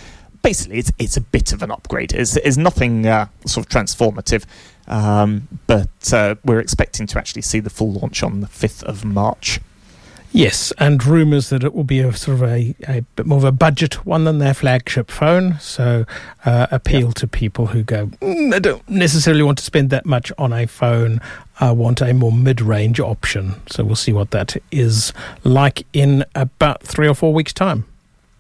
basically 0.43 0.79
it's 0.79 0.91
it's 0.97 1.17
a 1.17 1.21
bit 1.21 1.53
of 1.53 1.61
an 1.61 1.69
upgrade. 1.69 2.13
It's, 2.13 2.35
it's 2.37 2.57
nothing 2.57 3.03
sort 3.45 3.65
of 3.65 3.69
transformative, 3.69 4.45
um, 4.87 5.47
but 5.67 6.39
we're 6.43 6.59
expecting 6.59 7.05
to 7.07 7.19
actually 7.19 7.43
see 7.43 7.59
the 7.59 7.69
full 7.69 7.91
launch 7.91 8.23
on 8.23 8.41
the 8.41 8.47
fifth 8.47 8.83
of 8.83 9.05
March. 9.05 9.59
Yes, 10.33 10.71
and 10.77 11.05
rumours 11.05 11.49
that 11.49 11.63
it 11.63 11.73
will 11.73 11.83
be 11.83 11.99
a 11.99 12.13
sort 12.13 12.35
of 12.35 12.43
a, 12.43 12.73
a 12.87 13.01
bit 13.15 13.25
more 13.25 13.37
of 13.37 13.43
a 13.43 13.51
budget 13.51 14.05
one 14.05 14.23
than 14.23 14.39
their 14.39 14.53
flagship 14.53 15.11
phone. 15.11 15.59
So 15.59 16.05
uh, 16.45 16.67
appeal 16.71 17.11
to 17.13 17.27
people 17.27 17.67
who 17.67 17.83
go, 17.83 18.07
mm, 18.07 18.53
I 18.53 18.59
don't 18.59 18.87
necessarily 18.89 19.43
want 19.43 19.57
to 19.57 19.63
spend 19.63 19.89
that 19.89 20.05
much 20.05 20.31
on 20.37 20.53
a 20.53 20.67
phone. 20.67 21.19
I 21.59 21.71
want 21.71 21.99
a 21.99 22.13
more 22.13 22.31
mid-range 22.31 23.01
option. 23.01 23.61
So 23.67 23.83
we'll 23.83 23.95
see 23.97 24.13
what 24.13 24.31
that 24.31 24.55
is 24.71 25.11
like 25.43 25.85
in 25.91 26.23
about 26.33 26.81
three 26.81 27.09
or 27.09 27.13
four 27.13 27.33
weeks' 27.33 27.53
time. 27.53 27.85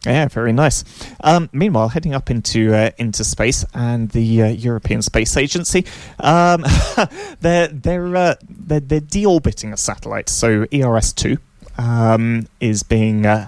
Yeah, 0.05 0.29
very 0.29 0.53
nice. 0.53 0.83
Um, 1.23 1.49
meanwhile, 1.51 1.89
heading 1.89 2.15
up 2.15 2.31
into 2.31 2.73
uh, 2.73 2.89
into 2.97 3.23
space 3.23 3.63
and 3.75 4.09
the 4.09 4.41
uh, 4.41 4.47
European 4.47 5.03
Space 5.03 5.37
Agency, 5.37 5.85
um, 6.19 6.65
they're 7.41 7.67
they're, 7.67 8.15
uh, 8.15 8.35
they're 8.49 8.79
they're 8.79 8.99
deorbiting 8.99 9.73
a 9.73 9.77
satellite. 9.77 10.27
So 10.27 10.65
ERS 10.73 11.13
two 11.13 11.37
um, 11.81 12.47
is 12.59 12.83
being 12.83 13.25
uh, 13.25 13.47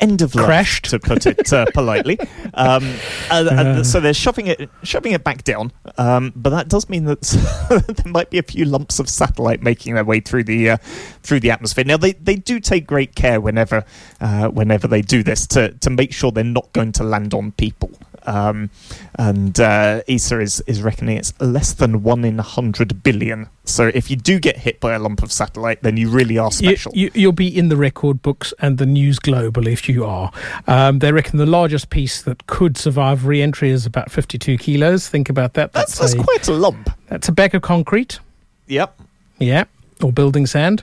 end 0.00 0.22
of 0.22 0.34
life, 0.34 0.46
Crashed. 0.46 0.84
to 0.86 0.98
put 0.98 1.26
it 1.26 1.52
uh, 1.52 1.66
politely. 1.74 2.18
Um, 2.54 2.94
and, 3.30 3.48
and 3.48 3.86
so 3.86 4.00
they're 4.00 4.14
shoving 4.14 4.46
it 4.46 4.68
shoving 4.82 5.12
it 5.12 5.24
back 5.24 5.44
down. 5.44 5.72
Um, 5.96 6.32
but 6.36 6.50
that 6.50 6.68
does 6.68 6.88
mean 6.88 7.04
that 7.04 7.20
there 8.04 8.12
might 8.12 8.30
be 8.30 8.38
a 8.38 8.42
few 8.42 8.64
lumps 8.64 8.98
of 8.98 9.08
satellite 9.08 9.62
making 9.62 9.94
their 9.94 10.04
way 10.04 10.20
through 10.20 10.44
the 10.44 10.70
uh, 10.70 10.76
through 11.22 11.40
the 11.40 11.50
atmosphere. 11.50 11.84
Now 11.84 11.96
they, 11.96 12.12
they 12.12 12.36
do 12.36 12.60
take 12.60 12.86
great 12.86 13.14
care 13.14 13.40
whenever 13.40 13.84
uh, 14.20 14.48
whenever 14.48 14.88
they 14.88 15.02
do 15.02 15.22
this 15.22 15.46
to 15.48 15.72
to 15.72 15.90
make 15.90 16.12
sure 16.12 16.30
they're 16.30 16.44
not 16.44 16.72
going 16.72 16.92
to 16.92 17.04
land 17.04 17.34
on 17.34 17.52
people. 17.52 17.90
Um, 18.28 18.70
and 19.16 19.58
uh, 19.58 20.02
ESA 20.06 20.40
is 20.40 20.60
is 20.66 20.82
reckoning 20.82 21.16
it's 21.16 21.32
less 21.40 21.72
than 21.72 22.02
one 22.02 22.24
in 22.24 22.38
a 22.38 22.42
hundred 22.42 23.02
billion. 23.02 23.48
So 23.64 23.90
if 23.92 24.10
you 24.10 24.16
do 24.16 24.38
get 24.38 24.56
hit 24.56 24.80
by 24.80 24.94
a 24.94 24.98
lump 24.98 25.22
of 25.22 25.32
satellite, 25.32 25.82
then 25.82 25.96
you 25.96 26.08
really 26.10 26.38
are 26.38 26.50
special. 26.50 26.92
You, 26.94 27.10
will 27.14 27.32
be 27.32 27.48
in 27.48 27.68
the 27.68 27.76
record 27.76 28.22
books 28.22 28.54
and 28.60 28.78
the 28.78 28.86
news 28.86 29.18
global 29.18 29.66
if 29.66 29.88
you 29.88 30.04
are. 30.04 30.30
Um, 30.66 31.00
they 31.00 31.12
reckon 31.12 31.38
the 31.38 31.46
largest 31.46 31.90
piece 31.90 32.22
that 32.22 32.46
could 32.46 32.76
survive 32.76 33.26
re-entry 33.26 33.70
is 33.70 33.84
about 33.84 34.10
52 34.10 34.56
kilos. 34.58 35.08
Think 35.08 35.28
about 35.28 35.54
that. 35.54 35.72
That's, 35.72 35.98
that's, 35.98 36.14
that's 36.14 36.22
a, 36.22 36.24
quite 36.24 36.48
a 36.48 36.52
lump. 36.52 36.90
That's 37.08 37.28
a 37.28 37.32
bag 37.32 37.54
of 37.54 37.62
concrete. 37.62 38.20
Yep. 38.68 39.00
Yeah 39.38 39.64
or 40.02 40.12
building 40.12 40.46
sand. 40.46 40.82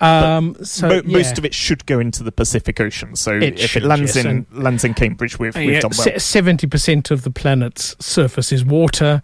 Um, 0.00 0.56
so 0.64 0.88
mo- 0.88 0.94
yeah. 0.94 1.18
most 1.18 1.38
of 1.38 1.44
it 1.44 1.54
should 1.54 1.86
go 1.86 1.98
into 1.98 2.22
the 2.22 2.32
Pacific 2.32 2.80
Ocean. 2.80 3.16
So 3.16 3.34
it 3.34 3.60
if 3.60 3.70
should, 3.70 3.84
it 3.84 3.86
lands 3.86 4.16
yes. 4.16 4.24
in 4.24 4.46
lands 4.52 4.84
in 4.84 4.94
Cambridge, 4.94 5.38
we've, 5.38 5.54
we've 5.54 5.70
yeah, 5.70 5.80
done 5.80 5.92
well. 5.96 6.18
Seventy 6.18 6.66
percent 6.66 7.10
of 7.10 7.22
the 7.22 7.30
planet's 7.30 7.96
surface 8.04 8.52
is 8.52 8.64
water. 8.64 9.22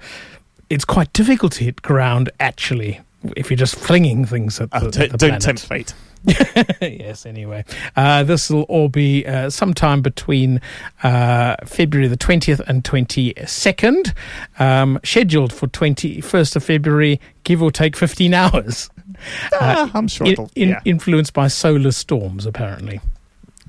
It's 0.68 0.85
quite 0.85 1.12
difficult 1.12 1.53
to 1.55 1.64
hit 1.64 1.83
ground 1.83 2.31
actually 2.38 3.00
if 3.37 3.50
you're 3.50 3.57
just 3.57 3.76
flinging 3.76 4.24
things 4.24 4.61
at 4.61 4.70
the, 4.70 4.76
uh, 4.76 4.90
t- 4.90 5.07
the 5.07 5.18
don't 5.18 5.18
planet. 5.18 5.42
tempt 5.42 5.66
fate. 5.66 5.94
yes, 6.81 7.24
anyway. 7.24 7.64
Uh, 7.96 8.22
this 8.24 8.50
will 8.50 8.62
all 8.62 8.88
be 8.88 9.26
uh, 9.26 9.48
sometime 9.48 10.03
between 10.03 10.61
uh, 11.03 11.57
February 11.64 12.09
the 12.09 12.16
20th 12.16 12.61
and 12.61 12.85
22nd, 12.85 14.14
um, 14.59 15.00
scheduled 15.03 15.53
for 15.53 15.66
21st 15.68 16.57
of 16.57 16.64
February, 16.64 17.20
give 17.44 17.62
or 17.62 17.70
take 17.70 17.96
15 17.96 18.35
hours. 18.35 18.90
Ah, 19.54 19.90
I'm 19.94 20.09
sure 20.09 20.26
in, 20.26 20.50
in, 20.54 20.68
yeah. 20.70 20.80
Influenced 20.85 21.35
by 21.35 21.48
solar 21.48 21.92
storms, 21.92 22.46
apparently. 22.46 23.00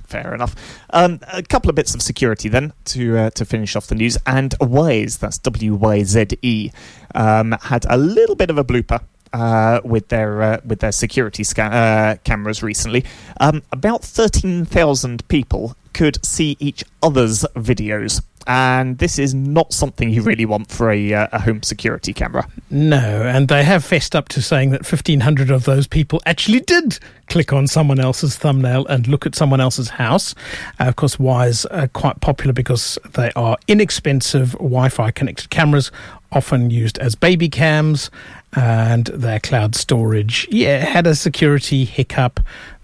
Fair 0.06 0.34
enough. 0.34 0.56
Um, 0.90 1.20
a 1.32 1.42
couple 1.42 1.70
of 1.70 1.76
bits 1.76 1.96
of 1.96 2.02
security 2.02 2.50
then 2.50 2.74
to 2.86 3.18
uh, 3.18 3.30
to 3.32 3.46
finish 3.46 3.78
off 3.78 3.88
the 3.88 3.96
news. 3.96 4.18
And 4.28 4.52
Wyze, 4.60 5.18
that's 5.20 5.38
W 5.38 5.76
Y 5.76 6.04
Z 6.04 6.28
E, 6.42 6.72
um, 7.16 7.56
had 7.62 7.86
a 7.90 7.98
little 7.98 8.36
bit 8.36 8.50
of 8.50 8.58
a 8.58 8.64
blooper 8.66 9.02
uh, 9.32 9.80
with 9.86 10.10
their 10.10 10.42
uh, 10.42 10.60
with 10.66 10.80
their 10.80 10.92
security 10.92 11.46
sca- 11.46 11.64
uh, 11.64 12.16
cameras 12.26 12.62
recently. 12.62 13.06
Um, 13.40 13.64
about 13.72 14.04
thirteen 14.04 14.66
thousand 14.66 15.26
people 15.30 15.78
could 15.94 16.24
see 16.26 16.58
each 16.60 16.84
other's 17.02 17.46
videos 17.56 18.22
and 18.48 18.98
this 18.98 19.20
is 19.20 19.34
not 19.34 19.74
something 19.74 20.10
you 20.10 20.22
really 20.22 20.46
want 20.46 20.70
for 20.72 20.92
a, 20.92 21.14
uh, 21.14 21.28
a 21.32 21.40
home 21.40 21.62
security 21.64 22.14
camera. 22.14 22.48
No, 22.70 23.24
and 23.24 23.48
they 23.48 23.64
have 23.64 23.84
fessed 23.84 24.16
up 24.16 24.30
to 24.30 24.42
saying 24.42 24.72
that 24.72 24.82
1,500 24.82 25.52
of 25.52 25.66
those 25.66 25.88
people 25.88 26.22
actually 26.26 26.62
did 26.62 27.00
click 27.28 27.54
on 27.54 27.68
someone 27.68 28.00
else's 28.00 28.36
thumbnail 28.36 28.86
and 28.88 29.08
look 29.08 29.26
at 29.26 29.36
someone 29.36 29.62
else's 29.62 29.90
house. 29.90 30.34
Uh, 30.80 30.86
of 30.86 30.96
course, 30.96 31.18
Wyze 31.18 31.66
are 31.72 31.88
quite 31.88 32.20
popular 32.22 32.54
because 32.54 32.98
they 33.14 33.32
are 33.36 33.58
inexpensive 33.68 34.54
Wi 34.54 34.90
Fi 34.90 35.12
connected 35.12 35.50
cameras, 35.50 35.92
often 36.32 36.70
used 36.70 36.98
as 37.00 37.16
baby 37.16 37.50
cams, 37.50 38.10
and 38.54 39.08
their 39.08 39.40
cloud 39.40 39.76
storage, 39.76 40.48
yeah, 40.52 40.84
had 40.84 41.08
a 41.08 41.16
security 41.16 41.86
hiccup. 41.86 42.40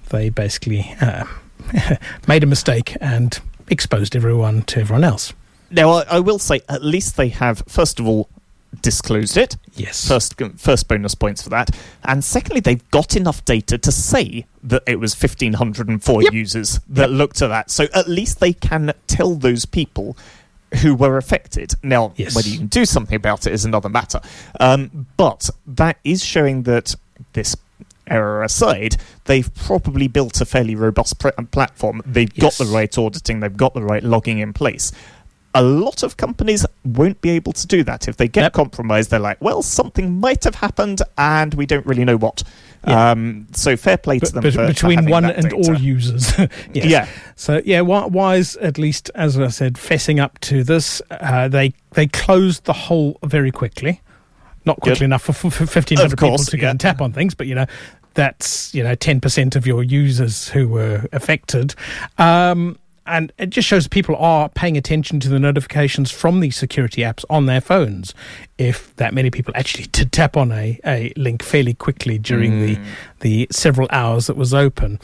They 0.10 0.30
basically 0.30 0.96
uh, 1.02 1.26
made 2.28 2.44
a 2.44 2.48
mistake 2.48 2.96
and 3.02 3.40
exposed 3.70 4.16
everyone 4.16 4.64
to 4.64 4.80
everyone 4.80 5.04
else. 5.04 5.34
Now, 5.70 5.92
I, 5.92 6.04
I, 6.04 6.20
will 6.20 6.40
say, 6.40 6.62
at 6.70 6.84
least 6.84 7.18
they 7.18 7.30
have, 7.30 7.64
first 7.68 8.00
of 8.00 8.08
all, 8.08 8.30
disclosed 8.82 9.38
it. 9.38 9.58
Yes. 9.76 10.08
First, 10.08 10.36
first 10.58 10.88
bonus 10.88 11.16
points 11.16 11.42
for 11.42 11.50
that. 11.50 11.72
And 12.04 12.24
secondly, 12.24 12.62
they've 12.62 12.90
got 12.92 13.16
enough 13.16 13.44
data 13.46 13.78
to 13.78 13.92
say 13.92 14.46
that 14.64 14.84
it 14.88 15.00
was 15.00 15.20
1,504 15.20 16.24
yep. 16.24 16.34
users 16.34 16.80
that 16.90 17.10
yep. 17.10 17.18
looked 17.18 17.42
at 17.42 17.48
that. 17.48 17.70
So 17.70 17.88
at 17.94 18.08
least 18.08 18.40
they 18.40 18.54
can 18.54 18.94
tell 19.08 19.36
those 19.36 19.66
people 19.66 20.18
who 20.82 20.96
were 20.96 21.18
affected. 21.18 21.74
Now, 21.84 22.14
yes. 22.16 22.36
whether 22.36 22.50
you 22.50 22.58
can 22.58 22.68
do 22.68 22.86
something 22.86 23.16
about 23.16 23.48
it 23.48 23.54
is 23.54 23.66
another 23.66 23.90
matter. 23.90 24.20
Um, 24.60 25.08
but 25.16 25.50
that 25.66 25.98
is 26.04 26.24
showing 26.24 26.64
that 26.64 26.96
this 27.34 27.56
error 28.10 28.44
aside, 28.44 28.98
they've 29.26 29.54
probably 29.56 30.08
built 30.08 30.42
a 30.42 30.46
fairly 30.46 30.76
robust 30.76 31.20
pr- 31.20 31.30
platform. 31.52 32.02
They've 32.06 32.32
yes. 32.36 32.58
got 32.58 32.66
the 32.66 32.72
right 32.72 32.98
auditing, 32.98 33.40
they've 33.40 33.56
got 33.56 33.74
the 33.74 33.84
right 33.84 34.04
logging 34.04 34.40
in 34.40 34.54
place 34.54 34.92
a 35.58 35.64
lot 35.64 36.04
of 36.04 36.18
companies 36.18 36.66
won't 36.86 37.20
be 37.20 37.32
able 37.32 37.52
to 37.52 37.66
do 37.66 37.84
that. 37.84 38.08
If 38.08 38.18
they 38.18 38.28
get 38.28 38.42
yep. 38.42 38.54
compromised, 38.54 39.10
they're 39.10 39.20
like, 39.20 39.42
well, 39.42 39.64
something 39.64 40.20
might 40.20 40.44
have 40.44 40.54
happened 40.54 41.02
and 41.18 41.52
we 41.56 41.66
don't 41.66 41.86
really 41.88 42.06
know 42.06 42.16
what. 42.16 42.44
Yeah. 42.88 43.12
Um, 43.12 43.48
so 43.54 43.76
fair 43.76 43.98
play 43.98 44.20
to 44.20 44.32
them. 44.32 44.44
But, 44.44 44.54
for, 44.54 44.68
between 44.68 45.06
for 45.06 45.10
one 45.10 45.26
and 45.26 45.52
all 45.54 45.74
users. 45.76 46.38
yes. 46.74 46.86
Yeah. 46.86 47.08
So 47.36 47.62
yeah, 47.66 47.80
Wyze 47.80 48.56
at 48.62 48.78
least, 48.78 49.10
as 49.16 49.40
I 49.40 49.48
said, 49.48 49.74
fessing 49.74 50.22
up 50.22 50.38
to 50.42 50.64
this, 50.64 51.02
uh, 51.10 51.48
they 51.48 51.74
they 51.94 52.06
closed 52.06 52.66
the 52.66 52.74
hole 52.74 53.18
very 53.24 53.52
quickly. 53.52 54.02
Not 54.68 54.82
quickly 54.82 55.06
enough 55.06 55.24
for, 55.24 55.32
for 55.32 55.66
fifteen 55.66 55.98
hundred 55.98 56.20
people 56.20 56.38
to 56.38 56.58
go 56.58 56.70
and 56.70 56.78
tap 56.78 57.00
on 57.00 57.14
things, 57.14 57.34
but 57.34 57.48
you 57.48 57.56
know 57.56 57.66
that's 58.16 58.76
you 58.76 58.84
know 58.84 58.96
ten 58.96 59.22
percent 59.22 59.56
of 59.56 59.66
your 59.66 59.82
users 59.82 60.50
who 60.50 60.68
were 60.68 61.08
affected. 61.14 61.74
Um, 62.18 62.78
and 63.06 63.32
it 63.38 63.50
just 63.50 63.66
shows 63.66 63.88
people 63.88 64.18
are 64.18 64.50
paying 64.50 64.76
attention 64.76 65.22
to 65.22 65.30
the 65.30 65.40
notifications 65.40 66.12
from 66.12 66.42
these 66.42 66.58
security 66.58 67.02
apps 67.02 67.24
on 67.30 67.46
their 67.46 67.62
phones. 67.62 68.14
If 68.58 68.94
that 68.98 69.14
many 69.14 69.32
people 69.32 69.54
actually 69.56 69.86
did 69.94 70.12
tap 70.12 70.36
on 70.36 70.52
a, 70.52 70.78
a 70.86 71.14
link 71.16 71.42
fairly 71.42 71.74
quickly 71.74 72.18
during 72.18 72.52
mm. 72.52 72.60
the 72.66 72.80
the 73.22 73.48
several 73.52 73.88
hours 73.90 74.28
that 74.28 74.36
was 74.36 74.54
open, 74.54 75.00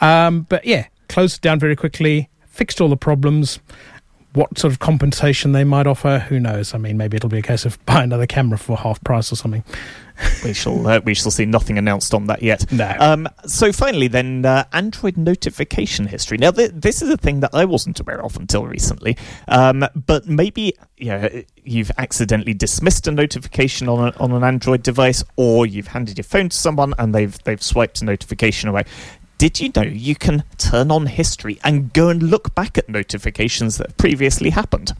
um, 0.00 0.42
but 0.48 0.64
yeah, 0.64 0.86
closed 1.08 1.38
it 1.38 1.42
down 1.42 1.58
very 1.58 1.74
quickly, 1.74 2.28
fixed 2.46 2.80
all 2.80 2.88
the 2.88 2.96
problems. 2.96 3.58
What 4.34 4.58
sort 4.58 4.72
of 4.72 4.78
compensation 4.78 5.52
they 5.52 5.64
might 5.64 5.86
offer, 5.86 6.18
who 6.18 6.38
knows? 6.38 6.74
I 6.74 6.78
mean, 6.78 6.96
maybe 6.96 7.16
it'll 7.16 7.28
be 7.28 7.38
a 7.38 7.42
case 7.42 7.64
of 7.64 7.84
buy 7.86 8.02
another 8.02 8.26
camera 8.26 8.58
for 8.58 8.76
half 8.76 9.02
price 9.02 9.32
or 9.32 9.36
something 9.36 9.64
we 10.44 10.52
shall 10.52 10.86
uh, 10.86 11.00
we 11.04 11.14
shall 11.14 11.30
see 11.30 11.44
nothing 11.44 11.78
announced 11.78 12.14
on 12.14 12.26
that 12.26 12.42
yet. 12.42 12.70
No. 12.72 12.94
Um, 12.98 13.28
so 13.46 13.72
finally, 13.72 14.08
then 14.08 14.44
uh, 14.44 14.64
Android 14.72 15.16
notification 15.16 16.06
history. 16.06 16.38
Now, 16.38 16.50
th- 16.50 16.72
this 16.74 17.02
is 17.02 17.10
a 17.10 17.16
thing 17.16 17.40
that 17.40 17.50
I 17.52 17.64
wasn't 17.64 18.00
aware 18.00 18.22
of 18.22 18.36
until 18.36 18.66
recently. 18.66 19.16
Um, 19.46 19.84
but 19.94 20.26
maybe 20.26 20.74
yeah, 20.96 21.42
you've 21.64 21.90
accidentally 21.98 22.54
dismissed 22.54 23.06
a 23.06 23.12
notification 23.12 23.88
on 23.88 24.08
a, 24.08 24.16
on 24.18 24.32
an 24.32 24.42
Android 24.42 24.82
device, 24.82 25.22
or 25.36 25.66
you've 25.66 25.88
handed 25.88 26.18
your 26.18 26.24
phone 26.24 26.48
to 26.48 26.56
someone 26.56 26.94
and 26.98 27.14
they've 27.14 27.36
they've 27.44 27.62
swiped 27.62 28.02
a 28.02 28.04
notification 28.04 28.68
away. 28.68 28.84
Did 29.38 29.60
you 29.60 29.70
know 29.74 29.82
you 29.82 30.16
can 30.16 30.42
turn 30.58 30.90
on 30.90 31.06
history 31.06 31.60
and 31.62 31.92
go 31.92 32.08
and 32.08 32.20
look 32.20 32.56
back 32.56 32.76
at 32.76 32.88
notifications 32.88 33.78
that 33.78 33.96
previously 33.96 34.50
happened? 34.50 34.92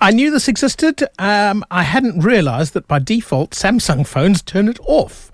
I 0.00 0.10
knew 0.10 0.30
this 0.30 0.48
existed. 0.48 1.04
Um, 1.18 1.62
I 1.70 1.82
hadn't 1.82 2.20
realised 2.20 2.72
that 2.72 2.88
by 2.88 2.98
default 2.98 3.50
Samsung 3.50 4.06
phones 4.06 4.40
turn 4.40 4.68
it 4.68 4.80
off. 4.80 5.30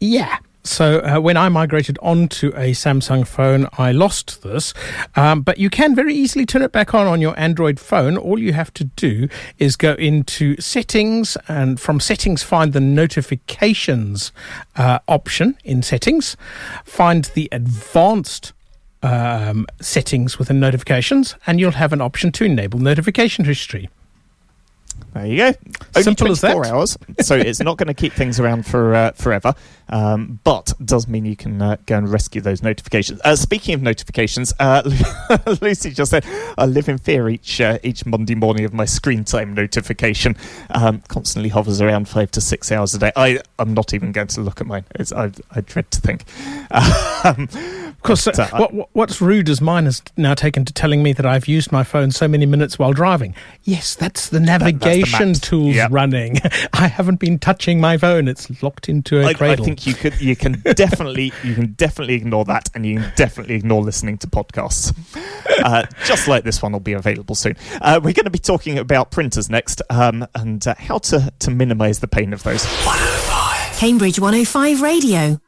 Yeah. 0.00 0.38
So 0.66 1.00
uh, 1.00 1.20
when 1.20 1.36
I 1.36 1.48
migrated 1.48 1.98
onto 2.02 2.48
a 2.48 2.72
Samsung 2.72 3.26
phone, 3.26 3.68
I 3.78 3.92
lost 3.92 4.42
this. 4.42 4.74
Um, 5.14 5.42
but 5.42 5.58
you 5.58 5.70
can 5.70 5.94
very 5.94 6.14
easily 6.14 6.44
turn 6.44 6.62
it 6.62 6.72
back 6.72 6.94
on 6.94 7.06
on 7.06 7.20
your 7.20 7.38
Android 7.38 7.78
phone. 7.78 8.16
All 8.16 8.38
you 8.38 8.52
have 8.52 8.72
to 8.74 8.84
do 8.84 9.28
is 9.58 9.76
go 9.76 9.92
into 9.94 10.60
settings 10.60 11.36
and 11.48 11.80
from 11.80 12.00
settings 12.00 12.42
find 12.42 12.72
the 12.72 12.80
notifications 12.80 14.32
uh, 14.76 14.98
option 15.08 15.56
in 15.64 15.82
settings. 15.82 16.36
Find 16.84 17.24
the 17.34 17.48
advanced 17.52 18.52
um, 19.02 19.66
settings 19.80 20.38
within 20.38 20.58
notifications, 20.58 21.36
and 21.46 21.60
you'll 21.60 21.72
have 21.72 21.92
an 21.92 22.00
option 22.00 22.32
to 22.32 22.44
enable 22.44 22.78
notification 22.78 23.44
history. 23.44 23.88
There 25.16 25.26
you 25.26 25.36
go. 25.38 25.46
Only 25.94 26.02
Simple 26.02 26.26
24 26.26 26.30
as 26.30 26.40
that. 26.40 26.74
hours, 26.74 26.98
so 27.26 27.36
it's 27.36 27.60
not 27.60 27.78
going 27.78 27.86
to 27.86 27.94
keep 27.94 28.12
things 28.12 28.38
around 28.38 28.66
for 28.66 28.94
uh, 28.94 29.12
forever, 29.12 29.54
um, 29.88 30.40
but 30.44 30.74
does 30.84 31.08
mean 31.08 31.24
you 31.24 31.36
can 31.36 31.62
uh, 31.62 31.76
go 31.86 31.96
and 31.96 32.06
rescue 32.06 32.42
those 32.42 32.62
notifications. 32.62 33.18
Uh, 33.24 33.34
speaking 33.34 33.74
of 33.74 33.80
notifications, 33.80 34.52
uh, 34.60 34.82
Lucy 35.62 35.90
just 35.92 36.10
said, 36.10 36.26
"I 36.58 36.66
live 36.66 36.90
in 36.90 36.98
fear 36.98 37.30
each 37.30 37.62
uh, 37.62 37.78
each 37.82 38.04
Monday 38.04 38.34
morning 38.34 38.66
of 38.66 38.74
my 38.74 38.84
screen 38.84 39.24
time 39.24 39.54
notification. 39.54 40.36
Um, 40.68 41.02
constantly 41.08 41.48
hovers 41.48 41.80
around 41.80 42.08
five 42.10 42.30
to 42.32 42.42
six 42.42 42.70
hours 42.70 42.94
a 42.94 42.98
day. 42.98 43.12
I 43.16 43.40
I'm 43.58 43.72
not 43.72 43.94
even 43.94 44.12
going 44.12 44.28
to 44.28 44.42
look 44.42 44.60
at 44.60 44.66
mine. 44.66 44.84
I, 45.14 45.32
I 45.50 45.60
dread 45.62 45.90
to 45.92 46.00
think." 46.00 46.24
Um, 47.24 47.48
of 47.96 48.02
course, 48.02 48.24
but, 48.26 48.38
uh, 48.38 48.68
what, 48.68 48.88
what's 48.92 49.20
rude 49.20 49.48
is 49.48 49.60
mine 49.60 49.86
has 49.86 50.02
now 50.16 50.34
taken 50.34 50.64
to 50.64 50.72
telling 50.72 51.02
me 51.02 51.12
that 51.14 51.26
I've 51.26 51.48
used 51.48 51.72
my 51.72 51.82
phone 51.82 52.10
so 52.10 52.28
many 52.28 52.46
minutes 52.46 52.78
while 52.78 52.92
driving. 52.92 53.34
Yes, 53.64 53.94
that's 53.94 54.28
the 54.28 54.38
navigation 54.38 55.32
that, 55.32 55.42
tools 55.42 55.74
yep. 55.74 55.90
running. 55.90 56.38
I 56.72 56.86
haven't 56.88 57.18
been 57.18 57.38
touching 57.38 57.80
my 57.80 57.96
phone; 57.96 58.28
it's 58.28 58.62
locked 58.62 58.88
into 58.88 59.20
a 59.20 59.26
I, 59.26 59.34
cradle. 59.34 59.64
I 59.64 59.66
think 59.66 59.86
you 59.86 59.94
could, 59.94 60.20
you 60.20 60.36
can 60.36 60.52
definitely, 60.74 61.32
you 61.42 61.54
can 61.54 61.72
definitely 61.72 62.14
ignore 62.14 62.44
that, 62.44 62.68
and 62.74 62.86
you 62.86 63.00
can 63.00 63.12
definitely 63.16 63.54
ignore 63.54 63.82
listening 63.82 64.18
to 64.18 64.26
podcasts. 64.26 64.94
Uh, 65.64 65.84
just 66.04 66.28
like 66.28 66.44
this 66.44 66.62
one 66.62 66.72
will 66.72 66.80
be 66.80 66.92
available 66.92 67.34
soon. 67.34 67.56
Uh, 67.80 67.98
we're 68.02 68.12
going 68.12 68.24
to 68.24 68.30
be 68.30 68.38
talking 68.38 68.78
about 68.78 69.10
printers 69.10 69.50
next, 69.50 69.82
um, 69.90 70.26
and 70.34 70.66
uh, 70.66 70.74
how 70.78 70.98
to 70.98 71.32
to 71.38 71.50
minimise 71.50 72.00
the 72.00 72.08
pain 72.08 72.32
of 72.32 72.42
those. 72.42 72.64
105. 72.64 73.78
Cambridge 73.78 74.20
105 74.20 74.80
Radio. 74.80 75.40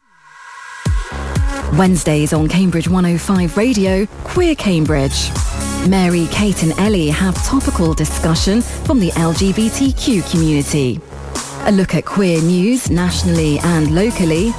Wednesdays 1.77 2.33
on 2.33 2.49
Cambridge 2.49 2.89
105 2.89 3.57
Radio, 3.57 4.07
Queer 4.25 4.55
Cambridge. 4.55 5.31
Mary, 5.89 6.27
Kate, 6.31 6.63
and 6.63 6.73
Ellie 6.79 7.09
have 7.09 7.35
topical 7.45 7.93
discussion 7.95 8.63
from 8.63 8.99
the 8.99 9.11
LGBTQ 9.11 10.31
community. 10.31 11.01
A 11.65 11.73
look 11.73 11.95
at 11.95 12.05
queer 12.05 12.43
news 12.43 12.91
nationally 12.91 13.59
and 13.61 13.95
locally, 13.95 14.53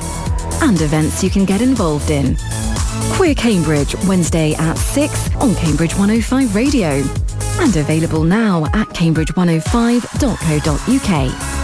and 0.62 0.80
events 0.82 1.24
you 1.24 1.30
can 1.30 1.46
get 1.46 1.62
involved 1.62 2.10
in. 2.12 2.38
Queer 3.14 3.36
Cambridge, 3.36 3.96
Wednesday 4.06 4.54
at 4.56 4.78
6 4.78 5.36
on 5.36 5.54
Cambridge 5.56 5.96
105 5.96 6.56
Radio. 6.56 7.04
And 7.60 7.76
available 7.76 8.24
now 8.24 8.66
at 8.68 8.88
cambridge105.co.uk. 8.90 11.59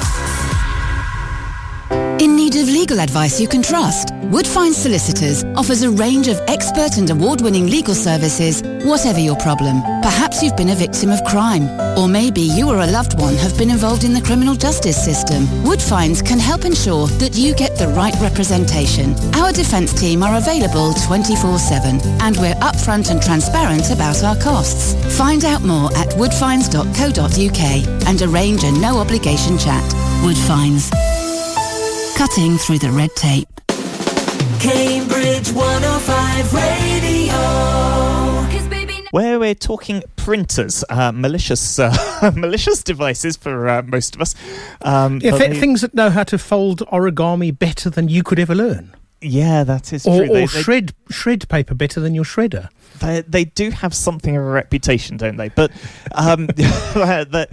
In 2.18 2.38
need 2.38 2.56
of 2.56 2.70
legal 2.70 3.02
advice 3.02 3.42
you 3.42 3.48
can 3.48 3.62
trust? 3.62 4.14
Woodfine 4.32 4.74
Solicitors 4.74 5.44
offers 5.58 5.84
a 5.84 5.92
range 5.92 6.30
of 6.30 6.40
expert 6.48 6.96
and 6.98 7.10
award-winning 7.10 7.68
legal 7.68 7.94
services, 7.94 8.64
whatever 8.86 9.20
your 9.20 9.36
problem. 9.36 9.82
Perhaps 10.02 10.42
you've 10.42 10.56
been 10.56 10.70
a 10.70 10.76
victim 10.76 11.10
of 11.10 11.22
crime, 11.26 11.68
or 11.98 12.08
maybe 12.08 12.40
you 12.40 12.70
or 12.70 12.80
a 12.80 12.88
loved 12.88 13.20
one 13.20 13.36
have 13.36 13.58
been 13.58 13.70
involved 13.70 14.06
in 14.06 14.14
the 14.14 14.22
criminal 14.22 14.56
justice 14.56 14.96
system. 14.96 15.44
Woodfines 15.66 16.26
can 16.26 16.40
help 16.40 16.64
ensure 16.64 17.08
that 17.20 17.36
you 17.36 17.54
get 17.54 17.78
the 17.78 17.90
right 17.90 18.16
representation. 18.22 19.14
Our 19.36 19.52
defence 19.52 19.92
team 19.94 20.24
are 20.24 20.38
available 20.38 20.94
24-7, 20.94 22.02
and 22.22 22.38
we're 22.38 22.56
upfront 22.56 23.12
and 23.12 23.22
transparent 23.22 23.92
about 23.92 24.24
our 24.24 24.38
costs. 24.38 24.96
Find 25.18 25.44
out 25.44 25.64
more 25.64 25.94
at 25.98 26.10
woodfines.co.uk 26.16 28.08
and 28.08 28.22
arrange 28.22 28.64
a 28.64 28.72
no-obligation 28.72 29.58
chat. 29.58 29.84
Woodfines 30.24 31.15
cutting 32.16 32.58
through 32.58 32.80
the 32.80 32.92
red 32.92 33.14
tape. 33.16 33.48
Cambridge 34.60 35.52
105 35.52 36.54
Radio. 36.54 37.36
Where 39.12 39.40
we're 39.40 39.56
talking 39.56 40.04
printers, 40.18 40.84
uh, 40.90 41.12
malicious 41.14 41.80
uh, 41.80 42.32
malicious 42.36 42.84
devices 42.84 43.38
for 43.38 43.70
uh, 43.70 43.82
most 43.84 44.14
of 44.16 44.22
us. 44.22 44.36
Um, 44.82 45.20
Yeah, 45.24 45.38
th- 45.38 45.52
they- 45.52 45.60
things 45.60 45.82
that 45.82 45.94
know 45.94 46.10
how 46.10 46.24
to 46.24 46.38
fold 46.38 46.80
origami 46.92 47.58
better 47.58 47.90
than 47.90 48.10
you 48.10 48.24
could 48.24 48.40
ever 48.40 48.54
learn. 48.56 48.94
yeah, 49.22 49.64
that 49.64 49.94
is 49.94 50.06
Or, 50.06 50.18
true. 50.26 50.30
Or 50.32 50.34
they- 50.34 50.48
shred 50.48 50.94
shred 51.10 51.48
paper 51.48 51.74
better 51.76 52.02
than 52.02 52.14
your 52.14 52.26
shredder. 52.26 52.68
they, 53.00 53.22
they 53.22 53.46
do 53.46 53.70
have 53.72 53.94
something 53.94 54.36
of 54.36 54.44
a 54.44 54.50
reputation, 54.50 55.16
don't 55.18 55.38
they? 55.38 55.48
But 55.50 55.72
um, 56.14 56.48
that, 56.58 57.48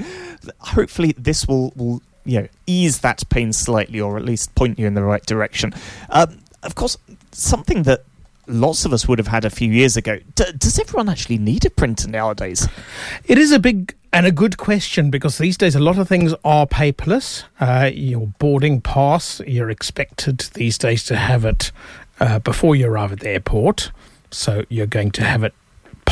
hopefully 0.59 1.14
this 1.16 1.46
will, 1.46 1.72
will 1.77 2.03
you 2.24 2.42
know 2.42 2.48
ease 2.66 3.00
that 3.00 3.28
pain 3.28 3.52
slightly, 3.52 4.00
or 4.00 4.16
at 4.16 4.24
least 4.24 4.54
point 4.54 4.78
you 4.78 4.87
in 4.87 4.94
the 4.94 5.02
right 5.02 5.24
direction. 5.24 5.72
Um, 6.11 6.38
of 6.62 6.74
course, 6.74 6.96
something 7.32 7.82
that 7.85 8.04
lots 8.46 8.85
of 8.85 8.92
us 8.92 9.06
would 9.06 9.18
have 9.18 9.28
had 9.28 9.44
a 9.44 9.50
few 9.50 9.70
years 9.70 9.96
ago. 9.96 10.18
D- 10.35 10.52
does 10.58 10.78
everyone 10.78 11.08
actually 11.08 11.38
need 11.38 11.64
a 11.64 11.70
printer 11.70 12.08
nowadays? 12.08 12.68
It 13.24 13.38
is 13.38 13.52
a 13.52 13.58
big 13.58 13.94
and 14.12 14.26
a 14.26 14.32
good 14.32 14.58
question 14.58 15.11
because 15.11 15.38
these 15.38 15.56
days 15.56 15.74
a 15.74 15.80
lot 15.80 15.98
of 15.98 16.08
things 16.08 16.35
are 16.44 16.66
paperless. 16.66 17.44
Uh, 17.61 17.90
your 17.92 18.26
boarding 18.38 18.80
pass, 18.80 19.40
you're 19.46 19.70
expected 19.70 20.40
these 20.54 20.76
days 20.76 21.04
to 21.04 21.16
have 21.16 21.44
it 21.44 21.72
uh, 22.20 22.38
before 22.40 22.76
you 22.76 22.88
arrive 22.88 23.12
at 23.12 23.20
the 23.20 23.30
airport. 23.30 23.90
So 24.30 24.64
you're 24.68 24.87
going 24.87 25.12
to 25.12 25.24
have 25.24 25.44
it 25.44 25.54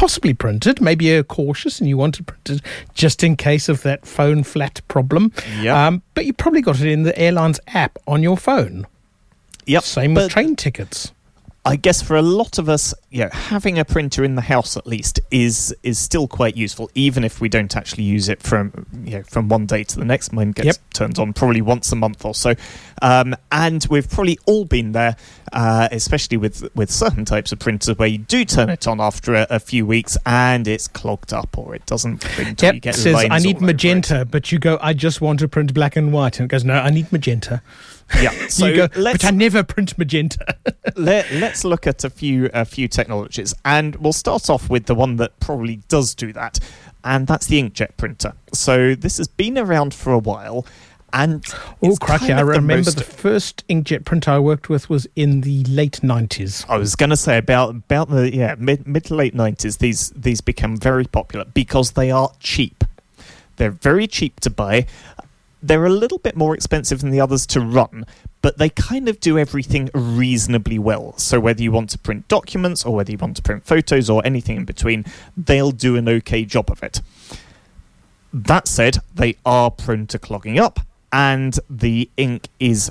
possibly 0.01 0.33
printed. 0.33 0.81
Maybe 0.81 1.05
you're 1.05 1.23
cautious 1.23 1.79
and 1.79 1.87
you 1.87 1.99
want 1.99 2.19
it 2.19 2.23
printed 2.23 2.63
just 2.95 3.23
in 3.23 3.37
case 3.37 3.69
of 3.69 3.83
that 3.83 4.07
phone 4.07 4.45
flat 4.45 4.81
problem. 4.89 5.31
Yep. 5.61 5.77
Um, 5.77 6.03
but 6.15 6.25
you 6.25 6.33
probably 6.33 6.63
got 6.63 6.81
it 6.81 6.87
in 6.87 7.03
the 7.03 7.17
airline's 7.19 7.61
app 7.67 7.99
on 8.07 8.23
your 8.23 8.39
phone. 8.39 8.87
Yep. 9.67 9.83
Same 9.83 10.15
with 10.15 10.31
train 10.31 10.57
tickets. 10.57 11.13
I 11.63 11.77
guess 11.77 12.01
for 12.01 12.17
a 12.17 12.23
lot 12.23 12.57
of 12.59 12.71
us, 12.71 12.95
you 13.11 13.25
know, 13.25 13.29
having 13.33 13.79
a 13.79 13.85
printer 13.85 14.25
in 14.25 14.35
the 14.35 14.41
house 14.43 14.79
at 14.79 14.87
least 14.87 15.21
is 15.31 15.75
is 15.83 15.99
still 15.99 16.27
quite 16.27 16.57
useful, 16.57 16.91
even 16.95 17.23
if 17.23 17.39
we 17.39 17.51
don't 17.51 17.77
actually 17.77 18.05
use 18.05 18.31
it 18.31 18.43
from 18.43 18.87
you 19.05 19.19
know 19.19 19.23
from 19.25 19.49
one 19.49 19.67
day 19.67 19.85
to 19.85 19.99
the 19.99 20.05
next. 20.07 20.33
Mine 20.33 20.53
gets 20.53 20.67
Yep. 20.67 20.77
turned 20.95 21.19
on 21.19 21.35
probably 21.35 21.61
once 21.61 21.93
a 21.93 21.97
month 21.97 22.25
or 22.25 22.35
so, 22.35 22.55
um, 23.03 23.37
and 23.53 23.87
we've 23.91 24.09
probably 24.09 24.39
all 24.47 24.65
been 24.65 24.93
there, 24.93 25.17
uh, 25.53 25.89
especially 25.93 26.39
with 26.39 26.75
with 26.75 26.91
certain 26.91 27.27
types 27.27 27.53
of 27.53 27.59
printers 27.59 27.99
where 27.99 28.09
you 28.09 28.19
do 28.19 28.47
turn 28.47 28.71
it 28.71 28.89
on 28.89 28.99
after 28.99 29.35
a, 29.35 29.47
a 29.51 29.61
few 29.61 29.85
weeks 29.85 30.17
and 30.25 30.67
it's 30.67 30.89
clogged 30.89 31.35
up 31.35 31.59
or 31.59 31.75
it 31.75 31.85
doesn't 31.85 32.23
print. 32.23 32.63
Yep, 32.63 32.75
you 32.75 32.81
get 32.81 32.95
says 32.95 33.17
I 33.31 33.39
need 33.39 33.61
magenta, 33.61 34.25
but 34.25 34.51
you 34.51 34.59
go, 34.59 34.79
I 34.81 34.95
just 34.95 35.21
want 35.21 35.41
to 35.41 35.49
print 35.49 35.75
black 35.75 35.95
and 35.95 36.11
white, 36.11 36.41
and 36.41 36.47
it 36.47 36.49
goes, 36.49 36.65
no, 36.65 36.75
I 36.75 36.89
need 36.89 37.13
magenta. 37.13 37.61
Yeah, 38.21 38.31
so 38.49 38.75
go, 38.75 38.89
let's 38.97 39.23
but 39.25 39.33
I 39.33 39.37
never 39.37 39.63
print 39.63 39.97
magenta. 39.99 40.57
Let, 40.97 41.31
let's 41.33 41.65
look 41.65 41.87
at 41.87 42.03
a 42.05 42.11
few 42.11 42.51
a 42.53 42.65
few 42.65 42.89
technologies, 42.89 43.55
and 43.65 43.97
we'll 43.97 44.13
start 44.13 44.51
off 44.51 44.69
with 44.69 44.87
the 44.87 44.95
one 44.95 45.17
that 45.17 45.39
probably 45.41 45.77
does 45.89 46.15
do 46.15 46.33
that, 46.33 46.59
and 47.05 47.27
that's 47.27 47.47
the 47.47 47.63
inkjet 47.63 47.97
printer. 47.97 48.33
So 48.53 48.95
this 48.95 49.19
has 49.19 49.29
been 49.29 49.57
around 49.57 49.95
for 49.95 50.13
a 50.13 50.19
while, 50.19 50.67
and 51.13 51.45
Oh, 51.83 51.95
crikey! 51.97 52.33
I 52.33 52.41
of 52.41 52.47
the 52.49 52.53
remember 52.53 52.77
most- 52.91 52.99
the 52.99 53.05
first 53.05 53.65
inkjet 53.69 54.05
printer 54.05 54.33
I 54.33 54.39
worked 54.41 54.69
with 54.69 54.91
was 54.91 55.07
in 55.15 55.43
the 55.43 55.63
late 55.65 56.03
nineties. 56.03 56.65
I 56.69 56.77
was 56.77 56.97
going 56.97 57.11
to 57.11 57.17
say 57.17 57.39
about 57.39 57.71
about 57.71 58.11
the 58.11 58.35
yeah 58.35 58.57
mid 58.59 58.87
mid 58.87 59.05
to 59.05 59.15
late 59.15 59.35
nineties. 59.35 59.77
These 59.77 60.11
these 60.11 60.41
become 60.41 60.77
very 60.77 61.05
popular 61.05 61.45
because 61.45 61.93
they 61.93 62.11
are 62.11 62.33
cheap. 62.41 62.83
They're 63.57 63.71
very 63.71 64.07
cheap 64.09 64.41
to 64.41 64.51
buy. 64.51 64.87
They're 65.63 65.85
a 65.85 65.91
little 65.91 66.19
bit 66.19 66.37
more 66.37 66.55
expensive 66.55 67.01
than 67.01 67.11
the 67.11 67.21
others 67.21 67.47
to 67.49 67.61
run, 67.61 68.07
but 68.43 68.59
they 68.59 68.71
kind 68.71 69.09
of 69.09 69.21
do 69.21 69.39
everything 69.39 69.91
reasonably 69.95 70.79
well. 70.79 71.17
So 71.19 71.39
whether 71.39 71.63
you 71.63 71.73
want 71.73 71.91
to 71.91 71.99
print 71.99 72.29
documents 72.29 72.85
or 72.85 72.95
whether 72.95 73.13
you 73.13 73.19
want 73.19 73.37
to 73.37 73.43
print 73.43 73.67
photos 73.67 74.09
or 74.09 74.23
anything 74.25 74.57
in 74.57 74.65
between, 74.65 75.05
they'll 75.37 75.73
do 75.73 75.97
an 75.97 76.09
okay 76.09 76.45
job 76.45 76.71
of 76.71 76.83
it. 76.83 77.03
That 78.33 78.69
said, 78.69 78.99
they 79.15 79.37
are 79.45 79.71
prone 79.71 80.07
to 80.09 80.19
clogging 80.19 80.59
up, 80.59 80.81
and 81.13 81.59
the 81.69 82.09
ink 82.17 82.49
is 82.59 82.91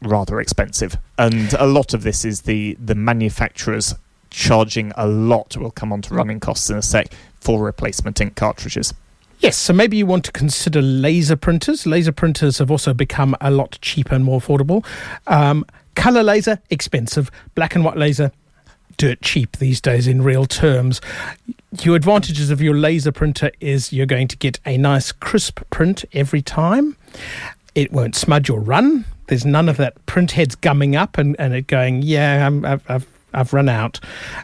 rather 0.00 0.40
expensive. 0.40 0.96
And 1.18 1.52
a 1.54 1.66
lot 1.66 1.94
of 1.94 2.02
this 2.02 2.24
is 2.24 2.42
the, 2.42 2.76
the 2.80 2.94
manufacturers 2.94 3.94
charging 4.30 4.92
a 4.96 5.06
lot. 5.06 5.56
We'll 5.56 5.70
come 5.70 5.92
on 5.92 6.02
to 6.02 6.14
running 6.14 6.40
costs 6.40 6.70
in 6.70 6.76
a 6.76 6.82
sec 6.82 7.12
for 7.40 7.62
replacement 7.62 8.20
ink 8.20 8.34
cartridges. 8.34 8.94
Yes, 9.40 9.56
so 9.56 9.72
maybe 9.72 9.96
you 9.96 10.04
want 10.04 10.24
to 10.24 10.32
consider 10.32 10.82
laser 10.82 11.36
printers. 11.36 11.86
Laser 11.86 12.10
printers 12.10 12.58
have 12.58 12.70
also 12.72 12.92
become 12.92 13.36
a 13.40 13.50
lot 13.52 13.78
cheaper 13.80 14.16
and 14.16 14.24
more 14.24 14.40
affordable. 14.40 14.84
Um, 15.28 15.64
color 15.94 16.24
laser, 16.24 16.60
expensive. 16.70 17.30
Black 17.54 17.76
and 17.76 17.84
white 17.84 17.96
laser, 17.96 18.32
dirt 18.96 19.20
cheap 19.22 19.58
these 19.58 19.80
days 19.80 20.08
in 20.08 20.22
real 20.22 20.44
terms. 20.44 21.00
Your 21.82 21.94
advantages 21.94 22.50
of 22.50 22.60
your 22.60 22.74
laser 22.74 23.12
printer 23.12 23.52
is 23.60 23.92
you're 23.92 24.06
going 24.06 24.26
to 24.26 24.36
get 24.36 24.58
a 24.66 24.76
nice 24.76 25.12
crisp 25.12 25.60
print 25.70 26.04
every 26.12 26.42
time. 26.42 26.96
It 27.76 27.92
won't 27.92 28.16
smudge 28.16 28.50
or 28.50 28.58
run. 28.58 29.04
There's 29.28 29.44
none 29.46 29.68
of 29.68 29.76
that 29.76 30.04
print 30.06 30.32
heads 30.32 30.56
gumming 30.56 30.96
up 30.96 31.16
and, 31.16 31.36
and 31.38 31.54
it 31.54 31.68
going, 31.68 32.02
yeah, 32.02 32.44
I'm, 32.44 32.64
I've, 32.64 32.90
I've, 32.90 33.06
I've 33.32 33.52
run 33.52 33.68
out. 33.68 34.00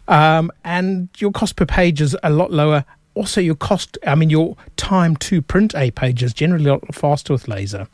Um, 0.06 0.52
and 0.62 1.08
your 1.18 1.32
cost 1.32 1.56
per 1.56 1.66
page 1.66 2.00
is 2.00 2.16
a 2.22 2.30
lot 2.30 2.52
lower. 2.52 2.84
Also, 3.14 3.40
your 3.40 3.54
cost, 3.54 3.96
I 4.06 4.14
mean, 4.14 4.30
your 4.30 4.56
time 4.76 5.16
to 5.16 5.40
print 5.40 5.74
a 5.74 5.90
page 5.92 6.22
is 6.22 6.34
generally 6.34 6.66
a 6.66 6.72
lot 6.72 6.94
faster 6.94 7.32
with 7.32 7.48
laser. 7.48 7.86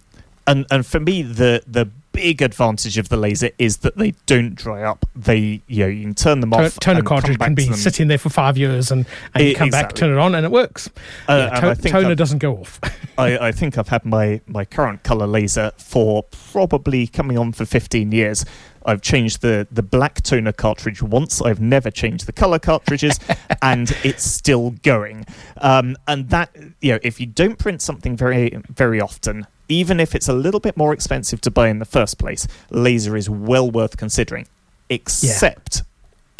And 0.46 0.66
and 0.70 0.86
for 0.86 1.00
me, 1.00 1.22
the 1.22 1.62
the 1.66 1.90
big 2.12 2.42
advantage 2.42 2.98
of 2.98 3.08
the 3.08 3.16
laser 3.16 3.50
is 3.58 3.78
that 3.78 3.96
they 3.96 4.12
don't 4.26 4.54
dry 4.54 4.82
up. 4.82 5.06
They 5.14 5.62
you 5.68 5.80
know 5.80 5.86
you 5.86 6.02
can 6.02 6.14
turn 6.14 6.40
them 6.40 6.50
To- 6.50 6.58
off. 6.66 6.78
toner 6.80 6.98
and 6.98 7.06
cartridge 7.06 7.38
can 7.38 7.54
be 7.54 7.72
sitting 7.72 8.08
there 8.08 8.18
for 8.18 8.28
five 8.30 8.58
years 8.58 8.90
and, 8.90 9.06
and 9.34 9.44
you 9.44 9.50
E- 9.50 9.54
come 9.54 9.70
back, 9.70 9.94
turn 9.94 10.10
it 10.10 10.18
on, 10.18 10.34
and 10.34 10.44
it 10.44 10.50
works. 10.52 10.88
Uh, 11.28 11.48
Yeah, 11.52 11.66
and 11.70 11.82
to- 11.82 11.88
toner 11.88 12.06
I've- 12.08 12.14
doesn't 12.16 12.38
go 12.38 12.56
off. 12.58 12.80
I, 13.18 13.48
I 13.48 13.52
think 13.52 13.76
I've 13.78 13.88
had 13.88 14.04
my, 14.04 14.40
my 14.46 14.64
current 14.64 15.02
colour 15.02 15.26
laser 15.26 15.72
for 15.76 16.22
probably 16.52 17.06
coming 17.06 17.36
on 17.36 17.52
for 17.52 17.64
15 17.66 18.12
years. 18.12 18.44
I've 18.86 19.02
changed 19.02 19.42
the, 19.42 19.66
the 19.70 19.82
black 19.82 20.22
toner 20.22 20.52
cartridge 20.52 21.02
once. 21.02 21.42
I've 21.42 21.60
never 21.60 21.90
changed 21.90 22.24
the 22.24 22.32
colour 22.32 22.58
cartridges, 22.58 23.20
and 23.62 23.94
it's 24.02 24.24
still 24.24 24.70
going. 24.82 25.26
Um, 25.58 25.96
and 26.08 26.30
that, 26.30 26.56
you 26.80 26.92
know, 26.92 26.98
if 27.02 27.20
you 27.20 27.26
don't 27.26 27.58
print 27.58 27.82
something 27.82 28.16
very, 28.16 28.56
very 28.70 28.98
often, 29.02 29.46
even 29.70 30.00
if 30.00 30.14
it's 30.14 30.28
a 30.28 30.32
little 30.32 30.60
bit 30.60 30.76
more 30.76 30.92
expensive 30.92 31.40
to 31.42 31.50
buy 31.50 31.68
in 31.68 31.78
the 31.78 31.84
first 31.84 32.18
place, 32.18 32.46
laser 32.70 33.16
is 33.16 33.30
well 33.30 33.70
worth 33.70 33.96
considering. 33.96 34.46
Except 34.88 35.82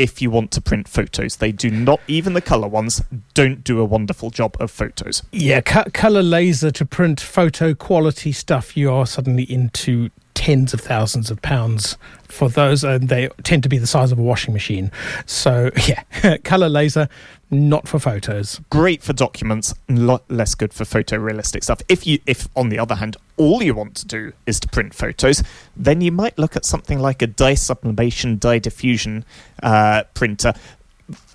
if 0.01 0.23
you 0.23 0.31
want 0.31 0.51
to 0.51 0.63
print 0.63 0.89
photos. 0.89 1.37
They 1.37 1.53
do 1.53 1.71
not, 1.71 2.01
even 2.09 2.33
the 2.33 2.41
colour 2.41 2.67
ones, 2.67 3.03
don't 3.35 3.63
do 3.63 3.79
a 3.81 3.85
wonderful 3.85 4.31
job 4.31 4.57
of 4.59 4.71
photos. 4.71 5.23
Yeah, 5.31 5.61
co- 5.61 5.85
color 5.93 6.23
laser 6.23 6.71
to 6.71 6.87
print 6.87 7.21
photo 7.21 7.75
quality 7.75 8.33
stuff. 8.33 8.79
You 8.79 8.91
are 8.91 9.07
suddenly 9.07 9.45
into 9.45 10.09
tens 10.41 10.73
of 10.73 10.81
thousands 10.81 11.31
of 11.31 11.43
pounds 11.43 11.99
for 12.23 12.49
those, 12.49 12.83
and 12.83 13.11
they 13.11 13.29
tend 13.43 13.63
to 13.63 13.69
be 13.69 13.77
the 13.77 13.87
size 13.87 14.11
of 14.11 14.19
a 14.19 14.23
washing 14.23 14.55
machine. 14.55 14.91
So 15.27 15.71
yeah, 15.87 16.39
color 16.45 16.71
laser, 16.71 17.11
not 17.51 17.87
for 17.87 17.99
photos. 17.99 18.59
great 18.71 19.03
for 19.03 19.13
documents, 19.13 19.75
lot 19.91 20.23
less 20.31 20.55
good 20.55 20.73
for 20.73 20.85
photorealistic 20.85 21.63
stuff. 21.63 21.83
If 21.91 22.07
you, 22.07 22.21
if 22.27 22.49
on 22.57 22.71
the 22.71 22.79
other 22.79 22.95
hand, 22.95 23.19
all 23.37 23.63
you 23.63 23.75
want 23.75 23.95
to 23.97 24.07
do 24.07 24.33
is 24.47 24.59
to 24.61 24.69
print 24.69 24.95
photos, 24.95 25.43
then 25.77 26.01
you 26.01 26.11
might 26.11 26.39
look 26.39 26.57
at 26.57 26.65
something 26.65 26.99
like 26.99 27.21
a 27.21 27.27
dye 27.27 27.53
sublimation, 27.53 28.39
dye 28.39 28.61
diffusion 28.61 29.27
uh, 29.63 30.05
printer. 30.15 30.55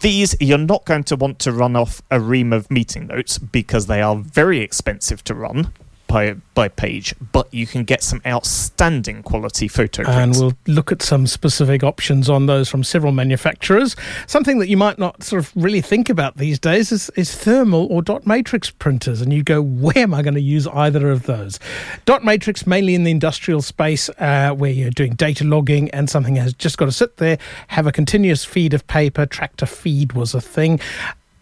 These 0.01 0.35
you're 0.39 0.57
not 0.57 0.83
going 0.85 1.03
to 1.03 1.15
want 1.15 1.37
to 1.39 1.51
run 1.51 1.75
off 1.75 2.01
a 2.09 2.19
ream 2.19 2.51
of 2.53 2.71
meeting 2.71 3.05
notes 3.05 3.37
because 3.37 3.85
they 3.85 4.01
are 4.01 4.15
very 4.15 4.61
expensive 4.61 5.23
to 5.25 5.35
run 5.35 5.73
by 6.07 6.35
by 6.53 6.67
page, 6.67 7.13
but 7.31 7.53
you 7.53 7.67
can 7.67 7.83
get 7.83 8.01
some 8.01 8.21
outstanding 8.25 9.23
quality 9.23 9.67
photo 9.67 10.03
And 10.03 10.33
we'll 10.35 10.53
look 10.67 10.91
at 10.91 11.01
some 11.01 11.27
specific 11.27 11.83
options 11.83 12.29
on 12.29 12.45
those 12.45 12.69
from 12.69 12.83
several 12.83 13.11
manufacturers. 13.11 13.95
Something 14.25 14.59
that 14.59 14.69
you 14.69 14.77
might 14.77 14.97
not 14.97 15.23
sort 15.23 15.43
of 15.43 15.51
really 15.55 15.81
think 15.81 16.09
about 16.09 16.37
these 16.37 16.57
days 16.57 16.91
is, 16.91 17.09
is 17.15 17.35
thermal 17.35 17.87
or 17.91 18.01
dot 18.01 18.25
matrix 18.25 18.69
printers. 18.69 19.21
And 19.21 19.33
you 19.33 19.43
go, 19.43 19.61
where 19.61 19.97
am 19.97 20.13
I 20.13 20.21
going 20.21 20.35
to 20.35 20.41
use 20.41 20.67
either 20.67 21.11
of 21.11 21.23
those? 21.23 21.59
Dot 22.05 22.23
matrix, 22.23 22.65
mainly 22.65 22.95
in 22.95 23.03
the 23.03 23.11
industrial 23.11 23.61
space 23.61 24.09
uh, 24.19 24.51
where 24.51 24.71
you're 24.71 24.91
doing 24.91 25.15
data 25.15 25.43
logging 25.43 25.89
and 25.91 26.09
something 26.09 26.35
has 26.37 26.53
just 26.53 26.77
got 26.77 26.85
to 26.85 26.91
sit 26.91 27.17
there, 27.17 27.37
have 27.67 27.87
a 27.87 27.91
continuous 27.91 28.45
feed 28.45 28.73
of 28.73 28.85
paper. 28.87 29.25
Tractor 29.25 29.65
feed 29.65 30.13
was 30.13 30.33
a 30.33 30.41
thing 30.41 30.79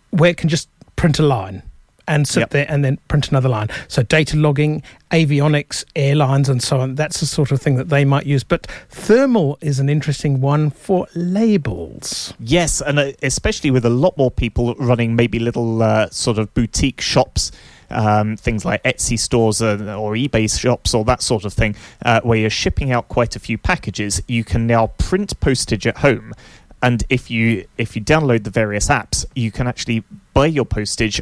where 0.09 0.31
it 0.31 0.37
can 0.37 0.49
just 0.49 0.69
print 0.95 1.19
a 1.19 1.23
line 1.23 1.63
and 2.07 2.27
sit 2.27 2.41
Yep. 2.41 2.49
there 2.51 2.65
and 2.69 2.83
then 2.83 2.97
print 3.07 3.29
another 3.29 3.49
line. 3.49 3.69
So 3.87 4.03
data 4.03 4.37
logging, 4.37 4.83
avionics, 5.11 5.83
airlines, 5.95 6.49
and 6.49 6.61
so 6.61 6.79
on. 6.79 6.95
That's 6.95 7.19
the 7.19 7.25
sort 7.25 7.51
of 7.51 7.61
thing 7.61 7.75
that 7.75 7.89
they 7.89 8.03
might 8.05 8.25
use. 8.25 8.43
But 8.43 8.67
thermal 8.89 9.57
is 9.61 9.79
an 9.79 9.89
interesting 9.89 10.41
one 10.41 10.69
for 10.69 11.07
labels. 11.15 12.33
Yes, 12.39 12.81
and 12.81 12.99
uh, 12.99 13.11
especially 13.21 13.71
with 13.71 13.85
a 13.85 13.89
lot 13.89 14.17
more 14.17 14.31
people 14.31 14.75
running 14.75 15.15
maybe 15.15 15.39
little 15.39 15.81
uh, 15.81 16.09
sort 16.09 16.37
of 16.37 16.53
boutique 16.53 17.01
shops. 17.01 17.51
Um, 17.89 18.37
things 18.37 18.65
like 18.65 18.81
Etsy 18.81 19.19
stores 19.19 19.61
uh, 19.61 19.73
or 19.99 20.13
eBay 20.13 20.49
shops 20.59 20.95
or 20.95 21.05
that 21.05 21.21
sort 21.21 21.45
of 21.45 21.53
thing, 21.53 21.75
uh, 22.03 22.21
where 22.21 22.39
you're 22.39 22.49
shipping 22.49 22.91
out 22.91 23.07
quite 23.07 23.35
a 23.35 23.39
few 23.39 23.55
packages, 23.59 24.19
you 24.27 24.43
can 24.43 24.65
now 24.65 24.87
print 24.97 25.39
postage 25.39 25.85
at 25.85 25.97
home. 25.97 26.33
And 26.81 27.03
if 27.09 27.29
you 27.29 27.65
if 27.77 27.95
you 27.95 28.01
download 28.01 28.45
the 28.45 28.49
various 28.49 28.87
apps, 28.87 29.25
you 29.35 29.51
can 29.51 29.67
actually 29.67 30.03
buy 30.33 30.47
your 30.47 30.65
postage, 30.65 31.21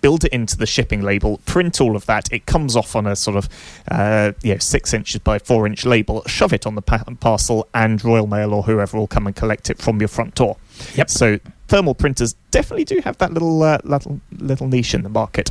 build 0.00 0.24
it 0.24 0.32
into 0.32 0.56
the 0.56 0.66
shipping 0.66 1.02
label, 1.02 1.38
print 1.46 1.80
all 1.80 1.96
of 1.96 2.06
that. 2.06 2.32
It 2.32 2.46
comes 2.46 2.76
off 2.76 2.96
on 2.96 3.06
a 3.06 3.16
sort 3.16 3.36
of 3.36 3.48
uh, 3.90 4.32
you 4.42 4.54
know 4.54 4.58
six 4.58 4.94
inches 4.94 5.20
by 5.20 5.38
four 5.38 5.66
inch 5.66 5.84
label. 5.84 6.22
Shove 6.26 6.52
it 6.52 6.66
on 6.66 6.74
the 6.74 6.82
pa- 6.82 7.04
parcel, 7.20 7.68
and 7.74 8.02
Royal 8.04 8.26
Mail 8.26 8.54
or 8.54 8.62
whoever 8.62 8.96
will 8.96 9.06
come 9.06 9.26
and 9.26 9.34
collect 9.34 9.70
it 9.70 9.78
from 9.78 10.00
your 10.00 10.08
front 10.08 10.34
door. 10.34 10.56
Yep. 10.94 11.10
So 11.10 11.38
thermal 11.68 11.94
printers 11.94 12.34
definitely 12.50 12.84
do 12.84 13.00
have 13.04 13.18
that 13.18 13.32
little 13.32 13.62
uh, 13.62 13.78
little 13.84 14.20
little 14.32 14.68
niche 14.68 14.94
in 14.94 15.02
the 15.02 15.08
market. 15.08 15.50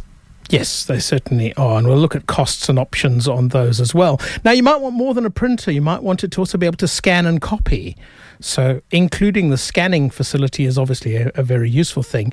Yes, 0.50 0.86
they 0.86 1.00
certainly 1.00 1.54
are. 1.56 1.78
And 1.78 1.88
we'll 1.88 1.98
look 1.98 2.16
at 2.16 2.28
costs 2.28 2.70
and 2.70 2.80
options 2.80 3.28
on 3.28 3.50
those 3.50 3.82
as 3.82 3.94
well. 3.94 4.20
Now, 4.46 4.52
you 4.52 4.64
might 4.64 4.78
want 4.78 4.96
more 4.96 5.14
than 5.14 5.26
a 5.26 5.30
printer. 5.30 5.72
You 5.72 5.82
might 5.82 6.02
want 6.02 6.24
it 6.24 6.32
to 6.32 6.42
also 6.42 6.58
be 6.58 6.66
able 6.66 6.78
to 6.78 6.88
scan 6.88 7.26
and 7.26 7.42
copy. 7.42 7.98
So, 8.40 8.82
including 8.92 9.50
the 9.50 9.58
scanning 9.58 10.10
facility 10.10 10.66
is 10.66 10.78
obviously 10.78 11.18
a, 11.18 11.32
a 11.36 11.44
very 11.44 11.70
useful 11.70 12.04
thing. 12.04 12.32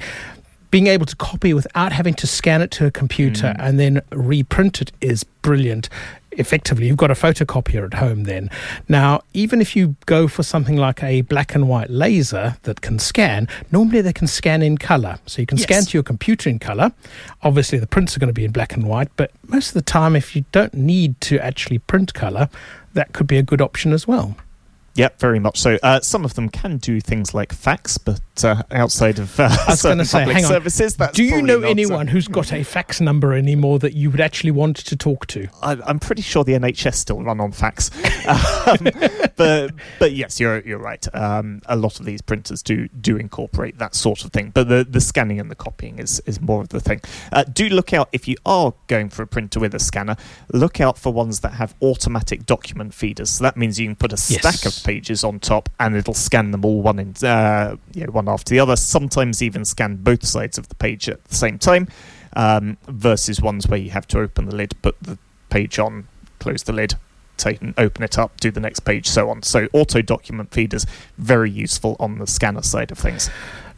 Being 0.75 0.89
able 0.89 1.07
to 1.07 1.15
copy 1.15 1.55
without 1.55 1.93
having 1.93 2.15
to 2.15 2.27
scan 2.27 2.61
it 2.61 2.73
to 2.73 2.87
a 2.87 2.91
computer 2.91 3.55
mm. 3.57 3.57
and 3.61 3.79
then 3.79 4.03
reprint 4.11 4.81
it 4.81 4.91
is 5.01 5.23
brilliant. 5.23 5.89
Effectively, 6.33 6.89
you've 6.89 6.97
got 6.97 7.13
a 7.13 7.15
photocopier 7.15 7.87
at 7.87 7.95
home 7.95 8.25
then. 8.25 8.51
Now, 8.89 9.21
even 9.35 9.61
if 9.61 9.77
you 9.77 9.95
go 10.07 10.27
for 10.27 10.43
something 10.43 10.77
like 10.77 11.01
a 11.01 11.21
black 11.21 11.55
and 11.55 11.69
white 11.69 11.91
laser 11.91 12.57
that 12.65 12.81
can 12.81 12.99
scan, 12.99 13.47
normally 13.71 14.01
they 14.01 14.13
can 14.13 14.27
scan 14.27 14.63
in 14.63 14.77
color. 14.77 15.21
So 15.27 15.41
you 15.43 15.47
can 15.47 15.59
Yes. 15.59 15.63
scan 15.69 15.85
to 15.85 15.97
your 15.97 16.03
computer 16.03 16.51
in 16.51 16.59
color. 16.59 16.91
Obviously, 17.45 17.79
the 17.79 17.87
prints 17.87 18.17
are 18.17 18.19
going 18.19 18.35
to 18.35 18.35
be 18.35 18.45
in 18.45 18.51
black 18.51 18.75
and 18.75 18.83
white, 18.83 19.11
but 19.15 19.31
most 19.47 19.69
of 19.69 19.75
the 19.75 19.83
time, 19.83 20.17
if 20.17 20.35
you 20.35 20.45
don't 20.51 20.75
need 20.75 21.21
to 21.21 21.39
actually 21.39 21.79
print 21.79 22.15
color, 22.15 22.49
that 22.95 23.13
could 23.13 23.29
be 23.29 23.39
a 23.39 23.45
good 23.45 23.61
option 23.61 23.93
as 23.93 24.09
well. 24.09 24.35
Yep, 24.97 25.19
very 25.19 25.41
much 25.41 25.59
so. 25.61 25.77
Uh, 25.83 26.01
some 26.01 26.25
of 26.25 26.35
them 26.35 26.49
can 26.49 26.77
do 26.79 27.01
things 27.01 27.35
like 27.35 27.53
fax, 27.53 27.99
but 27.99 28.21
uh, 28.45 28.63
outside 28.71 29.19
of 29.19 29.39
uh, 29.41 29.49
certain 29.75 30.05
say, 30.05 30.21
public 30.21 30.37
hang 30.37 30.45
on. 30.45 30.51
services, 30.51 30.95
that's 30.97 31.17
Do 31.17 31.25
you 31.25 31.43
know 31.43 31.65
uh, 31.65 31.69
anyone 31.69 32.07
who's 32.07 32.29
got 32.29 32.53
a 32.53 32.63
fax 32.63 33.01
number 33.01 33.33
anymore 33.33 33.81
that 33.81 33.95
you 33.95 34.11
would 34.11 34.21
actually 34.21 34.53
want 34.53 34.77
to 34.77 34.97
talk 34.97 35.27
to? 35.29 35.49
I, 35.63 35.77
I'm 35.85 35.99
pretty 35.99 36.23
sure 36.23 36.45
the 36.45 36.53
NHS 36.53 36.95
still 36.95 37.23
run 37.23 37.41
on 37.41 37.51
fax, 37.51 37.91
um, 38.29 38.89
but 39.37 39.73
but 39.99 40.13
yes, 40.13 40.39
you're 40.39 40.61
you're 40.61 40.79
right. 40.79 41.05
Um, 41.15 41.61
a 41.67 41.75
lot 41.77 41.99
of 41.99 42.07
these 42.07 42.23
printers 42.23 42.63
do 42.63 42.87
do 42.89 43.17
incorporate 43.17 43.79
that 43.79 43.97
sort 43.97 44.25
of 44.25 44.33
thing, 44.33 44.51
but 44.55 44.69
the, 44.69 44.87
the 44.89 45.01
scanning 45.01 45.41
and 45.41 45.51
the 45.51 45.57
copying 45.57 45.99
is 45.99 46.21
is 46.21 46.41
more 46.41 46.61
of 46.63 46.69
the 46.69 46.81
thing. 46.81 47.01
Uh, 47.33 47.43
do 47.45 47.69
look 47.69 47.93
out 47.93 48.09
if 48.13 48.29
you 48.29 48.37
are 48.47 48.73
going 48.87 49.11
for 49.11 49.23
a 49.23 49.27
printer 49.27 49.59
with 49.59 49.75
a 49.75 49.81
scanner. 49.81 50.17
Look 50.53 50.81
out 50.81 50.99
for 50.99 51.13
ones 51.13 51.41
that 51.41 51.55
have 51.55 51.75
automatic 51.83 52.47
document 52.47 52.95
feeders. 52.95 53.31
So 53.31 53.43
that 53.45 53.57
means 53.57 53.81
you 53.81 53.89
can 53.89 53.97
put 53.97 54.13
a 54.13 54.17
stack 54.17 54.45
Yes. 54.63 54.67
of 54.79 54.84
pages 54.85 55.25
on 55.25 55.41
top, 55.41 55.69
and 55.81 55.97
it'll 55.97 56.15
scan 56.15 56.53
them 56.53 56.65
all 56.65 56.81
one 56.81 56.99
in 57.01 57.15
uh, 57.25 57.77
you 57.93 58.07
know, 58.07 58.13
one 58.13 58.29
after 58.29 58.51
the 58.51 58.61
other. 58.61 58.77
Sometimes 58.77 59.43
even 59.43 59.65
scan 59.65 59.97
both 59.97 60.25
sides 60.25 60.59
of 60.59 60.69
the 60.69 60.77
page 60.77 61.09
at 61.09 61.25
the 61.25 61.35
same 61.35 61.59
time. 61.59 61.89
Um, 62.37 62.79
versus 62.89 63.41
ones 63.41 63.69
where 63.69 63.79
you 63.79 63.91
have 63.91 64.09
to 64.09 64.19
open 64.19 64.47
the 64.47 64.57
lid, 64.57 64.75
put 64.83 65.01
the 65.01 65.19
page 65.51 65.79
on, 65.79 66.09
close 66.41 66.65
the 66.65 66.73
lid, 66.73 66.95
take 67.37 67.61
and 67.61 67.75
open 67.79 68.03
it 68.03 68.19
up, 68.19 68.41
do 68.41 68.51
the 68.51 68.61
next 68.61 68.81
page, 68.81 69.07
so 69.07 69.31
on. 69.31 69.43
So 69.43 69.69
auto 69.73 70.03
document 70.03 70.53
feeders 70.53 70.87
very 71.19 71.51
useful 71.51 71.97
on 72.01 72.19
the 72.19 72.27
scanner 72.27 72.63
side 72.63 72.91
of 72.91 72.99
things. 72.99 73.31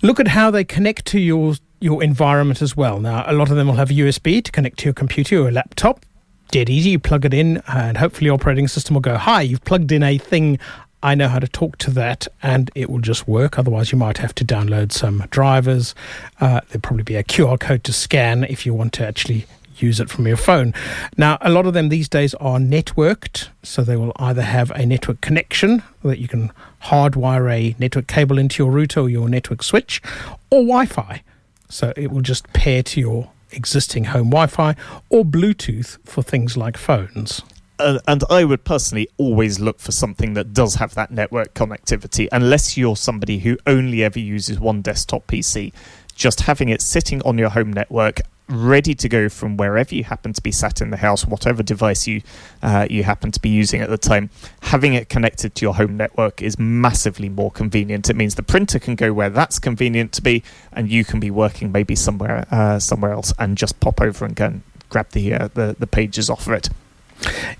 Look 0.03 0.21
at 0.21 0.29
how 0.29 0.51
they 0.51 0.65
connect 0.65 1.07
to 1.07 1.21
your 1.21 1.55
your 1.81 2.03
environment 2.03 2.63
as 2.63 2.77
well. 2.77 3.01
Now, 3.01 3.25
a 3.27 3.35
lot 3.35 3.51
of 3.51 3.57
them 3.57 3.67
will 3.67 3.75
have 3.75 3.91
USB 3.91 4.43
to 4.43 4.51
connect 4.51 4.79
to 4.79 4.85
your 4.87 4.95
computer 4.95 5.47
or 5.47 5.53
laptop. 5.53 6.05
Dead 6.51 6.71
easy. 6.71 6.91
You 6.91 6.99
plug 6.99 7.25
it 7.25 7.35
in, 7.35 7.63
and 7.69 7.99
hopefully, 7.99 8.27
your 8.27 8.35
operating 8.35 8.69
system 8.69 8.95
will 8.95 9.01
go, 9.01 9.17
"Hi, 9.17 9.43
you've 9.43 9.65
plugged 9.65 9.93
in 9.93 10.03
a 10.03 10.17
thing. 10.17 10.59
I 11.07 11.15
know 11.15 11.29
how 11.29 11.39
to 11.39 11.49
talk 11.49 11.79
to 11.79 11.91
that," 11.93 12.27
and 12.43 12.71
it 12.75 12.91
will 12.91 13.01
just 13.01 13.29
work. 13.29 13.59
Otherwise, 13.59 13.93
you 13.93 13.99
might 13.99 14.19
have 14.19 14.35
to 14.35 14.45
download 14.45 14.93
some 14.93 15.25
drivers. 15.31 15.95
Uh, 16.41 16.61
there'll 16.69 16.81
probably 16.81 17.05
be 17.05 17.17
a 17.17 17.23
QR 17.23 17.59
code 17.59 17.85
to 17.85 17.93
scan 17.93 18.45
if 18.45 18.67
you 18.67 18.75
want 18.75 18.93
to 18.95 19.07
actually 19.07 19.47
use 19.79 20.01
it 20.01 20.11
from 20.11 20.27
your 20.27 20.37
phone. 20.37 20.75
Now, 21.17 21.39
a 21.41 21.51
lot 21.51 21.67
of 21.67 21.75
them 21.75 21.89
these 21.89 22.09
days 22.09 22.35
are 22.35 22.59
networked, 22.59 23.49
so 23.63 23.83
they 23.83 23.97
will 23.97 24.13
either 24.17 24.43
have 24.43 24.71
a 24.73 24.87
network 24.87 25.21
connection 25.21 25.83
that 26.03 26.19
you 26.19 26.29
can 26.29 26.51
hardwire 26.85 27.51
a 27.51 27.77
network 27.79 28.07
cable 28.07 28.39
into 28.39 28.63
your 28.63 28.73
router 28.73 29.01
or 29.01 29.09
your 29.09 29.29
network 29.29 29.63
switch, 29.63 30.03
or 30.51 30.61
Wi 30.61 30.87
Fi. 30.87 31.23
So 31.69 31.93
it 31.97 32.11
will 32.11 32.23
just 32.23 32.53
pair 32.53 32.83
to 32.83 33.01
your 33.01 33.31
existing 33.53 34.05
home 34.05 34.31
Wi 34.31 34.47
Fi 34.47 34.77
or 35.09 35.25
Bluetooth 35.25 35.99
for 36.05 36.23
things 36.23 36.57
like 36.57 36.77
phones. 36.77 37.43
And 37.79 38.25
I 38.31 38.45
would 38.45 38.65
personally 38.65 39.09
always 39.19 39.61
look 39.61 39.81
for 39.81 39.93
something 39.93 40.35
that 40.35 40.55
does 40.55 40.77
have 40.77 40.95
that 40.95 41.11
network 41.11 41.55
connectivity, 41.55 42.29
unless 42.33 42.77
you're 42.77 42.97
somebody 42.97 43.39
who 43.41 43.59
only 43.67 44.03
ever 44.03 44.19
uses 44.19 44.59
one 44.59 44.83
desktop 44.83 45.27
PC. 45.27 45.73
Just 46.15 46.43
having 46.43 46.71
it 46.71 46.81
sitting 46.81 47.21
on 47.23 47.37
your 47.37 47.51
home 47.51 47.71
network, 47.71 48.23
ready 48.49 48.95
to 48.95 49.09
go 49.09 49.29
from 49.29 49.57
wherever 49.57 49.95
you 49.95 50.05
happen 50.05 50.33
to 50.33 50.41
be 50.41 50.53
sat 50.53 50.81
in 50.81 50.91
the 50.91 50.97
house, 50.97 51.27
whatever 51.27 51.63
device 51.63 52.07
you 52.07 52.23
uh, 52.63 52.87
you 52.89 53.03
happen 53.03 53.33
to 53.33 53.41
be 53.41 53.49
using 53.49 53.81
at 53.81 53.91
the 53.91 53.99
time, 53.99 54.31
having 54.63 54.95
it 54.95 55.09
connected 55.09 55.55
to 55.55 55.65
your 55.65 55.75
home 55.75 55.97
network 55.97 56.41
is 56.41 56.59
massively 56.59 57.29
more 57.29 57.51
convenient. 57.51 58.09
It 58.09 58.17
means 58.17 58.37
the 58.37 58.43
printer 58.43 58.79
can 58.79 58.95
go 58.95 59.13
where 59.13 59.31
that's 59.31 59.59
convenient 59.59 60.13
to 60.13 60.23
be, 60.23 60.43
and 60.73 60.91
you 60.91 61.05
can 61.05 61.21
be 61.21 61.31
working 61.31 61.73
maybe 61.73 61.97
somewhere 61.97 62.47
uh, 62.51 62.79
somewhere 62.79 63.13
else, 63.13 63.33
and 63.39 63.59
just 63.59 63.81
pop 63.81 64.01
over 64.01 64.25
and 64.25 64.35
go 64.35 64.47
and 64.47 64.63
grab 64.89 65.11
the 65.11 65.35
uh, 65.35 65.49
the, 65.55 65.77
the 65.79 65.87
pages 65.87 66.31
off 66.31 66.47
of 66.47 66.53
it. 66.53 66.71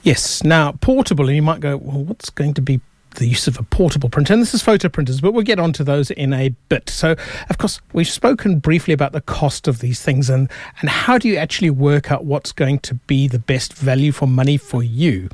Yes. 0.03 0.45
Now, 0.45 0.73
portable, 0.73 1.27
and 1.27 1.37
you 1.37 1.43
might 1.43 1.61
go, 1.61 1.77
well, 1.77 2.05
what's 2.05 2.31
going 2.31 2.55
to 2.55 2.63
be 2.63 2.81
the 3.17 3.27
use 3.27 3.47
of 3.49 3.59
a 3.59 3.63
portable 3.63 4.09
printer? 4.09 4.33
And 4.33 4.43
this 4.43 4.55
is 4.55 4.63
photo 4.63 4.89
printers, 4.89 5.21
but 5.21 5.33
we'll 5.33 5.43
get 5.43 5.59
onto 5.59 5.83
those 5.83 6.11
in 6.11 6.33
a 6.33 6.51
bit. 6.69 6.89
So, 6.91 7.17
of 7.49 7.59
course, 7.59 7.81
we've 7.93 8.09
spoken 8.09 8.59
briefly 8.59 8.95
about 8.95 9.13
the 9.13 9.21
cost 9.21 9.67
of 9.69 9.81
these 9.81 10.03
things 10.03 10.31
and, 10.31 10.51
and 10.81 10.91
how 10.91 11.19
do 11.19 11.29
you 11.29 11.37
actually 11.37 11.71
work 11.71 12.13
out 12.13 12.25
what's 12.25 12.53
going 12.53 12.81
to 12.81 12.95
be 12.95 13.27
the 13.27 13.39
best 13.39 13.75
value 13.75 14.13
for 14.13 14.27
money 14.27 14.57
for 14.57 14.83
you? 14.83 15.29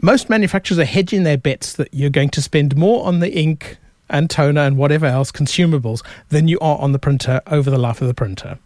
Most 0.00 0.30
manufacturers 0.30 0.78
are 0.78 0.84
hedging 0.84 1.24
their 1.24 1.36
bets 1.36 1.74
that 1.74 1.92
you're 1.92 2.10
going 2.10 2.30
to 2.30 2.40
spend 2.42 2.76
more 2.76 3.06
on 3.06 3.20
the 3.20 3.30
ink 3.36 3.76
and 4.08 4.30
toner 4.30 4.62
and 4.62 4.76
whatever 4.76 5.06
else 5.06 5.30
consumables 5.30 6.02
than 6.30 6.48
you 6.48 6.58
are 6.60 6.78
on 6.78 6.92
the 6.92 6.98
printer 6.98 7.40
over 7.46 7.70
the 7.70 7.78
life 7.78 8.00
of 8.00 8.08
the 8.08 8.14
printer. 8.14 8.58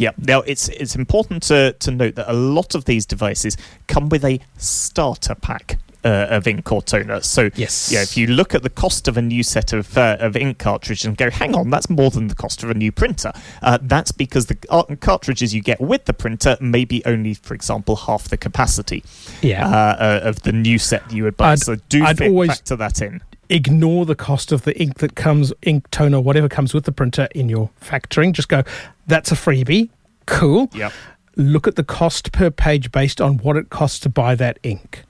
Yeah. 0.00 0.12
Now 0.18 0.40
it's 0.40 0.68
it's 0.70 0.96
important 0.96 1.42
to 1.44 1.74
to 1.84 1.90
note 1.90 2.14
that 2.14 2.30
a 2.30 2.32
lot 2.32 2.74
of 2.74 2.84
these 2.86 3.04
devices 3.06 3.56
come 3.86 4.08
with 4.08 4.24
a 4.24 4.40
starter 4.56 5.34
pack. 5.34 5.78
Uh, 6.02 6.26
of 6.30 6.46
ink 6.46 6.72
or 6.72 6.80
toner. 6.80 7.20
So 7.20 7.50
Yes. 7.56 7.92
yeah, 7.92 8.00
if 8.00 8.16
you 8.16 8.26
look 8.26 8.54
at 8.54 8.62
the 8.62 8.70
cost 8.70 9.06
of 9.06 9.18
a 9.18 9.20
new 9.20 9.42
set 9.42 9.74
of 9.74 9.98
uh, 9.98 10.16
of 10.18 10.34
ink 10.34 10.56
cartridges 10.56 11.04
and 11.04 11.14
go, 11.14 11.28
hang 11.30 11.54
on, 11.54 11.68
that's 11.68 11.90
more 11.90 12.10
than 12.10 12.28
the 12.28 12.34
cost 12.34 12.62
of 12.62 12.70
a 12.70 12.74
new 12.74 12.90
printer. 12.90 13.32
Uh, 13.60 13.76
that's 13.82 14.10
because 14.10 14.46
the 14.46 14.54
cartridges 15.02 15.54
you 15.54 15.60
get 15.60 15.78
with 15.78 16.06
the 16.06 16.14
printer 16.14 16.56
may 16.58 16.86
be 16.86 17.02
only, 17.04 17.34
for 17.34 17.52
example, 17.52 17.96
half 17.96 18.28
the 18.28 18.38
capacity 18.38 19.04
Yeah. 19.42 19.68
uh, 19.68 19.96
uh, 20.06 20.20
of 20.30 20.40
the 20.40 20.52
new 20.52 20.78
set 20.78 21.02
you 21.12 21.24
would 21.24 21.36
buy. 21.36 21.52
I'd- 21.52 21.60
so 21.66 21.76
do 21.90 22.02
I'd 22.02 22.22
always- 22.22 22.48
factor 22.48 22.76
that 22.76 23.02
in. 23.02 23.20
ignore 23.50 24.06
the 24.06 24.14
cost 24.14 24.52
of 24.52 24.62
the 24.62 24.74
ink 24.80 25.00
that 25.00 25.14
comes, 25.16 25.52
ink 25.60 25.90
toner, 25.90 26.18
whatever 26.18 26.48
comes 26.48 26.72
with 26.72 26.84
the 26.84 26.92
printer 26.92 27.28
in 27.34 27.50
your 27.50 27.68
factoring. 27.78 28.32
Just 28.32 28.48
go, 28.48 28.62
that's 29.06 29.30
a 29.32 29.34
freebie. 29.34 29.90
Cool. 30.30 30.70
Yep. 30.72 30.92
Look 31.36 31.66
at 31.66 31.76
the 31.76 31.84
cost 31.84 32.32
per 32.32 32.50
page 32.50 32.90
based 32.92 33.20
on 33.20 33.38
what 33.38 33.56
it 33.56 33.70
costs 33.70 33.98
to 34.00 34.08
buy 34.08 34.34
that 34.34 34.58
ink. 34.62 35.04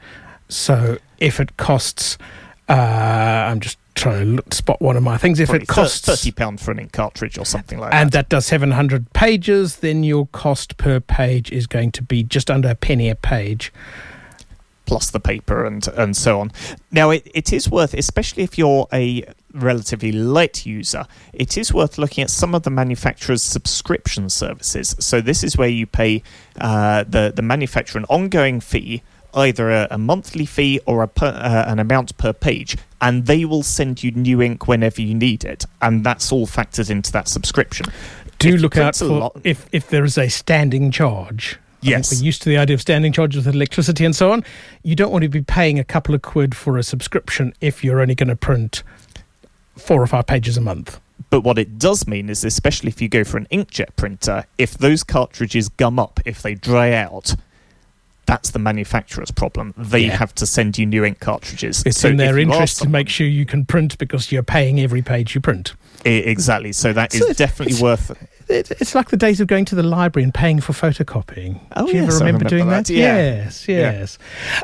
So 0.48 0.98
if 1.18 1.40
it 1.40 1.56
costs, 1.56 2.18
uh, 2.68 2.72
I'm 2.72 3.60
just 3.60 3.78
trying 3.94 4.20
to 4.20 4.32
look, 4.32 4.54
spot 4.54 4.80
one 4.80 4.96
of 4.96 5.02
my 5.02 5.16
things. 5.16 5.40
If 5.40 5.48
Probably 5.48 5.64
it 5.64 5.68
costs 5.68 6.00
thirty 6.00 6.32
pound 6.32 6.60
for 6.60 6.70
an 6.70 6.78
ink 6.78 6.92
cartridge 6.92 7.38
or 7.38 7.44
something 7.44 7.78
like 7.78 7.92
and 7.92 7.92
that. 7.92 8.02
And 8.02 8.12
that 8.12 8.28
does 8.28 8.46
700 8.46 9.12
pages, 9.12 9.76
then 9.76 10.02
your 10.02 10.26
cost 10.28 10.76
per 10.76 11.00
page 11.00 11.50
is 11.52 11.66
going 11.66 11.92
to 11.92 12.02
be 12.02 12.22
just 12.22 12.50
under 12.50 12.70
a 12.70 12.74
penny 12.74 13.08
a 13.08 13.14
page. 13.14 13.72
Plus 14.90 15.10
the 15.10 15.20
paper 15.20 15.64
and 15.64 15.86
and 16.02 16.16
so 16.16 16.40
on. 16.40 16.50
Now, 16.90 17.10
it, 17.10 17.22
it 17.32 17.52
is 17.52 17.70
worth, 17.70 17.94
especially 17.94 18.42
if 18.42 18.58
you're 18.58 18.88
a 18.92 19.24
relatively 19.54 20.10
light 20.10 20.66
user, 20.66 21.04
it 21.32 21.56
is 21.56 21.72
worth 21.72 21.96
looking 21.96 22.24
at 22.24 22.30
some 22.30 22.56
of 22.56 22.62
the 22.62 22.70
manufacturers' 22.70 23.42
subscription 23.42 24.28
services. 24.30 24.96
So 24.98 25.20
this 25.20 25.44
is 25.44 25.56
where 25.56 25.68
you 25.80 25.86
pay 25.86 26.22
uh, 26.60 27.04
the 27.14 27.32
the 27.34 27.42
manufacturer 27.42 28.00
an 28.00 28.06
ongoing 28.08 28.60
fee. 28.60 29.02
Either 29.32 29.70
a, 29.70 29.86
a 29.92 29.96
monthly 29.96 30.44
fee 30.44 30.80
or 30.86 31.04
a 31.04 31.06
per, 31.06 31.28
uh, 31.28 31.72
an 31.72 31.78
amount 31.78 32.16
per 32.18 32.32
page, 32.32 32.76
and 33.00 33.26
they 33.26 33.44
will 33.44 33.62
send 33.62 34.02
you 34.02 34.10
new 34.10 34.42
ink 34.42 34.66
whenever 34.66 35.00
you 35.00 35.14
need 35.14 35.44
it, 35.44 35.64
and 35.80 36.02
that's 36.02 36.32
all 36.32 36.48
factored 36.48 36.90
into 36.90 37.12
that 37.12 37.28
subscription. 37.28 37.86
Do 38.40 38.54
If 38.54 38.60
look 38.60 38.76
out 38.76 38.96
for 38.96 39.04
lot- 39.04 39.40
if, 39.44 39.68
if 39.70 39.86
there 39.88 40.04
is 40.04 40.18
a 40.18 40.28
standing 40.28 40.90
charge. 40.90 41.59
Yes. 41.82 42.12
we're 42.12 42.24
used 42.24 42.42
to 42.42 42.48
the 42.48 42.58
idea 42.58 42.74
of 42.74 42.80
standing 42.80 43.12
charges 43.12 43.44
with 43.46 43.54
electricity 43.54 44.04
and 44.04 44.14
so 44.14 44.32
on. 44.32 44.44
You 44.82 44.94
don't 44.94 45.10
want 45.10 45.22
to 45.22 45.28
be 45.28 45.42
paying 45.42 45.78
a 45.78 45.84
couple 45.84 46.14
of 46.14 46.22
quid 46.22 46.54
for 46.54 46.76
a 46.78 46.82
subscription 46.82 47.54
if 47.60 47.82
you're 47.82 48.00
only 48.00 48.14
going 48.14 48.28
to 48.28 48.36
print 48.36 48.82
four 49.76 50.02
or 50.02 50.06
five 50.06 50.26
pages 50.26 50.56
a 50.56 50.60
month. 50.60 51.00
But 51.30 51.42
what 51.42 51.58
it 51.58 51.78
does 51.78 52.06
mean 52.06 52.28
is, 52.28 52.44
especially 52.44 52.88
if 52.88 53.00
you 53.00 53.08
go 53.08 53.24
for 53.24 53.36
an 53.36 53.46
inkjet 53.52 53.94
printer, 53.96 54.44
if 54.58 54.76
those 54.76 55.02
cartridges 55.04 55.68
gum 55.68 55.98
up, 55.98 56.20
if 56.24 56.42
they 56.42 56.54
dry 56.54 56.92
out, 56.92 57.34
that's 58.26 58.50
the 58.50 58.58
manufacturer's 58.58 59.30
problem. 59.30 59.74
They 59.76 60.06
Yeah. 60.06 60.16
have 60.16 60.34
to 60.36 60.46
send 60.46 60.76
you 60.78 60.86
new 60.86 61.04
ink 61.04 61.20
cartridges. 61.20 61.82
It's 61.86 62.00
So 62.00 62.08
in 62.08 62.16
their 62.16 62.38
interest 62.38 62.80
to 62.82 62.88
make 62.88 63.08
sure 63.08 63.26
you 63.26 63.44
can 63.46 63.64
print 63.64 63.96
because 63.98 64.30
you're 64.32 64.42
paying 64.42 64.80
every 64.80 65.02
page 65.02 65.34
you 65.34 65.40
print. 65.40 65.74
I- 66.04 66.08
exactly. 66.10 66.72
So 66.72 66.92
that 66.92 67.12
So 67.12 67.16
is 67.16 67.22
it's- 67.22 67.36
definitely 67.36 67.80
worth. 67.82 68.10
It, 68.10 68.18
it's 68.50 68.94
like 68.94 69.10
the 69.10 69.16
days 69.16 69.40
of 69.40 69.46
going 69.46 69.64
to 69.66 69.74
the 69.74 69.82
library 69.82 70.24
and 70.24 70.34
paying 70.34 70.60
for 70.60 70.72
photocopying. 70.72 71.60
Oh, 71.76 71.86
Do 71.86 71.92
you 71.92 72.02
yes, 72.02 72.14
ever 72.14 72.24
remember, 72.24 72.44
remember 72.44 72.48
doing 72.48 72.68
that, 72.68 72.86
that? 72.86 72.92
yeah. 72.92 73.16
Yes, 73.44 73.68
yes. 73.68 74.18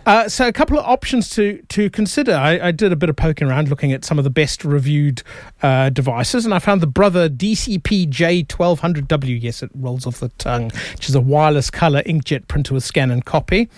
Uh, 0.04 0.28
so, 0.28 0.48
a 0.48 0.52
couple 0.52 0.78
of 0.78 0.84
options 0.84 1.30
to 1.30 1.62
to 1.68 1.88
consider. 1.90 2.34
I, 2.34 2.68
I 2.68 2.70
did 2.72 2.92
a 2.92 2.96
bit 2.96 3.08
of 3.08 3.16
poking 3.16 3.48
around, 3.48 3.68
looking 3.68 3.92
at 3.92 4.04
some 4.04 4.18
of 4.18 4.24
the 4.24 4.30
best 4.30 4.64
reviewed 4.64 5.22
uh, 5.62 5.90
devices, 5.90 6.44
and 6.44 6.52
I 6.52 6.58
found 6.58 6.80
the 6.80 6.86
Brother 6.86 7.28
DCP 7.28 8.08
J1200W. 8.10 9.40
Yes, 9.40 9.62
it 9.62 9.70
rolls 9.74 10.06
off 10.06 10.20
the 10.20 10.28
tongue, 10.30 10.70
which 10.92 11.08
is 11.08 11.14
a 11.14 11.20
wireless 11.20 11.70
color 11.70 12.02
inkjet 12.02 12.48
printer 12.48 12.74
with 12.74 12.84
scan 12.84 13.10
and 13.10 13.24
copy. 13.24 13.68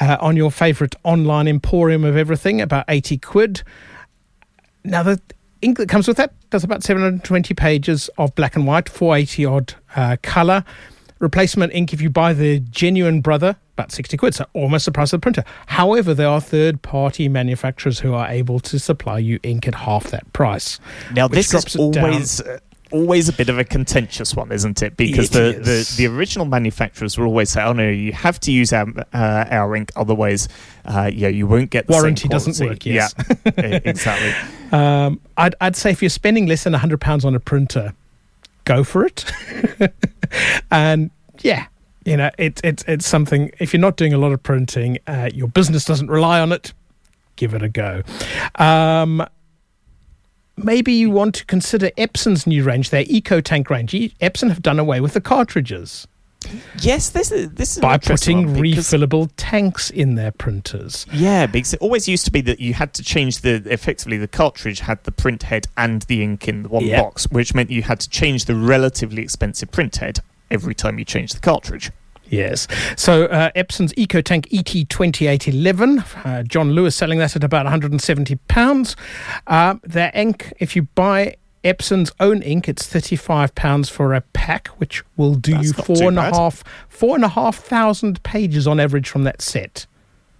Uh, 0.00 0.16
on 0.20 0.36
your 0.36 0.50
favourite 0.50 0.94
online 1.04 1.46
emporium 1.46 2.04
of 2.04 2.16
everything, 2.16 2.60
about 2.60 2.84
eighty 2.88 3.18
quid. 3.18 3.62
Now, 4.84 5.02
the 5.02 5.20
ink 5.64 5.78
that 5.78 5.88
comes 5.88 6.06
with 6.06 6.16
that 6.18 6.32
does 6.50 6.62
about 6.62 6.82
720 6.82 7.54
pages 7.54 8.10
of 8.18 8.34
black 8.34 8.54
and 8.54 8.66
white, 8.66 8.88
480 8.88 9.46
odd 9.46 9.74
uh, 9.96 10.16
colour. 10.22 10.64
Replacement 11.20 11.72
ink, 11.72 11.92
if 11.92 12.00
you 12.00 12.10
buy 12.10 12.34
the 12.34 12.60
genuine 12.60 13.20
brother, 13.20 13.56
about 13.72 13.90
60 13.90 14.16
quid, 14.16 14.34
so 14.34 14.46
almost 14.52 14.84
the 14.84 14.92
price 14.92 15.12
of 15.12 15.20
the 15.20 15.24
printer. 15.24 15.44
However, 15.66 16.12
there 16.12 16.28
are 16.28 16.40
third 16.40 16.82
party 16.82 17.28
manufacturers 17.28 18.00
who 18.00 18.12
are 18.14 18.28
able 18.28 18.60
to 18.60 18.78
supply 18.78 19.18
you 19.18 19.40
ink 19.42 19.66
at 19.66 19.74
half 19.74 20.04
that 20.10 20.30
price. 20.32 20.78
Now, 21.12 21.28
this 21.28 21.48
drops 21.48 21.74
is 21.74 21.80
it 21.80 21.92
down. 21.92 22.58
Always. 22.94 23.28
A 23.28 23.32
bit 23.32 23.48
of 23.48 23.58
a 23.58 23.64
contentious 23.64 24.34
one, 24.34 24.52
isn't 24.52 24.82
it? 24.82 24.96
Because 24.96 25.28
It 25.28 25.32
the, 25.32 25.72
is. 25.72 25.96
the, 25.96 26.06
the 26.08 26.14
original 26.14 26.46
manufacturers 26.46 27.18
will 27.18 27.26
always 27.26 27.50
say, 27.50 27.62
"Oh 27.62 27.72
no, 27.72 27.88
you 27.88 28.12
have 28.12 28.40
to 28.40 28.52
use 28.52 28.72
our 28.72 28.88
uh, 29.12 29.44
our 29.50 29.74
ink, 29.76 29.92
otherwise, 29.96 30.48
uh, 30.84 31.10
yeah, 31.12 31.28
you 31.28 31.46
won't 31.46 31.70
get 31.70 31.86
the 31.86 31.92
Warranty 31.92 32.28
doesn't 32.28 32.58
work, 32.66 32.84
yes. 32.86 33.14
Yeah, 33.44 33.52
exactly. 33.84 34.32
Um, 34.72 35.20
I'd, 35.36 35.54
I'd 35.60 35.76
say 35.76 35.92
if 35.92 36.02
you're 36.02 36.08
spending 36.08 36.46
less 36.46 36.64
than 36.64 36.72
£100 36.72 37.24
on 37.24 37.36
a 37.36 37.38
printer, 37.38 37.94
go 38.64 38.82
for 38.82 39.06
it. 39.06 39.24
and 40.72 41.12
yeah, 41.42 41.66
you 42.04 42.16
know, 42.16 42.30
it, 42.38 42.60
it's 42.64 42.82
it's 42.88 43.06
something, 43.06 43.52
if 43.60 43.72
you're 43.72 43.80
not 43.80 43.96
doing 43.96 44.12
a 44.12 44.18
lot 44.18 44.32
of 44.32 44.42
printing, 44.42 44.98
uh, 45.06 45.30
your 45.32 45.46
business 45.46 45.84
doesn't 45.84 46.08
rely 46.08 46.40
on 46.40 46.50
it, 46.50 46.72
give 47.36 47.54
it 47.54 47.62
a 47.62 47.68
go. 47.68 48.02
Um, 48.56 49.24
maybe 50.56 50.92
you 50.92 51.10
want 51.10 51.34
to 51.36 51.44
consider 51.46 51.90
Epson's 51.98 52.46
new 52.46 52.64
range, 52.64 52.90
their 52.90 53.04
Eco 53.06 53.40
Tank 53.40 53.70
range. 53.70 53.92
Epson 53.92 54.48
have 54.48 54.62
done 54.62 54.78
away 54.78 55.00
with 55.00 55.14
the 55.14 55.20
cartridges 55.20 56.06
Yes, 56.80 57.10
this 57.10 57.32
is 57.32 57.50
this 57.52 57.76
is 57.76 57.80
by 57.80 57.98
putting 57.98 58.48
refillable 58.48 59.30
tanks 59.36 59.90
in 59.90 60.14
their 60.14 60.30
printers. 60.32 61.06
Yeah, 61.12 61.46
because 61.46 61.74
it 61.74 61.80
always 61.80 62.08
used 62.08 62.24
to 62.26 62.30
be 62.30 62.40
that 62.42 62.60
you 62.60 62.74
had 62.74 62.92
to 62.94 63.02
change 63.02 63.40
the 63.40 63.62
effectively 63.66 64.16
the 64.18 64.28
cartridge 64.28 64.80
had 64.80 65.02
the 65.04 65.12
print 65.12 65.44
head 65.44 65.66
and 65.76 66.02
the 66.02 66.22
ink 66.22 66.48
in 66.48 66.64
the 66.64 66.68
one 66.68 66.84
Yep. 66.84 67.02
box, 67.02 67.30
which 67.30 67.54
meant 67.54 67.70
you 67.70 67.82
had 67.82 68.00
to 68.00 68.10
change 68.10 68.44
the 68.44 68.54
relatively 68.54 69.22
expensive 69.22 69.70
print 69.70 69.96
head 69.96 70.20
every 70.50 70.74
time 70.74 70.98
you 70.98 71.04
changed 71.04 71.36
the 71.36 71.40
cartridge. 71.40 71.90
Yes. 72.28 72.66
So 72.96 73.26
uh, 73.26 73.50
Epson's 73.54 73.92
EcoTank 73.94 74.46
E 74.50 74.62
ET2811, 74.62 76.26
uh, 76.26 76.42
John 76.44 76.72
Lewis 76.72 76.96
selling 76.96 77.18
that 77.18 77.36
at 77.36 77.44
about 77.44 77.66
£170. 77.66 78.96
Uh, 79.46 79.74
their 79.82 80.10
ink, 80.14 80.52
if 80.58 80.74
you 80.74 80.82
buy 80.94 81.36
Epson's 81.62 82.12
own 82.20 82.42
ink, 82.42 82.68
it's 82.68 82.86
£35 82.86 83.90
for 83.90 84.14
a 84.14 84.20
pack, 84.20 84.68
which 84.78 85.02
will 85.16 85.34
do 85.34 85.52
That's 85.52 85.66
you 85.66 85.72
four 85.72 86.08
and 86.08 86.18
a 86.18 86.22
half, 86.22 86.62
four 86.88 87.14
and 87.14 87.24
a 87.24 87.28
half 87.28 87.56
thousand 87.56 88.22
pages 88.22 88.66
on 88.66 88.78
average 88.78 89.08
from 89.08 89.24
that 89.24 89.40
set, 89.40 89.86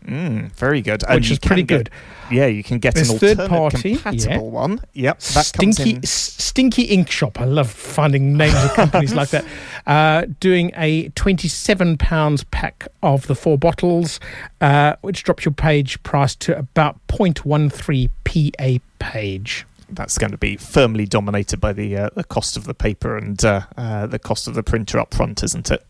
Mm, 0.06 0.52
very 0.52 0.82
good. 0.82 1.02
which 1.08 1.28
you 1.28 1.32
is 1.34 1.38
pretty 1.38 1.62
good. 1.62 1.88
yeah, 2.30 2.46
you 2.46 2.62
can 2.62 2.78
get 2.78 2.94
There's 2.94 3.08
an 3.10 3.18
third 3.18 3.48
party, 3.48 3.96
compatible 3.96 4.46
yeah. 4.46 4.52
one. 4.52 4.80
Yep, 4.92 5.18
that 5.20 5.52
comes 5.54 5.76
Stinky, 5.76 5.96
in. 5.96 6.02
Stinky 6.02 6.82
Ink 6.82 7.10
Shop. 7.10 7.40
I 7.40 7.44
love 7.44 7.70
finding 7.70 8.36
names 8.36 8.54
of 8.64 8.74
companies 8.74 9.14
like 9.14 9.30
that. 9.30 9.44
Uh, 9.86 10.24
doing 10.40 10.70
a 10.76 11.10
twenty-seven 11.10 11.98
pounds 11.98 12.42
pack 12.44 12.88
of 13.02 13.26
the 13.26 13.34
four 13.34 13.58
bottles, 13.58 14.18
uh, 14.62 14.96
which 15.02 15.24
drops 15.24 15.44
your 15.44 15.52
page 15.52 16.02
price 16.02 16.34
to 16.34 16.56
about 16.56 16.98
0.13 17.08 18.08
p 18.24 18.50
a 18.58 18.80
page. 18.98 19.66
That's 19.90 20.16
going 20.16 20.30
to 20.30 20.38
be 20.38 20.56
firmly 20.56 21.04
dominated 21.04 21.60
by 21.60 21.74
the 21.74 21.98
uh, 21.98 22.10
the 22.14 22.24
cost 22.24 22.56
of 22.56 22.64
the 22.64 22.72
paper 22.72 23.18
and 23.18 23.44
uh, 23.44 23.66
uh, 23.76 24.06
the 24.06 24.18
cost 24.18 24.48
of 24.48 24.54
the 24.54 24.62
printer 24.62 24.98
up 24.98 25.12
front, 25.12 25.42
isn't 25.42 25.70
it? 25.70 25.84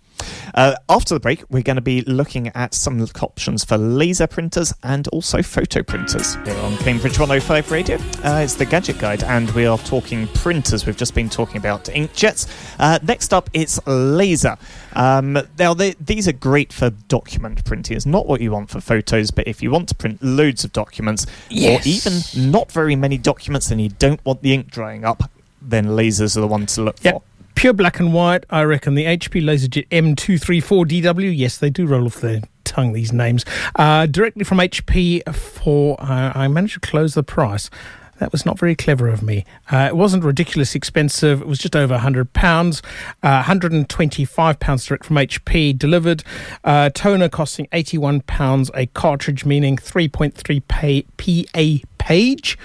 Uh, 0.55 0.75
after 0.89 1.15
the 1.15 1.21
break, 1.21 1.43
we're 1.51 1.63
going 1.63 1.77
to 1.77 1.83
be 1.83 2.03
looking 2.03 2.49
at 2.49 2.75
some 2.75 3.01
options 3.21 3.65
for 3.65 3.77
laser 3.77 4.27
printers 4.27 4.73
and 4.83 5.09
also 5.09 5.43
photo 5.43 5.83
printers 5.83 6.35
here 6.45 6.57
on 6.59 6.77
Cambridge 6.79 7.19
105 7.19 7.71
Radio. 7.71 7.97
Uh, 8.25 8.41
it's 8.43 8.55
the 8.55 8.65
Gadget 8.65 8.99
Guide, 8.99 9.23
and 9.25 9.51
we 9.53 9.67
are 9.67 9.79
talking 9.79 10.27
printers. 10.29 10.87
We've 10.87 10.97
just 10.97 11.15
been 11.15 11.29
talking 11.29 11.57
about 11.57 11.85
inkjets. 11.87 12.47
Uh, 12.79 12.99
next 13.03 13.33
up, 13.33 13.51
it's 13.53 13.85
laser. 13.87 14.57
Um, 14.95 15.39
now, 15.59 15.75
they, 15.75 15.93
these 16.01 16.29
are 16.29 16.33
great 16.33 16.73
for 16.73 16.91
document 17.09 17.65
printing. 17.65 17.97
It's 17.97 18.07
not 18.07 18.27
what 18.27 18.41
you 18.41 18.53
want 18.53 18.71
for 18.71 18.81
photos, 18.81 19.31
but 19.31 19.49
if 19.49 19.63
you 19.63 19.71
want 19.71 19.89
to 19.89 19.95
print 19.95 20.23
loads 20.23 20.65
of 20.65 20.73
documents, 20.73 21.27
Yes. 21.51 21.85
or 21.85 21.89
even 21.89 22.51
not 22.53 22.71
very 22.71 22.95
many 22.97 23.19
documents, 23.19 23.71
and 23.71 23.81
you 23.81 23.89
don't 23.89 24.25
want 24.25 24.43
the 24.43 24.55
ink 24.55 24.71
drying 24.71 25.05
up, 25.05 25.31
then 25.61 25.87
lasers 25.87 26.37
are 26.37 26.41
the 26.41 26.47
one 26.47 26.67
to 26.67 26.83
look 26.83 26.97
Yep. 27.03 27.15
for. 27.15 27.23
Pure 27.55 27.75
black 27.75 28.01
and 28.01 28.13
white, 28.13 28.45
I 28.51 28.63
reckon. 28.63 28.95
The 28.95 29.05
HP 29.05 29.43
LaserJet 29.43 29.89
M234DW. 29.89 31.37
Yes, 31.37 31.59
they 31.59 31.71
do 31.71 31.87
roll 31.87 32.07
off 32.07 32.21
the 32.21 32.43
tongue, 32.65 32.93
these 32.93 33.13
names. 33.13 33.45
Uh, 33.77 34.07
directly 34.07 34.45
from 34.45 34.59
HP 34.59 35.35
for, 35.35 36.01
uh, 36.01 36.33
I 36.35 36.49
managed 36.49 36.75
to 36.75 36.81
close 36.81 37.15
the 37.15 37.23
price. 37.23 37.71
That 38.19 38.31
was 38.31 38.47
not 38.47 38.59
very 38.59 38.77
clever 38.77 39.09
of 39.09 39.23
me. 39.23 39.45
Uh, 39.71 39.89
it 39.89 39.97
wasn't 39.97 40.23
ridiculously 40.23 40.79
expensive. 40.79 41.41
It 41.41 41.49
was 41.49 41.59
just 41.59 41.75
over 41.75 41.99
£100. 41.99 42.83
Uh, 43.23 43.43
£125 43.43 44.87
direct 44.87 45.05
from 45.05 45.17
HP 45.17 45.77
delivered. 45.77 46.23
Uh, 46.63 46.91
toner 46.91 47.29
costing 47.29 47.67
£81 47.67 48.71
a 48.75 48.87
cartridge, 48.87 49.45
meaning 49.45 49.77
3.3 49.77 50.63
pay, 50.69 51.03
PA 51.19 51.87
page. 51.99 52.57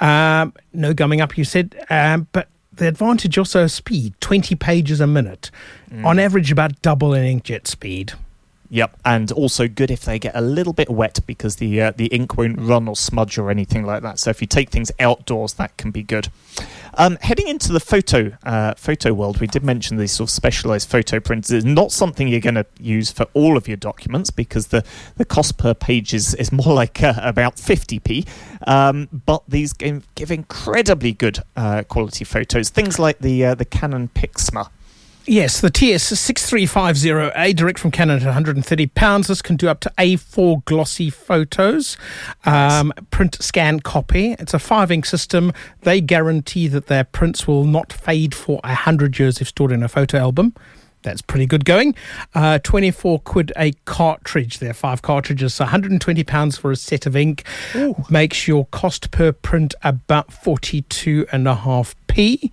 Um, 0.00 0.52
no 0.74 0.92
gumming 0.92 1.22
up, 1.22 1.38
you 1.38 1.44
said. 1.44 1.82
Um, 1.88 2.28
but 2.32 2.48
the 2.80 2.88
advantage 2.88 3.36
also 3.36 3.66
speed 3.66 4.14
20 4.20 4.56
pages 4.56 5.00
a 5.00 5.06
minute. 5.06 5.50
On 5.92 6.16
mm. 6.16 6.20
average, 6.20 6.50
about 6.50 6.80
double 6.82 7.14
an 7.14 7.24
inkjet 7.24 7.66
speed. 7.66 8.14
Yep, 8.72 9.00
and 9.04 9.32
also 9.32 9.66
good 9.66 9.90
if 9.90 10.04
they 10.04 10.20
get 10.20 10.36
a 10.36 10.40
little 10.40 10.72
bit 10.72 10.88
wet 10.88 11.18
because 11.26 11.56
the 11.56 11.82
uh, 11.82 11.92
the 11.96 12.06
ink 12.06 12.38
won't 12.38 12.60
run 12.60 12.86
or 12.86 12.94
smudge 12.94 13.36
or 13.36 13.50
anything 13.50 13.84
like 13.84 14.02
that. 14.02 14.20
So 14.20 14.30
if 14.30 14.40
you 14.40 14.46
take 14.46 14.70
things 14.70 14.92
outdoors, 15.00 15.54
that 15.54 15.76
can 15.76 15.90
be 15.90 16.04
good. 16.04 16.28
Um, 16.94 17.18
heading 17.20 17.48
into 17.48 17.72
the 17.72 17.80
photo 17.80 18.36
uh, 18.44 18.74
photo 18.76 19.12
world, 19.12 19.40
we 19.40 19.48
did 19.48 19.64
mention 19.64 19.96
these 19.96 20.12
sort 20.12 20.28
of 20.28 20.30
specialized 20.30 20.88
photo 20.88 21.18
printers. 21.18 21.50
It's 21.50 21.64
not 21.64 21.90
something 21.90 22.28
you're 22.28 22.40
going 22.40 22.54
to 22.54 22.66
use 22.78 23.10
for 23.10 23.26
all 23.34 23.56
of 23.56 23.66
your 23.66 23.76
documents 23.76 24.30
because 24.30 24.68
the, 24.68 24.84
the 25.16 25.24
cost 25.24 25.56
per 25.56 25.74
page 25.74 26.14
is, 26.14 26.34
is 26.34 26.52
more 26.52 26.72
like 26.74 27.02
uh, 27.02 27.14
about 27.22 27.56
50p. 27.56 28.28
Um, 28.68 29.08
but 29.12 29.42
these 29.48 29.72
give, 29.72 30.06
give 30.14 30.30
incredibly 30.30 31.12
good 31.12 31.40
uh, 31.56 31.82
quality 31.84 32.24
photos. 32.24 32.70
Things 32.70 32.98
like 32.98 33.18
the 33.18 33.46
uh, 33.46 33.54
the 33.56 33.64
Canon 33.64 34.08
Pixma. 34.08 34.68
Yes, 35.30 35.60
the 35.60 35.70
TS6350A, 35.70 37.54
direct 37.54 37.78
from 37.78 37.92
Canon 37.92 38.20
at 38.20 38.34
£130. 38.34 39.26
This 39.28 39.40
can 39.40 39.54
do 39.54 39.68
up 39.68 39.78
to 39.78 39.92
A4 39.96 40.64
glossy 40.64 41.08
photos, 41.08 41.96
um, 42.44 42.92
print, 43.12 43.40
scan, 43.40 43.78
copy. 43.78 44.32
It's 44.40 44.54
a 44.54 44.58
five 44.58 44.90
ink 44.90 45.06
system. 45.06 45.52
They 45.82 46.00
guarantee 46.00 46.66
that 46.66 46.88
their 46.88 47.04
prints 47.04 47.46
will 47.46 47.62
not 47.62 47.92
fade 47.92 48.34
for 48.34 48.58
100 48.64 49.20
years 49.20 49.40
if 49.40 49.46
stored 49.46 49.70
in 49.70 49.84
a 49.84 49.88
photo 49.88 50.18
album. 50.18 50.52
That's 51.02 51.22
pretty 51.22 51.46
good 51.46 51.64
going. 51.64 51.94
Uh, 52.34 52.58
24 52.58 53.20
quid 53.20 53.52
a 53.56 53.70
cartridge. 53.84 54.58
There 54.58 54.70
are 54.70 54.74
five 54.74 55.02
cartridges. 55.02 55.54
So 55.54 55.62
120 55.62 56.24
pounds 56.24 56.58
for 56.58 56.72
a 56.72 56.76
set 56.76 57.06
of 57.06 57.14
ink. 57.14 57.44
Ooh. 57.76 57.94
Makes 58.10 58.48
your 58.48 58.66
cost 58.72 59.12
per 59.12 59.30
print 59.30 59.76
about 59.84 60.32
42 60.32 61.26
and 61.30 61.46
a 61.46 61.54
half 61.54 61.94
p. 62.08 62.50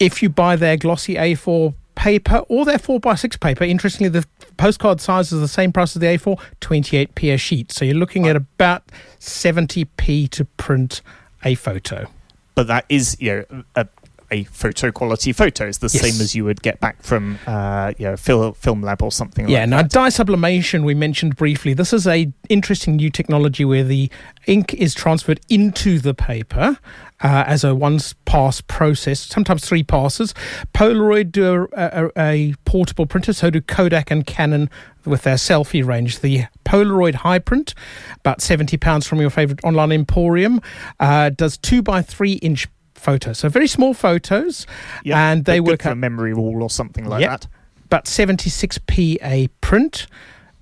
If 0.00 0.24
you 0.24 0.28
buy 0.28 0.56
their 0.56 0.76
glossy 0.76 1.14
A4 1.14 1.72
paper 2.04 2.44
or 2.50 2.66
their 2.66 2.76
4x6 2.76 3.40
paper. 3.40 3.64
Interestingly, 3.64 4.10
the 4.10 4.26
postcard 4.58 5.00
size 5.00 5.32
is 5.32 5.40
the 5.40 5.48
same 5.48 5.72
price 5.72 5.96
as 5.96 6.00
the 6.00 6.06
A4, 6.06 6.38
28p 6.60 7.32
a 7.32 7.38
sheet. 7.38 7.72
So 7.72 7.86
you're 7.86 7.94
looking 7.94 8.26
at 8.26 8.36
about 8.36 8.82
70p 9.20 10.28
to 10.28 10.44
print 10.44 11.00
a 11.46 11.54
photo. 11.54 12.06
But 12.54 12.66
that 12.66 12.84
is, 12.90 13.16
you 13.20 13.46
know, 13.50 13.64
a 13.74 13.88
a 14.30 14.44
photo 14.44 14.90
quality 14.90 15.32
photos, 15.32 15.78
the 15.78 15.90
yes. 15.92 16.00
same 16.00 16.20
as 16.20 16.34
you 16.34 16.44
would 16.44 16.62
get 16.62 16.80
back 16.80 17.02
from 17.02 17.38
uh, 17.46 17.92
you 17.98 18.06
know, 18.06 18.16
Film, 18.16 18.54
film 18.54 18.82
Lab 18.82 19.02
or 19.02 19.12
something 19.12 19.46
like 19.46 19.52
that. 19.52 19.52
yeah, 19.52 19.60
like 19.60 19.70
now 19.70 19.82
dye 19.82 20.08
sublimation 20.08 20.84
we 20.84 20.94
mentioned 20.94 21.36
briefly. 21.36 21.74
This 21.74 21.92
is 21.92 22.06
a 22.06 22.32
interesting 22.48 22.96
new 22.96 23.10
technology 23.10 23.64
where 23.64 23.84
the 23.84 24.10
ink 24.46 24.74
is 24.74 24.94
transferred 24.94 25.40
into 25.48 25.98
the 25.98 26.14
paper 26.14 26.78
uh, 27.20 27.44
as 27.46 27.64
a 27.64 27.74
one 27.74 27.98
pass 28.24 28.60
process, 28.60 29.20
sometimes 29.20 29.64
three 29.64 29.82
passes. 29.82 30.34
Polaroid 30.74 31.32
do 31.32 31.68
a, 31.72 32.10
a, 32.16 32.22
a, 32.22 32.54
portable 32.64 33.06
printer, 33.06 33.32
so 33.32 33.50
do 33.50 33.60
Kodak 33.60 34.10
and 34.10 34.26
Canon 34.26 34.68
with 35.04 35.22
their 35.22 35.38
SELPHY 35.38 35.82
range. 35.82 36.20
The 36.20 36.44
Polaroid 36.64 37.16
Hi-Print, 37.16 37.74
about 38.16 38.40
£70 38.40 39.06
from 39.06 39.20
your 39.20 39.30
favourite 39.30 39.62
online 39.64 39.92
emporium, 39.92 40.60
uh, 41.00 41.30
does 41.30 41.56
two 41.56 41.82
by 41.82 42.02
three 42.02 42.34
inch 42.34 42.68
photos. 43.04 43.38
So 43.38 43.48
very 43.48 43.68
small 43.68 43.94
photos, 43.94 44.66
yep, 45.04 45.16
and 45.16 45.44
they 45.44 45.60
work 45.60 45.82
for 45.82 45.90
a 45.90 45.94
memory 45.94 46.34
wall 46.34 46.62
or 46.62 46.70
something 46.70 47.04
like 47.04 47.20
yep, 47.20 47.42
that. 47.42 47.48
But 47.90 48.06
76p 48.06 49.18
a 49.22 49.48
print. 49.60 50.06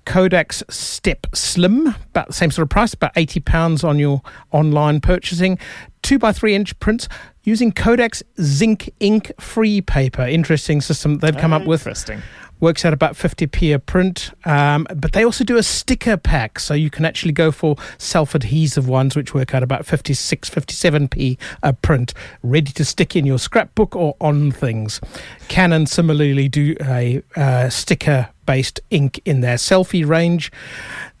Kodak's 0.05 0.61
Step 0.69 1.27
Slim, 1.33 1.87
about 1.87 2.27
the 2.27 2.33
same 2.33 2.51
sort 2.51 2.63
of 2.63 2.69
price, 2.69 2.93
about 2.93 3.13
eighty 3.15 3.39
pounds 3.39 3.85
on 3.85 3.99
your 3.99 4.21
online 4.51 4.99
purchasing. 4.99 5.57
Two 6.01 6.19
by 6.19 6.33
three 6.33 6.55
inch 6.55 6.77
prints 6.81 7.07
using 7.43 7.71
Kodak's 7.71 8.21
ZINK 8.37 8.89
ink 8.99 9.31
free 9.39 9.79
paper. 9.79 10.23
Interesting 10.23 10.81
system 10.81 11.19
they've 11.19 11.37
come 11.37 11.53
up 11.53 11.65
with. 11.65 11.87
Interesting 11.87 12.21
works 12.59 12.85
out 12.85 12.93
about 12.93 13.13
50p 13.13 13.73
a 13.73 13.79
print. 13.79 14.31
Um, 14.45 14.87
but 14.95 15.13
they 15.13 15.23
also 15.23 15.43
do 15.43 15.57
a 15.57 15.63
sticker 15.63 16.17
pack, 16.17 16.59
so 16.59 16.73
you 16.73 16.89
can 16.89 17.05
actually 17.05 17.33
go 17.33 17.51
for 17.51 17.75
self 17.97 18.35
adhesive 18.35 18.87
ones, 18.87 19.15
which 19.15 19.33
work 19.33 19.53
out 19.53 19.63
about 19.63 19.85
56, 19.85 20.49
57p 20.49 21.37
a 21.61 21.73
print, 21.73 22.13
ready 22.41 22.71
to 22.71 22.85
stick 22.85 23.15
in 23.15 23.25
your 23.25 23.39
scrapbook 23.39 23.95
or 23.95 24.15
on 24.21 24.51
things. 24.51 25.01
Canon 25.47 25.85
similarly 25.85 26.47
do 26.47 26.75
a 26.81 27.21
uh, 27.35 27.69
sticker 27.69 28.29
based 28.45 28.79
ink 28.89 29.21
in 29.25 29.41
their 29.41 29.57
SELPHY 29.57 30.03
range. 30.03 30.51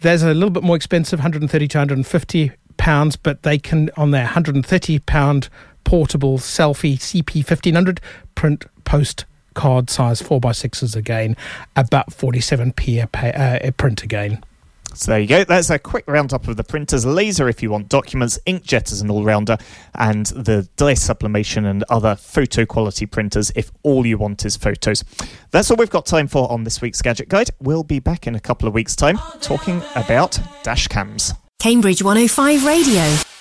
There's 0.01 0.23
a 0.23 0.33
little 0.33 0.49
bit 0.49 0.63
more 0.63 0.75
expensive, 0.75 1.19
130 1.19 1.67
to 1.67 1.77
150 1.77 2.51
pounds, 2.77 3.15
but 3.15 3.43
they 3.43 3.57
can 3.57 3.89
on 3.95 4.11
their 4.11 4.23
130 4.23 4.99
pound 4.99 5.49
portable 5.83 6.37
SELPHY 6.37 6.97
CP 6.97 7.35
1500 7.35 8.01
print 8.35 8.65
post 8.83 9.25
card 9.53 9.89
size 9.89 10.21
4x6s 10.21 10.95
again, 10.95 11.35
about 11.75 12.09
47p 12.09 13.03
a, 13.03 13.07
pay, 13.07 13.31
uh, 13.31 13.59
a 13.61 13.71
print 13.71 14.03
again. 14.03 14.43
So 14.95 15.11
there 15.11 15.19
you 15.19 15.27
go. 15.27 15.43
That's 15.43 15.71
a 15.71 15.79
quick 15.79 16.03
roundup 16.07 16.47
of 16.47 16.55
the 16.55 16.63
printers. 16.63 17.05
Laser 17.05 17.49
if 17.49 17.63
you 17.63 17.71
want 17.71 17.89
documents, 17.89 18.39
inkjet 18.45 18.91
as 18.91 19.01
an 19.01 19.09
all-rounder, 19.09 19.57
and 19.95 20.27
the 20.27 20.67
dye 20.77 20.93
sublimation 20.93 21.65
and 21.65 21.83
other 21.89 22.15
photo 22.15 22.65
quality 22.65 23.07
printers 23.07 23.51
if 23.55 23.71
all 23.81 24.05
you 24.05 24.19
want 24.19 24.45
is 24.45 24.55
photos. 24.55 25.03
That's 25.51 25.71
all 25.71 25.77
we've 25.77 25.89
got 25.89 26.05
time 26.05 26.27
for 26.27 26.51
on 26.51 26.63
this 26.63 26.79
week's 26.81 27.01
Gadget 27.01 27.27
Guide. 27.27 27.49
We'll 27.59 27.83
be 27.83 27.99
back 27.99 28.27
in 28.27 28.35
a 28.35 28.39
couple 28.39 28.67
of 28.67 28.73
weeks' 28.73 28.95
time 28.95 29.17
talking 29.41 29.81
about 29.95 30.39
dash 30.61 30.87
cams. 30.87 31.33
Cambridge 31.59 32.03
105 32.03 32.65
Radio. 32.65 33.32